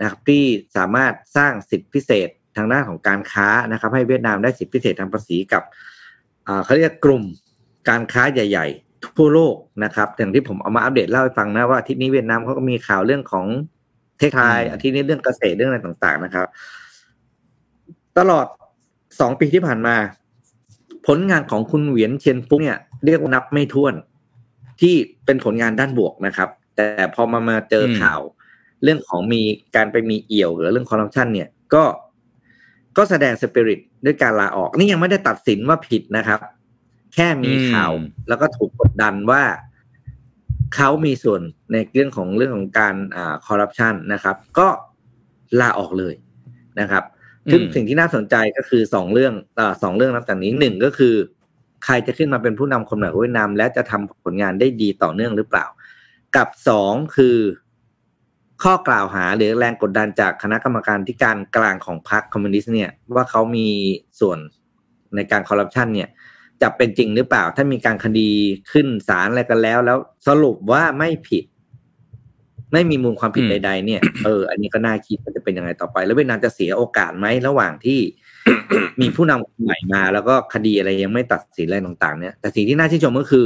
[0.00, 0.42] นะครับที่
[0.76, 5.62] สามารถสร้างสิทธิพิเศษ ทางด้านของการค้านะครับ ให้เวียดนามได้สิทธิพิเศษทางภาษีกับ
[6.46, 7.22] อ่าเขาเรียกกลุ่ม
[7.88, 13.46] การค้าใหญ่ ๆ ทั่วโลกนะครับอย่างที่ผมเอามาอัปเดตเล่าให้ฟังนะว่าอาที่นี้เวียดนามเขาก็มีข่าวเรื่องของ
[14.18, 16.46] เทคไทยอืมอาทิตย์นี้เรื่องเกษตรเรื่องอะไรต่างๆนะครับ
[18.18, 18.46] ตลอด
[19.20, 19.96] สองปีที่ผ่านมา
[21.06, 23.94] ผลงานของคุณเหวียนเชียนฟุกเนี่ยเรียกว่านับไม่ถ้วน
[24.80, 24.94] ที่
[25.24, 28.20] เป็นผลงานด้านบวกนะครับ แต่พอมามาเจออมข่าว
[28.82, 29.42] เรื่องของมี
[29.76, 31.84] การไปมีเอี่ยวหรือเรื่องคอร์รัปชันเนี่ย ก็
[32.96, 36.40] ก็แสดงสปิริตด้วยการลาออก นี่ยังไม่ได้ตัดสินว่าผิดนะครับ
[37.14, 37.92] แค่มีข่าว
[38.28, 39.42] แล้วก็ถูกกดดันว่า
[40.74, 41.40] เขามีส่วน
[41.72, 44.68] ในเรื่องของเรื่องของการอ่าคอร์รัปชันนะครับ ก็
[45.60, 46.14] ลาออกเลย
[46.80, 47.04] นะครับ
[47.50, 51.14] ซึ่งอืมสิ่งที่น่าสนใจก็คือสองเรื่องอ่าสองเรื่องนับจากนี้หนึ่งก็คือ
[51.84, 55.66] ใครจะขึ้นมาเป็นผู้นำคนใหม่ของเวียดนามและจะทำผลงานได้ดีต่อเนื่องหรือเปล่า
[56.36, 57.36] กับสองคือ
[58.64, 63.68] ข้อกล่าวหาหรือแรงกดดันจากคณะกรรมการที่การกลางของพรรคคอมมิวนิสต์เนี่ยว่าเขามี
[64.20, 64.38] ส่วน
[65.16, 66.08] ในการคอร์รัปชันเนี่ย
[66.62, 68.30] จะเป็นจริงหรือเปล่า ถ้ามีการคดี
[68.72, 69.98] ขึ้นศาลอะไรกันแล้ว แล้ว
[70.28, 71.44] สรุปว่าไม่ผิด
[72.72, 78.00] ไม่มีมูลความผิดอืมใด ๆ เนี่ยเอออันนี้ก็น่าคิดว่าจะเป็นยังไงต่อไป แล้วเวียดนามจะเสียโอกาสไหมระหว่างที่
[79.00, 83.44] มีผู้นำคนใหม่มา แล้วก็คดีอะไรยังไม่ตัดสินอะไรต่างๆ เนี่ย แต่สิ่งที่น่าชื่นชมก็คือ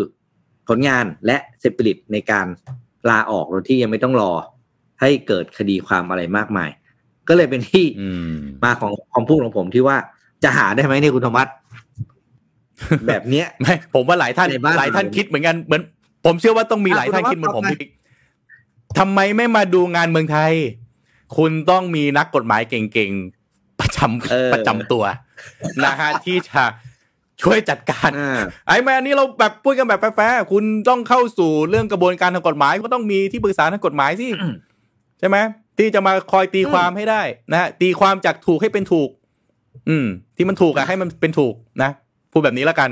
[0.69, 2.47] ผลงานและสปิริตในการ
[3.11, 4.33] ลาออกโดยที่ยังไม่ต้องรอ
[5.01, 6.70] ให้เกิดคดีความอะไรมากมาย
[7.28, 8.34] ก็เลยเป็นที่อืม
[8.64, 9.96] มาของคำพูดของผมที่ว่า
[10.42, 11.49] จะหาได้ไหมเนี่ยคุณธรรมัส
[13.09, 15.82] แบบเนี้ยไม่ผมว่าหลายท่านในบ้านหลายท่านเราคิดเหมือนกันเหมือน
[16.24, 17.88] ผมเชื่อว่าต้องมีหลายท่านอะคิดเหมือนผมคุณว่าพี่
[18.99, 20.53] ทำไมไม่มาดูงานเมืองไทย
[21.36, 23.99] คุณต้องมีนักกฎหมายเก่งๆประจ
[24.30, 25.05] เออำประจำตัว
[25.84, 26.62] นะฮะที่จะ
[27.42, 34.55] ช่วยจัดการอ่าไอ้แม่อันนี้เราแบบพูดกันแบบแฟร์ๆคุณต้องเข้าสู่เรื่องกระบวนการทางกฎหมาย ก็ต้องมีที่ปรึกษาทางกฎหมายสิอืม
[35.19, 35.37] ใช่ไหม
[35.79, 39.11] ที่จะมาคอยตีความให้ได้นะฮะตีความจากถูกให้เป็นถูก
[39.89, 40.07] อืม
[40.37, 41.91] ที่มันถูกอะให้มันเป็นถูกนะ
[42.33, 42.91] พูดแบบนี้แล้วกัน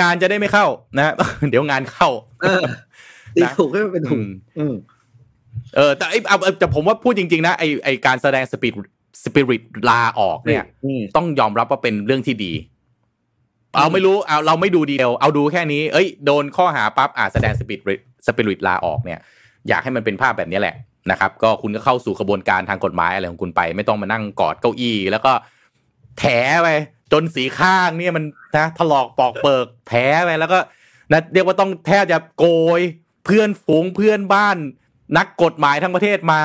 [0.00, 0.66] งานจะได้ไม่เข้า
[0.96, 1.14] นะฮะ
[1.50, 2.08] เดี๋ยวงานเข้า
[2.40, 2.62] เออ
[3.36, 4.74] ตีถูกให้มันเป็นถูกอืมอืม
[5.76, 8.88] เออ แต่ไอ้เอาเอาแต่ผมว่าพูดจริง ๆ นะไอไอการแสดงสปิริต
[9.24, 12.52] สปิริตลาออกเนี่ยอืมต้องยอมรับว่าเป็นเรื่องที่ดี
[13.74, 19.20] เอาไม่รู้เอาเราไม่ดูดีเทลเอาดูแค่นี้ เอ้ย โดนข้อหาปั๊บอ่าแสดงสปิริตสปิริตลาออกเนี่ย
[19.68, 20.76] อยากให้มันเป็นภาพแบบนี้แหละ
[21.10, 25.32] นะครับก็คุณก็เข้าสู่กระบวนการทางกฎหมายอะไรของคุณไป ไม่ต้องมานั่งกอดเก้าอี้ แล้วก็
[26.18, 26.24] แถ
[26.62, 26.68] ไป
[27.12, 28.24] จนสีข้างเนี่ยมัน
[28.56, 29.94] นะถลอกปอกเปิกแถ
[30.24, 30.58] ไปแล้วก็
[31.12, 32.46] นะเรียกว่าต้องแทบจะโก
[32.78, 32.80] ย
[33.24, 34.56] เพื่อนฝูงเพื่อนบ้าน
[35.16, 36.40] นักกฎหมายทั้งประเทศมา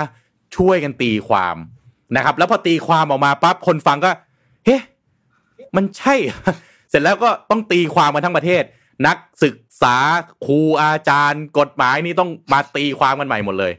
[0.57, 1.55] ช่วยกันตีความ
[2.15, 4.11] นะครับ แล้วพอตีความออกมาปั๊บคนฟังก็
[4.65, 4.77] เฮ้
[5.75, 6.15] มันใช่
[6.89, 8.63] เสร็จแล้วก็ต้องตีความกันทั้งประเทศ
[9.07, 9.97] นักศึกษา
[10.45, 13.73] ครูอาจารย์ กฎหมายนี่ต้องมาตีความกันใหม่หมดเลย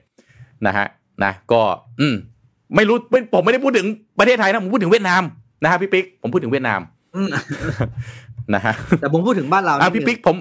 [0.67, 0.87] นะฮะ
[1.25, 1.63] นะก็
[2.01, 2.15] อืม
[2.77, 3.87] ไม่รู้ไม่ผมไม่ได้พูดถึง
[4.19, 5.23] ประเทศไทยนะผมพูดถึงเวียดนาม
[5.63, 6.81] นะฮะพี่ปิ๊กผมพูดถึงเวียดนาม
[7.17, 7.29] อืม
[8.55, 10.37] นะฮะแต่ผมพูดถึงบ้านเราอะนิดพี่นึงปิ๊กผม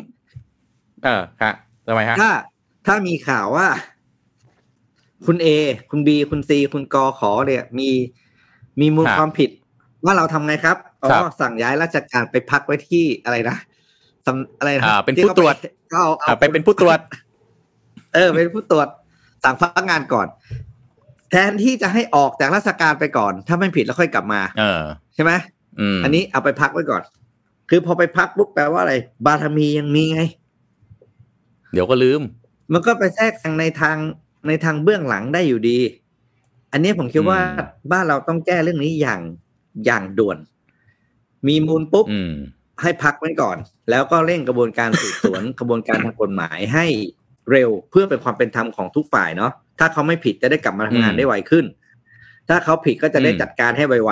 [1.03, 1.53] เออฮะ
[1.87, 2.31] ทำไมฮะถ้า
[2.85, 3.67] ถ้ามีข่าวว่า
[5.25, 5.47] คุณเอ
[5.89, 7.89] คุณบีคุณซีคุณกอขอเนี่ย มี
[8.79, 9.49] มีมูลครับความผิด
[10.05, 13.57] ว่าเราทำไงครับอ๋อครับสั่งย้ายราชการไปพักไว้ที่อะไรนะ
[14.25, 15.55] สำอะไรนะอ่าเป็นที่ผู้ตรวจ
[15.91, 16.99] ก็เอาเอาอะไปเป็นผู้ตรวจ
[18.13, 18.87] เออ เป็นผู้ตรวจ
[19.45, 20.27] สั่งพักงานก่อน
[21.31, 24.83] แทนที่จะให้ออกจากราชการไปก่อน ถ้าไม่ผิดแล้วค่อยกลับมา เออ
[25.15, 25.31] ใช่ไหม
[25.79, 27.03] อืมอันนี้เอาไปพักไว้ก่อน
[27.69, 28.93] คือพอไปพักปุ๊บแปลว่าอะไร
[29.25, 30.23] บารมียังมีไง
[31.73, 32.21] เดี๋ยวก็ลืม
[32.73, 33.97] มันก็ไปแทรกแซงในทาง
[34.47, 35.79] ในทางเบื้องหลังได้อยู่ดี
[36.71, 39.21] อันนี้ผมคิดว่าอืมบ้านเราต้องแก้เรื่องนี้อย่าง
[39.85, 40.37] อย่างด่วน
[41.47, 42.33] มีมูลปุ๊บอืม
[42.81, 43.57] ให้พักไว้ก่อน
[43.89, 46.85] แล้วก็เร่งกระบวนการสืบสวนกระบวนการทางกฎหมายให้
[47.51, 51.65] เร็วเพื่อเป็นความเป็นธรรมของทุกฝ่ายเนาะถ้าเขาไม่ผิดจะได้กลับมาทำงานอืมได้ไวขึ้น
[52.49, 54.11] ถ้าเขาผิดก็จะได้อืมจัดการให้ไว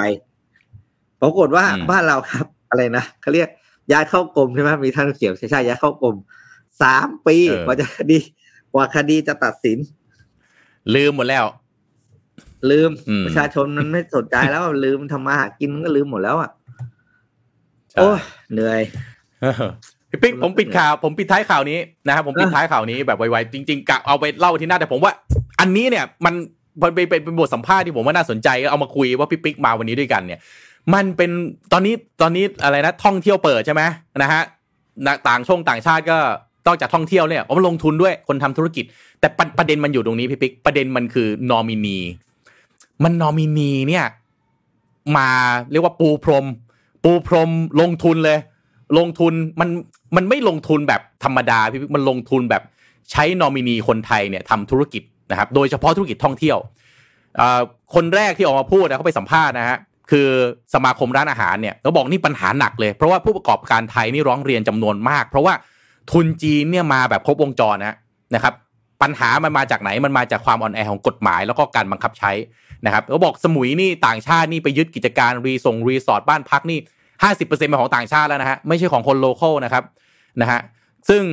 [0.59, 3.49] ๆปรากฏว่าอืมบ้านเราครับ อะไรนะเขาเรียก
[3.91, 6.15] ย้ายเข้ากรมใช่ไหมมีท่านเขียวใช่ใช่ย้ายเข้ากรม
[6.81, 8.19] สามปีกว่าจะคดี
[8.73, 9.77] กว่าคดีจะตัดสิน
[10.95, 11.45] ลืมหมดแล้ว
[12.71, 16.51] ลืมอืมประชาชนมันไม่สนใจแล้วลืมทำมาหากินมันก็ลืมหมดแล้วอะ
[17.91, 18.19] ใช่โอ้ย
[18.53, 18.81] เหนื่อย
[19.41, 19.53] เออ
[20.14, 25.11] พี่ปิ๊กผมปิดข่าวผมปิดท้ายข่าวนี้นะครับผมปิดท้ายข่าวนี้แบบไวๆจริงๆกะเอาไปเล่าที่หน้าแต่ผมว่า
[25.59, 26.34] อันนี้เนี่ยมัน
[26.82, 30.39] มันเป็นเป็นเป็นบทสัมภาษณ์ที่ผมว่าน่าสนใจก็เอามาคุยว่าพี่ปิ๊กมาวันนี้ด้วยกันเนี่ย
[30.93, 31.32] มันเป็น
[31.72, 33.82] ตอนนี้ตอนนี้อะไรนะท่องเที่ยวเปิดใช่ไหม
[34.22, 34.43] นะฮะ
[35.05, 36.18] นะต่างช่องต่างชาติก็
[36.68, 38.86] นอกจากท่องเที่ยวเนี่ยเขามาลงทุนด้วยคนทำธุรกิจ
[39.20, 41.97] แต่ประประเด็นมันอยู่ตรงนี้พี่ปิ๊กประเด็นมันคือนอมินี
[43.03, 44.05] มันนอมินีเนี่ย
[45.18, 45.30] มา
[45.72, 46.45] เรียกว่าปูพรม
[47.03, 47.49] ปูพรม
[47.82, 48.39] ลงทุนเลย
[48.97, 49.70] ลงทุนมัน
[50.16, 52.64] มันไม่ลงทุนแบบธรรมดาพี่มันลงทุนแบบ
[53.11, 56.57] ใช้นอมินีคนไทยเนี่ยทำธุรกิจนะครับ โดยเฉพาะธุรกิจท่องเที่ยว
[57.39, 57.61] อ่า
[57.95, 59.78] คนแรกที่ออกมาพูดนะเขาไปสัมภาษณ์นะฮะ
[60.11, 60.28] คือ
[60.74, 65.53] สมาคมร้านอาหารเนี่ยเขาบอกนี่ปัญหาหนักเลย เพราะว่าผู้ประกอบการไทยนี่ร้องเรียนจำนวนมาก เพราะว่า
[66.11, 67.95] ทุนจีนเนี่ยมาแบบครบวงจรนะ
[68.36, 68.53] นะครับ
[69.01, 72.32] ปัญหามันมาจากไหนมันมาจากความอ่อนแอของกฎหมาย แล้วก็การบังคับใช้
[72.86, 76.80] นะครับเขาบอกสมุยนี่ต่างชาตินี่ไปยึดกิจการรีส่งรีสอร์ทบ้านพักนี่
[77.24, 79.84] ห้าสิบเปอร์เซ็นต์เป็นของต่างชาติแล้วนะฮะไม่ใช่ของคน local นะครับ
[80.41, 80.59] นะฮะ
[81.09, 81.23] ซึ่ง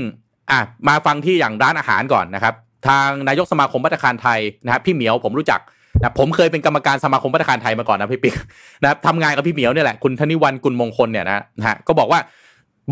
[0.51, 2.55] อะมาฟังที่อย่างร้านอาหารก่อนนะครับ
[2.89, 5.61] ทางนายกสมาคมพัตตาคารไทยนะครับพี่เหมียวผมรู้จัก
[5.99, 8.35] นะผมเคยเป็นกรรมการสมาคมพัตตาคารไทยมาก่อนนะพี่ปิ๊ก
[8.83, 12.21] นะครับทำงานกับพี่เหมียวเนี่ยแหละคุณธนิวันกุลมงคลเนี่ยนะฮะก็บอกว่า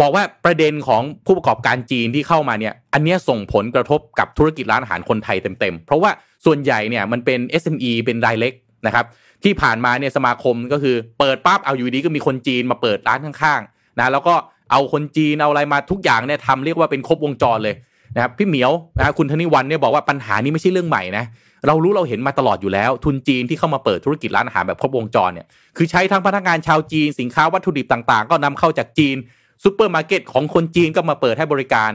[0.01, 6.11] บอกว่าประเด็นของผู้ประกอบการจีนที่เข้ามาเนี่ย อันเนี้ยส่งผลกระทบกับธุรกิจร้านอาหารคนไทยเต็มๆ เพราะว่า
[6.45, 8.53] ส่วนใหญ่เนี่ยมันเป็น SME เป็นรายเล็ก
[8.87, 9.05] นะครับ
[9.45, 14.35] ที่ผ่านมาเนี่ยสมาคมก็คือเปิดปั๊บเอาอยู่ดีก็มีคนจีนมาเปิดร้านข้างๆนะแล้วก็
[14.71, 17.75] เอาคนจีนเอาอะไรมาทุกอย่างเนี่ยทำเรียกว่าเป็นครบวงจรเลย
[18.15, 21.25] นะครับพี่เหมียวนะคุณธนิวันเนี่ยบอกว่าปัญหานี้ไม่ใช่เรื่องใหม่นะ
[21.67, 25.47] เรารู้เราเห็นมาตลอดอยู่แล้ว ทุนจีนที่เข้ามาเปิดธุรกิจร้านอาหารแบบครบวงจรเนี่ย
[25.77, 29.17] คือใช้ทั้งพนักงานชาวจีนสินค้าวัตถุดิบต่างๆ ก็นำเข้าจากจีน
[29.65, 31.91] ซูเปอร์มาร์เก็ตของคนจีนก็มาเปิดให้บริการ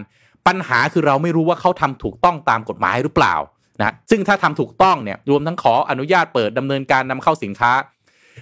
[0.48, 3.36] ปัญหาคือเราไม่รู้ว่าเขาทำถูกต้องตามกฎหมายหรือเปล่า
[3.80, 7.72] นะซึ่งถ้าทำถูกต้องเนี่ยรวมทั้งขออนุญาตเปิดดำเนินการนำเข้าสินค้า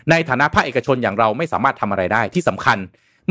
[0.09, 2.77] ในฐานะภาคเอกชนอย่างเราไม่สามารถทำอะไรได้ที่สำคัญ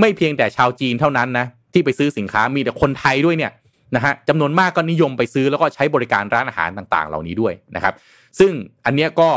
[0.00, 3.52] ไม่เพียงแต่ชาวจีนเท่านั้นนะที่ไปซื้อสินค้ามีแต่คนไทยด้วยเนี่ย
[3.96, 7.94] นะฮะจำนวนมากก็นิยมไปซื้อแล้วก็ใช้บริการร้านอาหารต่างๆ เหล่านี้ด้วยนะครับ
[8.38, 8.52] ซึ่ง
[8.86, 9.28] อันเนี้ยก็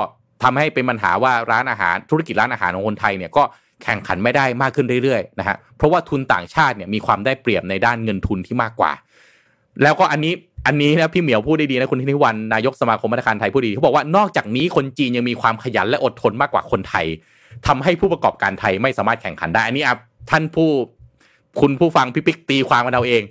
[0.43, 3.43] ทำให้เป็นปัญหาว่าร้านอาหารธุรกิจร้านอาหารของคนไทยเนี่ยก็
[3.83, 8.91] แข่งขันไม่ได้มากขึ้นเรื่อยๆนะฮะเพราะว่าทุนต่างชาติเนี่ยมีความได้เปรียบในด้านเงินทุนที่มากกว่า
[9.83, 10.33] แล้วก็อันนี้
[10.67, 17.05] อันนี้นะพี่เหมียวพูดได้ดีนะคุณทินิวันนายกสมาคมธนาคารไทยพูดดีเขาบอกว่านอกจากนี้คนจีนยังมีความขยันและอดทนมากกว่าคนไทย
[17.67, 19.95] ทำให้ผู้ประกอบการไทยไม่สามารถแข่งขันได้อันนี้อะ
[20.31, 20.69] ท่านผู้
[21.61, 23.23] คุณผู้ฟังพี่ปิ๊กตีความกันเอาเอง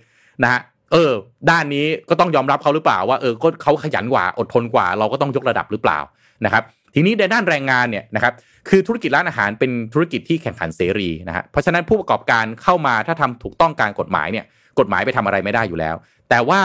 [0.43, 0.61] นะฮะ
[0.93, 1.13] เออ
[1.51, 5.99] ด้านนี้ก็ต้องยอมรับเขาหรือเปล่าว่าเออก็เขาขยันกว่าอดทนกว่า เราก็ต้องยกระดับหรือเปล่า
[6.45, 6.63] นะครับ
[6.95, 8.33] ทีนี้ในด้านแรงงานเนี่ยนะครับ
[8.69, 14.45] คือธุรกิจร้านอาหารเป็นธุรกิจที่แข่งขันเสรีนะฮะเพราะฉะนั้นผู้ประกอบการเข้ามาถ้าทำถูกต้องการกฎหมายเนี่ย
[14.79, 15.97] กฎหมายไปทำอะไรไม่ได้อยู่แล้ว
[16.31, 16.61] แต่ว่า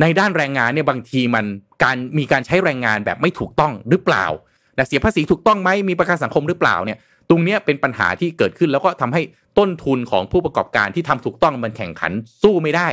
[0.00, 1.44] ในด้านแรงงานเนี่ยบางทีมัน
[1.84, 4.26] การมีการใช้แรงงานแบบไม่ถูกต้องหรือเปล่า
[4.74, 6.98] แต่เสียภาษีถูกต้องไหมมีประกันสังคมหรือเปล่าเนี่ย
[7.30, 9.22] ตรงนี้เป็นปัญหาที่เกิดขึ้นแล้วก็ทำให้
[9.58, 12.12] ต้นทุนของผู้ประกอบการที่ทำถูกต้องมันแข่งขัน
[12.42, 12.88] สู้ไม่ได้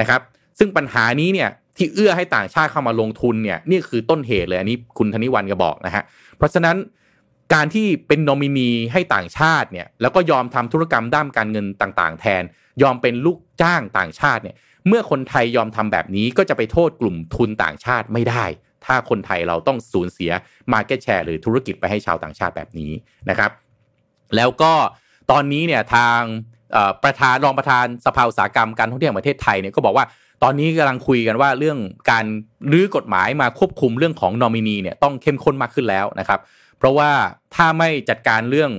[0.00, 0.20] นะครับ
[0.58, 6.02] ซึ่งปัญหานี้เนี่ยที่เอื้อให้ต่างชาติเข้ามาลงทุนเนี่ยนี่คือต้นเหตุเลยอันนี้คุณธนิวันก็บอกนะฮะ
[6.36, 6.76] เพราะฉะนั้น
[7.54, 12.42] การที่เป็นนอมินีให้ต่างชาติเนี่ยแล้วก็ยอมทำธุรกรรมด้านการเงินต่าง ๆ แทน
[12.82, 14.56] ยอมเป็นลูกจ้างต่างชาติเนี่ย
[14.88, 18.44] เมื่อคนไทยยอมทำแบบนี้ก็จะไปโทษกลุ่มทุนต่างชาติไม่ได้
[18.84, 20.30] ถ้าคนไทยเราต้องสูญเสีย
[20.72, 22.90] มาเก็ตแชร์หรือธุรกิจไปให้ชาวต่างชาติแบบนี้
[23.30, 23.50] นะครับ
[24.36, 24.72] แล้วก็
[25.30, 26.20] ตอนนี้เนี่ยทาง
[27.04, 30.04] ประธานรองประธานสภาอุตสาหกรรมการท่องเที่ยวแห่งประเทศไทยเนี่ยก็บอกว่า
[30.42, 31.78] ตอนนี้กำลังคุยกันว่าเรื่อง
[32.10, 32.24] การ
[32.72, 36.40] รื้อกฎหมายมาควบคุมเรื่องของนอมินีเนี่ยต้องเข้มข้นมากขึ้นแล้วนะครับ
[36.78, 37.10] เพราะว่า
[37.54, 38.70] ถ้าไม่จัดการเรื่อง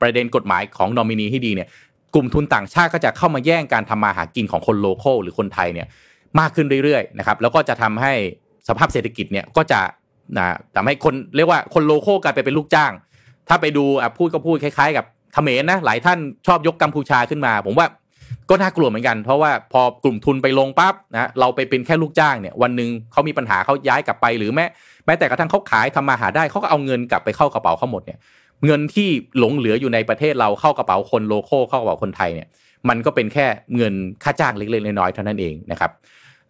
[0.00, 1.68] ประเด็นกฎหมายของนอมินีให้ดีเนี่ย
[2.14, 5.86] กลุ่มทุนต่างชาติก็จะเข้ามาแย่งการทำมาหากินของคนโลเคอลหรือคนไทยเนี่ย
[6.40, 8.12] มากขึ้นเรื่อยๆนะครับแล้วก็จะทำให้
[8.68, 9.80] สภาพเศรษฐกิจเนี่ยก็จะ
[10.36, 10.46] นะ
[10.76, 12.92] ทำให้คนเรียกว่าคนโลโก้กลายไปเป็นลูกจ้าง
[13.48, 17.86] ถ้าไปดูอะพูดก็พูดคล้ายๆ กับเขมรนะหลายท่านชอบยกกัมพูชาขึ้นมา ผมว่า
[18.50, 24.64] ก็น่ากลัวเหมือนกัน เพราะว่าพอกลุ่มทุนไปลงปั๊บนะเราไปเป็นแค่ลูกจ้างเนี่ยวันหนึ่งเขามีปัญหาเขาย้ายกลับไปหรือแม้
[25.06, 28.18] แม้แต่กระทั่งเขาขายทำมาหาได้เขาก็เอาเงินกลับไปเข้ากระเป๋าเขาหมดเนี่ย
[28.66, 32.48] เงินที่หลงเหลืออยู่ในประเทศเราเข้ากระเป๋าคนโลโก้เข้ากระเป๋าคนไทยเนี่ย
[32.88, 33.46] มันก็เป็นแค่
[33.76, 35.90] เงินค่าจ้างเล็กๆน้อยๆเท่านั้นเองนะครับ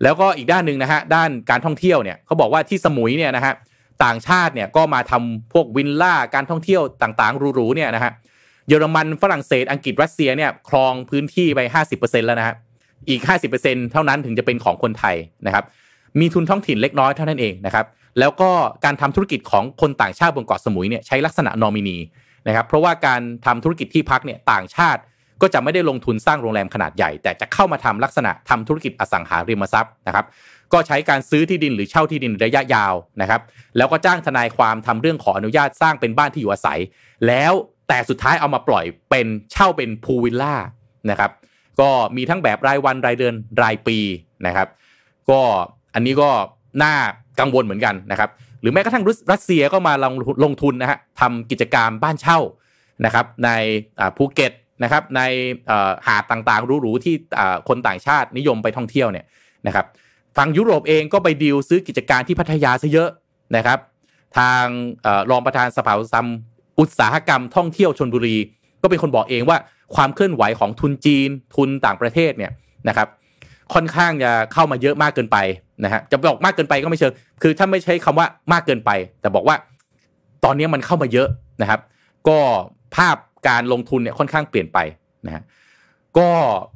[0.02, 3.54] แล้วก็อีกด้านหนึ่งนะฮะด้านการท่องเที่ยวเนี่ยเขาบอกว่าที่สมุยเนี่ยนะฮะ
[4.04, 8.12] ต่างชาติเนี่ยก็มาทำพวกวินล่าการท่องเที่ยวต่างๆหรูๆเนี่ยนะฮะ
[8.68, 11.60] เยอรมันฝรั่งเศสอังกฤษรัสเซียเนี่ยครองพื้นที่ไป
[11.94, 12.56] 50%แล้วนะฮะ
[13.08, 13.20] อีก
[13.56, 15.64] 50%เท่านั้นถึงจะเป็นของคนไทยนะครับ
[16.20, 17.86] มีทุนท้องถิ่นเล็กน้อยเท่านั้นเองนะครับ
[18.18, 18.50] แล้วก็
[18.84, 21.96] การทำธุรกิจของคนต่างชาติบนเกาะสมุยเนี่ยใช้ลักษณะนอมินี
[22.46, 25.00] นะครับเพราะว่าการทำธุรกิจที่พักเนี่ยต่างชาติ
[25.42, 30.24] ก็จะไม่ได้ลงทุนสร้างโรงแรมขนาดใหญ่ แต่จะเข้ามาทำลักษณะทำธุรกิจอสังหาริมทรัพย์นะครับ
[30.72, 33.40] ก็ใช้การซื้อที่ดินหรือเช่าที่ดินระยะยาวนะครับ
[33.76, 36.80] แล้วก็จ้างทนายความทำเรื่องขออนุญาตสร้างเป็นบ้านที่อยู่อาศัย
[37.26, 37.52] แล้ว
[37.88, 40.54] แต่สุดท้ายเอามาปล่อยเป็นเช่าเป็นพูวิลล่า
[41.10, 41.30] นะครับ
[41.80, 43.98] ก็มีทั้งแบบรายวันรายเดือนรายปี
[44.46, 44.68] นะครับ
[45.30, 45.40] ก็
[45.94, 46.30] อันนี้ก็
[46.82, 46.94] น่า
[47.40, 50.14] กังวลเหมือนกันนะครับหรือแม้กระทั่งรัสเซียก็มาลง
[50.44, 52.38] ลงทุนนะฮะทำกิจการบ้านเช่า
[53.04, 53.50] นะครับ ใน
[54.16, 54.52] ภูเก็ต
[54.82, 55.20] นะครับใน
[56.06, 57.14] หาดต่างๆหรูๆที่
[57.68, 59.26] คนต่างชาตินิยมไปท่องเที่ยวเนี่ย
[59.66, 59.86] นะครับ
[60.38, 63.08] ฝั่งยุโรปเองก็ไปดีลซื้อกิจการที่พัทยาซะเยอะ
[63.56, 63.78] นะครับ
[64.38, 64.64] ทาง
[65.30, 65.92] รองประธานสภา
[66.78, 68.36] อุตสาหกรรมท่องเที่ยวชนบุรี
[68.82, 69.58] ก็เป็นคนบอกเองว่า
[69.94, 72.52] ความเคลื่อนไหวของทุนจีน ทุนต่างประเทศเนี่ย
[72.88, 73.08] นะครับ
[73.74, 75.36] ค่อนข้างจะเข้ามาเยอะมากเกินไป
[75.84, 77.12] นะฮะจะบอกมากเกินไปก็ไม่เชิง
[77.42, 79.56] คือถ้าไม่ใช้คำว่ามากเกินไป แต่บอกว่า
[80.44, 81.28] ตอนนี้มันเข้ามาเยอะ
[81.62, 81.80] นะครับ
[82.28, 82.38] ก็
[82.96, 83.16] ภาพ
[83.48, 84.78] การลงทุนเนี่ยค่อนข้างเปลี่ยนไป
[85.26, 85.42] นะฮะ
[86.18, 86.28] ก็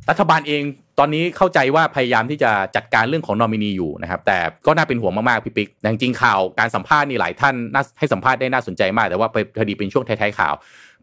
[0.08, 0.62] รัฐบาลเอง
[1.02, 5.68] อนนี้เข้าใจว่าพยายามที่จะจัดการเรื่องของนอมินีอยู่นะครับ แต่ก็น่าเป็นห่วงมากๆพี่ปิ๊ก
[6.02, 10.54] จริงข่าวการสัมภาษณ์นี่หลายท่านน่าให้สัมภาษณ์ได้น่าสนใจมาก แต่ว่าไปพอดีเป็นช่วงท้ายๆข่าว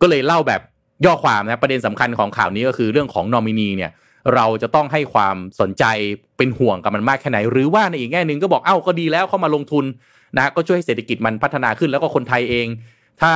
[0.02, 0.62] ก็เลยเล่าแบบ
[1.06, 3.92] ย่อความนะประเด็นสำคัญของข่าวนี้ก็คือเรื่องของนอมินีเนี่ย
[4.36, 5.86] เราจะต้องให้ความสนใจ
[6.38, 9.86] เป็นห่วงกับมันมากแค่ไหน หรือว่าในอีกแง่หนึ่งก็บอกเอ้าก็ดีแล้วเข้ามาลงทุน
[10.38, 12.68] นะก็ช่วยให้เศรษฐกิจมันพัฒนาขึ้นแล้วก็คนไทยเอง
[13.22, 13.32] ถ้า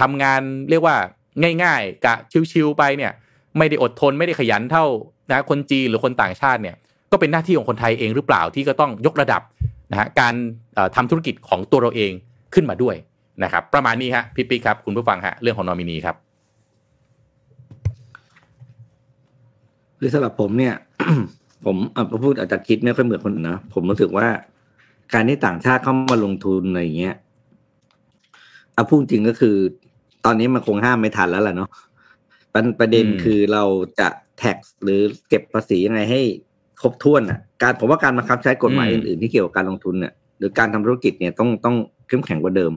[0.00, 0.40] ทำงาน
[0.70, 0.96] เรียกว่า
[1.62, 2.14] ง่าย ๆกะ
[2.52, 3.12] ชิวๆไปเนี่ย
[3.58, 4.84] ไม่ได้อดทนไม่ได้ขยันเท่า
[5.30, 6.76] นะคนจีนหรือคนต่างชาติเนี่ย
[7.12, 9.42] ก็เป็นหน้าที่ของคนไทยเองหรือเปล่าที่ก็ต้องยกระดับ
[9.90, 10.34] นะฮะการ
[10.96, 12.12] ทำธุรกิจของตัวเราเอง
[12.54, 12.94] ขึ้นมาด้วย
[13.42, 16.16] นะครับ ประมาณนี้ฮะพี่ปิ๊กครับ คุณผู้ฟังฮะเรื่องของนอมินีครับ
[19.98, 20.74] คือสำหรับผมเนี่ย
[21.64, 24.26] ผมอะพูดอาจจะคิดไม่ค่อยเหมือนคนนะผมรู้สึกว่า
[25.14, 27.14] การที่ต่างชาติเข้ามาลงทุนอะไรเงี้ย
[28.74, 29.56] เอาพูดจริงก็คือ
[30.24, 31.70] ตอนนี้มันคงห้ามไม่ทันแล้วแหละเนาะ
[32.80, 33.64] ประเด็นคือเรา
[34.00, 34.08] จะ
[34.38, 36.20] แท็กหรือเก็บภาษียังไงให้
[36.80, 41.76] ครบถ้วนอะ การผมว่าการบังคับใช้กฎหมายอื่นๆที่เกี่ยวกับการลงทุนเนี่ยหรือการทำธุรกิจเนี่ยต้องต้อง
[42.08, 42.72] เข้มแข็งกว่าเดิม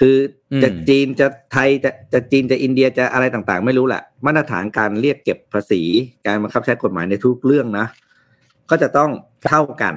[0.00, 0.16] คือ
[0.62, 5.82] จะจีนจะไทยจะจะจีนจะอินเดียจะอะไรต่างๆ ไม่รู้แหละมาตรฐานการเรียกเก็บภาษี
[6.26, 7.86] การบังคับใช้กฎหมายในทุกเรื่องนะ
[8.70, 9.10] ก็จะต้อง
[9.46, 9.94] เท่ากัน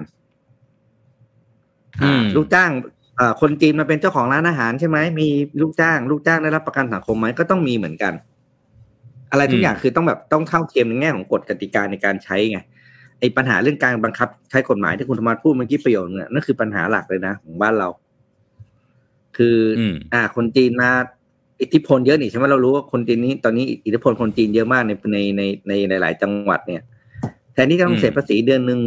[2.35, 2.71] ลูกจ้าง
[3.41, 5.27] คนจีนมาเป็นเจ้าของร้านอาหารใช่ไหมมี
[5.61, 8.13] ลูกจ้าง ลูกจ้างได้รับประกันสังคมไหมก็ต้องมีเหมือนกัน
[9.33, 12.59] อะไรทุกอย่างคือต้องแบบต้องเท่าเทียมในแง่ของกฎกติกาในการใช้ไง
[13.19, 17.89] ไออ้ปัญหาเรื่องการบังคับใช้กฎหมายที่คุณธรรมพูดเมื่อกี้ประโยชน์เนี่ยนั่นคือปัญหาหลักเลยนะของบ้านเรา
[19.37, 20.89] คืออือ่า คนจีนมา
[21.61, 25.41] อิทธิพลเยอะนี่ใช่ไหมเรารู้ว่าคนจีนนี้ตอนนี้อิทธิพลคนจีนเยอะมากในในใน
[25.89, 26.81] ในหลาย ๆ จังหวัดเนี่ย
[27.53, 28.79] แทนที่จะต้องเสียภาษีเดือนหนึ่ง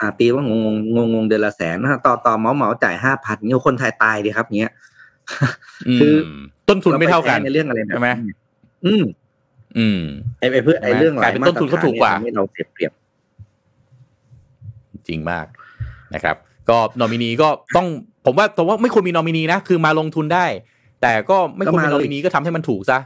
[0.00, 4.72] อ่าตีว่างงงงงเดือนละแสนนะต่อต่อเหมาเหมาจ่ายห้าพันเนี่ยคนไทยตายดีครับเนี้ย
[5.98, 6.14] คือ
[6.68, 8.10] ต้นทุนไม่เท่ากันในเรื่องอะไรใช่ไหม
[8.86, 9.02] อืม
[9.78, 10.00] อืม
[10.38, 12.92] ไอ้เพื่อไอ้เรื่องกลายเป็นต้นทุนเขาถูกกว่าเราเสียเปรียบ
[15.08, 15.46] จริงมาก
[16.14, 16.36] นะครับ
[16.68, 17.86] ก็นอมินีก็ต้อง
[18.26, 20.46] ผมว่าผมว่าไม่ควรมีนอมินีนะคือมาลงทุนได้
[21.02, 22.98] แต่ก็ไม่ควรมีนอมินีก็ทำให้มันถูกซะ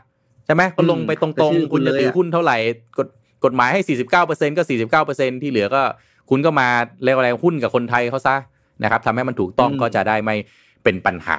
[0.47, 2.57] ใช่ไหมก็ลงไปตรงๆ คุณจะถือหุ้นเท่าไหร่
[2.99, 3.09] กฎ
[3.45, 5.83] กฎหมายให้สี่สิบเก้าเปอร์เซ็นก็สี่สิบเก้าเปอร์เซ็นที่เหลือก็
[6.31, 6.69] คุณก็มา
[7.05, 8.37] เรียกอะไรหุ้นกับคนไทยเขาซะ
[8.83, 10.37] นะครับทำให้มันถูกต้องก็จะได้ไม่
[10.85, 11.39] เป็นปัญหา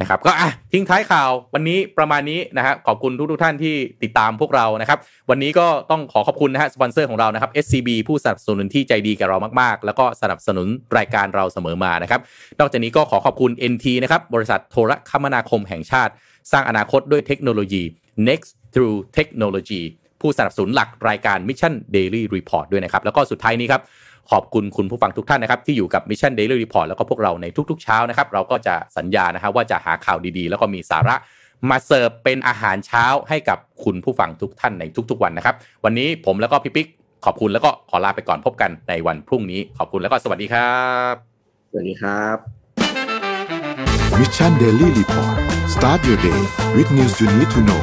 [0.00, 4.98] นะครับก็อะทิ้งท้ายข่าววันนี้ประมาณนี้นะฮะขอบคุณทุกทุกท่านที่ติดตามพวกเรานะครับ
[5.30, 10.66] วันนี้ก็ต้องขอขอบคุณนะฮะสปอนเซอร์ของเรานะครับ SCB ผู้สนับสนุนที่ใจดีกับเรามาก ๆ แล้วก็สนับสนุน
[10.98, 12.20] รายการเราเสมอมานะครับ
[12.60, 16.12] นอกจากนี้ก็ขอขอบคุณ NT นะครับบริษัทโทรคมนาคมแห่งชาติ
[16.52, 17.82] สร้างอนาคตด้วยเทคโนโลยี
[18.28, 19.82] next through technology
[20.20, 23.82] ผู้สนับสนุนหลักรายการ Mission Daily Report ด้วยนะครับแล้วก็สุดท้ายนี้ครับ
[24.30, 31.16] ขอบคุณคุณผู้ฟังทุกท่านนะครับ ที่อยู่กับ Mission Daily Report แล้วก็พวกเราในทุกๆเช้านะครับ เราก็จะสัญญานะครับว่าจะหาข่าวดีๆ แล้วก็มีสาระ
[31.70, 35.54] มาเสิร์ฟเป็นอาหารเช้าให้กับคุณผู้ฟังทุกท่านในทุก ๆ วันนะครับ
[35.84, 36.86] วันนี้ผมแล้วก็พี่ปิ๊ก
[37.24, 40.76] ขอบคุณแล้วก็ขอลาไปก่อนพบกันในวันพรุ่งนี้ ขอบคุณแล้วก็สวัสดีครั
[41.12, 41.14] บ
[41.70, 42.36] สวัสดีครับ
[44.18, 45.36] Mission Daily Report
[45.74, 46.40] start your day
[46.76, 47.82] with news you need to know